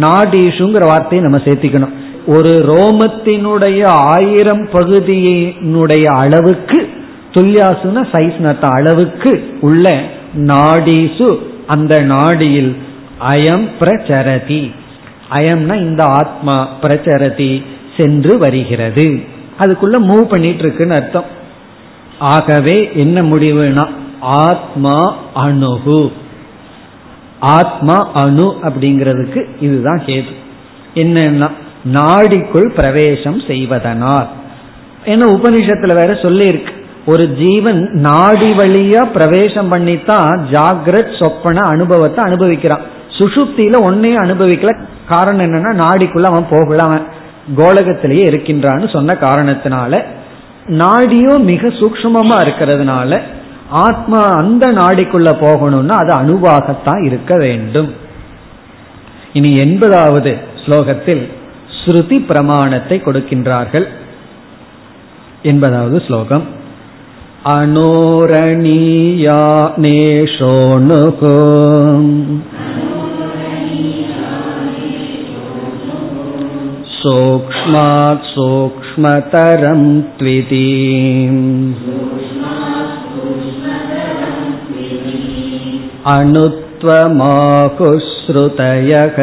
நாடீஷுங்கிற 0.00 0.84
வார்த்தையை 0.90 1.22
நம்ம 1.26 1.40
சேர்த்திக்கணும். 1.44 1.94
ஒரு 2.26 2.50
ரோமத்தினுடைய 2.50 3.84
ஆயிரம் 3.86 4.66
பகுதியினுடைய 4.66 6.04
அளவுக்கு 6.04 6.88
துல்லியாசுன 7.32 8.06
சைஸ் 8.12 8.38
நத்த 8.42 8.60
அளவுக்கு 8.60 9.58
உள்ள 9.60 10.02
நாடீசு 10.34 11.52
அந்த 11.66 12.00
நாடியில் 12.00 12.76
அயம் 13.30 13.68
பிரச்சரதி. 13.80 14.72
அயம்னா 15.30 15.76
இந்த 15.76 16.04
ஆத்மா 16.04 16.68
பிரச்சரதி 16.82 17.62
சென்று 17.96 18.38
வருகிறது. 18.38 19.20
அதுக்குள்ள 19.58 19.98
மூவ் 19.98 20.20
பண்ணிட்டு 20.20 20.62
இருக்குன்னு 20.62 20.94
அர்த்தம். 20.94 21.24
ஆகவே 22.18 22.90
என்ன 22.94 23.22
முடிவுனா 23.22 23.88
ஆத்மா 24.20 25.16
அணுகு. 25.34 26.12
ஆத்மா 27.40 28.12
அணு 28.12 28.56
அப்படிங்கிறதுக்கு 28.62 29.46
இதுதான் 29.60 30.02
கேது. 30.06 30.32
என்னன்னா 30.94 31.50
நாடிக்குள் 31.92 32.74
பிரவேசம் 32.74 33.40
செய்வதனால் 33.40 34.28
ஏன்னா 35.04 35.26
உபனிஷத்துல 35.36 35.94
வேற 35.94 36.18
சொல்லி 36.22 36.46
இருக்கு 36.46 36.72
ஒரு 37.06 37.34
ஜீவன் 37.34 37.90
நாடி 37.90 38.48
வழியா 38.48 39.02
பிரவேசம் 39.12 39.68
பண்ணித்தான் 39.68 40.48
ஜாகிரத் 40.50 41.22
சொப்பன 41.22 41.60
அனுபவத்தை 41.60 42.24
அனுபவிக்கிறான். 42.24 42.84
சுசுப்தியில 43.18 43.76
ஒன்னே 43.88 44.12
அனுபவிக்கல. 44.16 44.78
காரணம் 45.08 45.46
என்னன்னா 45.46 45.82
நாடிக்குள்ள 45.84 46.22
அவன் 46.22 46.46
போகல 46.50 46.82
அவன் 46.82 47.06
கோலகத்திலேயே 47.56 48.24
இருக்கின்றான்னு 48.30 48.92
சொன்ன 48.92 49.16
காரணத்தினால 49.20 50.02
நாடியும் 50.66 51.38
மிக 51.38 51.68
சூக்மமா 51.68 52.36
இருக்கிறதுனால 52.44 53.20
ஆத்மா 53.68 54.30
அந்த 54.30 54.66
நாடிக்குள்ள 54.66 55.30
போகணும்னா 55.40 55.88
அது 55.88 56.12
அணுவாகத்தான் 56.14 57.04
இருக்க 57.04 57.34
வேண்டும். 57.36 57.94
இனி 59.32 59.50
எண்பதாவது 59.50 60.36
ஸ்லோகத்தில் 60.66 61.32
ஸ்ருதி 61.83 62.17
பிரமாணத்தை 62.29 62.97
கொடுக்கின்றார்கள் 62.99 63.87
எண்பதாவது 65.43 65.99
ஸ்லோகம் 66.07 66.45
अनोरणीया 67.47 69.35
नेषोऽनुको 69.83 71.35
सूक्ष्मात् 76.95 78.25
सूक्ष्मतरं 78.31 79.83
त्विति 80.17 80.65
अणुत्वमाहुश्रुतयः 87.89 89.17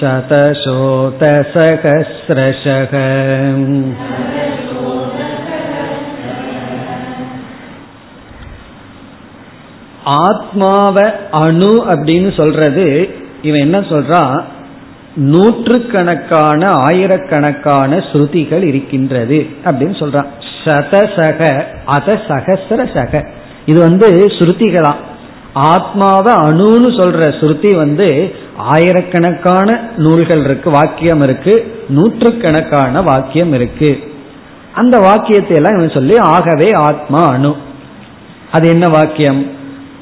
शतशोतसहस्रशः 0.00 2.92
ஆத்மாவ 10.22 11.12
அணு 11.40 11.72
அப்படின்னு 11.92 12.36
சொல்றது 12.36 13.10
இவன் 13.42 13.60
என்ன 13.60 13.84
சொல்றான் 13.88 14.44
நூற்றுக்கணக்கான 15.30 16.70
ஆயிரக்கணக்கான 16.80 18.04
ஸ்ருதிகள் 18.08 18.62
இருக்கின்றது 18.62 19.46
அப்படின்னு 19.64 19.98
சொல்றான் 19.98 20.26
சதசக 20.64 21.66
அத 21.86 22.20
சகசிர 22.28 22.94
சக 22.94 23.28
இது 23.66 23.80
வந்து 23.80 24.30
ஸ்ருதிகளாம் 24.38 25.02
ஆத்மாவை 25.66 26.32
அணுன்னு 26.46 27.00
சொல்ற 27.00 27.38
ஸ்ருதி 27.38 27.76
வந்து 27.76 28.34
ஆயிரக்கணக்கான 28.57 29.89
நூல்கள் 29.97 30.43
இருக்கு 30.43 30.69
வாக்கியம் 30.69 31.21
இருக்கு 31.21 31.85
நூற்றுக்கணக்கான 31.89 33.01
வாக்கியம் 33.01 33.53
இருக்கு. 33.53 34.13
அந்த 34.73 34.99
வாக்கியத்தை 34.99 35.55
எல்லாம் 35.55 35.73
இவன் 35.73 35.89
சொல்லி 35.89 36.17
ஆகவே 36.17 36.71
ஆத்மா 36.71 37.25
அணு. 37.25 37.55
அது 38.51 38.69
என்ன 38.69 38.87
வாக்கியம்? 38.89 39.51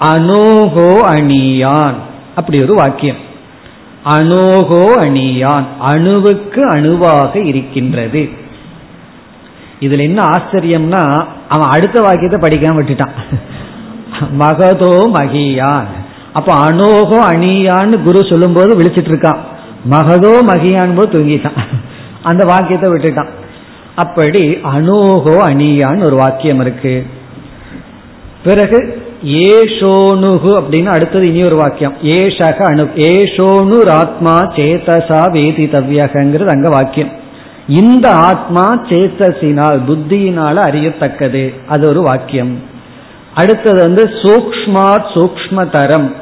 அனோகோ 0.02 1.00
அணியான். 1.00 1.94
அப்படி 2.36 2.62
ஒரு 2.62 2.74
வாக்கியம். 2.74 3.16
அனோகோ 4.06 4.94
அணியான். 4.94 5.66
அணுவுக்கு 5.82 6.60
அணுவாக 6.60 7.40
இருக்கின்றது. 7.40 8.30
இதுல 9.80 10.00
என்ன 10.00 10.22
ஆச்சரியம்னா 10.22 11.26
அவன் 11.50 11.70
அடுத்த 11.70 12.02
வாக்கியத்தை 12.02 12.40
படிக்காம 12.40 12.74
விட்டுட்டான். 12.74 13.40
மகதோ 14.40 15.10
மகியான். 15.14 15.86
அப்ப 16.34 16.54
அனோகோ 16.54 17.34
அணியான்னு 17.34 18.04
குரு 18.04 18.26
சொல்லும் 18.30 18.54
போது 18.54 18.78
விழிச்சிட்டு 18.78 19.12
இருக்கான். 19.14 19.38
மகதோ 19.92 20.34
மகியான் 20.42 20.96
போது 20.96 21.20
தூங்கிட்டான். 21.20 21.58
அந்த 22.24 22.46
வாக்கியத்தை 22.46 22.90
விட்டுட்டான். 22.90 23.28
அப்படி 23.96 24.58
அனோகோ 24.64 25.36
அணியான்னு 25.46 26.04
ஒரு 26.04 26.16
வாக்கியம் 26.16 26.60
இருக்கு. 26.60 27.06
பிறகு 28.44 29.08
ஏஷோனுகு 29.26 30.54
அப்படின்னு 30.60 30.86
அடுத்தது 30.86 31.28
இனி 31.28 31.44
ஒரு 31.44 31.56
வாக்கியம். 31.56 31.94
ஏஷக 32.02 32.58
அணு 32.58 32.84
ஏஷோனு 32.84 33.90
ஆத்மா 33.90 34.32
சேதசா 34.32 35.22
வேதி 35.32 35.66
தவ்யகங்கிறது 35.74 36.48
அங்க 36.48 36.70
வாக்கியம். 36.70 37.10
இந்த 37.68 38.12
ஆத்மா 38.12 38.86
சேத்தசினால் 38.90 39.80
புத்தியினால 39.88 40.56
அறியத்தக்கது. 40.56 41.54
அது 41.68 41.88
ஒரு 41.88 42.02
வாக்கியம். 42.02 42.69
அடுத்தது 43.40 43.80
வந்து 43.80 44.04
சூக்மாத் 44.06 45.10
சூக்மதரம் 45.14 46.14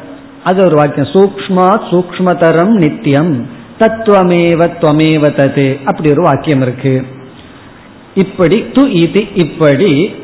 அது 0.43 0.65
ஒரு 0.65 0.75
வாக்கியம். 0.75 1.07
சூக்மாத் 1.07 1.85
சூக்மதரம் 1.91 2.73
நித்தியம் 2.73 3.49
தத்துவமேவ 3.79 4.61
துவமேவ 4.81 5.25
தது. 5.39 5.83
அப்படி 5.83 6.11
ஒரு 6.11 6.21
வாக்கியம் 6.21 6.61
இருக்கு. 6.61 7.05
இப்படி 8.13 8.61
து 8.61 8.87
இது 8.93 9.33
இப்படி 9.33 10.15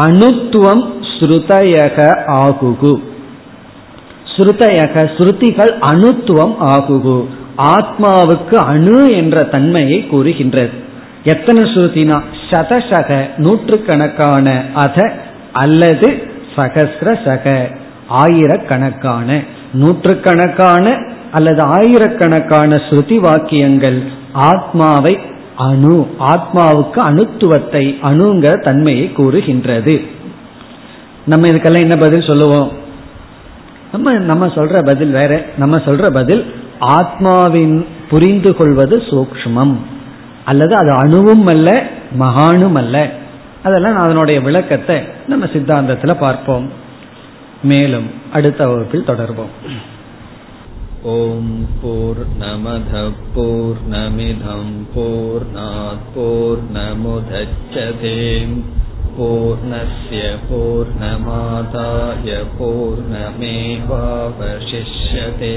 அணுத்துவம் 0.00 0.84
ஸ்ருதயக 1.18 1.98
ஆகுகு. 2.26 3.02
ஸ்ருதயக 4.36 4.96
ஸ்ருதிகள் 5.16 5.72
அணுத்துவம் 5.80 6.56
ஆகுகு. 6.60 7.26
ஆத்மாவுக்கு 7.56 8.54
அணு 8.54 9.10
என்ற 9.10 9.44
தன்மையை 9.44 10.06
கூறுகின்றது. 10.06 10.70
எத்தனை 11.24 11.62
ஸ்ருதினா? 11.62 12.22
சதசக 12.50 13.28
நூற்றுக்கணக்கான 13.36 14.64
அத 14.74 15.12
அல்லது 15.52 16.31
சகசிர 16.56 17.24
சக. 17.24 17.68
ஆயிரக்கணக்கான 18.08 19.42
நூற்றுக்கணக்கான 19.72 21.02
அல்லது 21.32 21.62
ஆயிரக்கணக்கான 21.62 22.76
ஸ்ருதி 22.76 23.16
வாக்கியங்கள் 23.16 24.02
ஆத்மாவை 24.32 25.18
அணு 25.56 26.06
ஆத்மாவுக்கு 26.20 26.96
அணுத்துவத்தை 26.96 27.98
அணுங்கிற 28.02 28.62
தன்மையை 28.62 29.12
கூறுகின்றது. 29.12 30.00
நம்ம 31.24 31.48
இதுக்கெல்லாம் 31.48 31.80
என்ன 31.80 31.96
பதில் 31.96 32.26
சொல்லுவோம்? 32.26 32.72
நம்ம 33.92 34.12
நம்ம 34.12 34.46
சொல்ற 34.46 34.84
பதில் 34.84 35.10
வேற. 35.10 35.44
நம்ம 35.58 35.76
சொல்ற 35.76 36.10
பதில் 36.10 36.54
ஆத்மாவின் 36.78 37.86
புரிந்து 38.10 38.56
கொள்வது 38.56 38.96
சூக்ஷ்மம். 38.96 39.76
அல்லது 40.44 40.74
அது 40.76 40.90
அணுவும் 40.90 41.46
அல்ல 41.46 41.82
மகானும் 42.20 42.72
அல்ல. 42.72 43.10
அதெல்லாம் 43.63 43.95
அதனுடைய 43.95 44.39
விளக்கத்தை 44.39 45.01
நம்ம 45.27 45.47
சித்தாந்தத்தில் 45.53 46.17
பார்ப்போம் 46.17 46.71
மேலும் 47.63 48.11
அடுத்த 48.31 48.67
வகுப்பில் 48.67 49.03
தொடர்போம் 49.03 49.49
ஓம் 51.11 51.67
போர் 51.81 52.25
நமத 52.39 53.11
போர் 53.35 53.81
நமிதம் 53.89 54.87
போர் 54.95 55.45
போர் 56.15 56.63
நமுதச்சதேம் 56.75 58.63
पूर्णस्य 59.17 60.37
पूर्णमादाय 60.43 62.43
पूर्णमेवावशिष्यते 62.57 65.55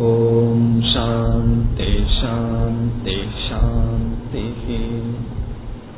ॐ 0.00 0.80
शान्ति 0.88 2.06
शान्ति 2.12 3.16
शान्तिः 3.38 5.31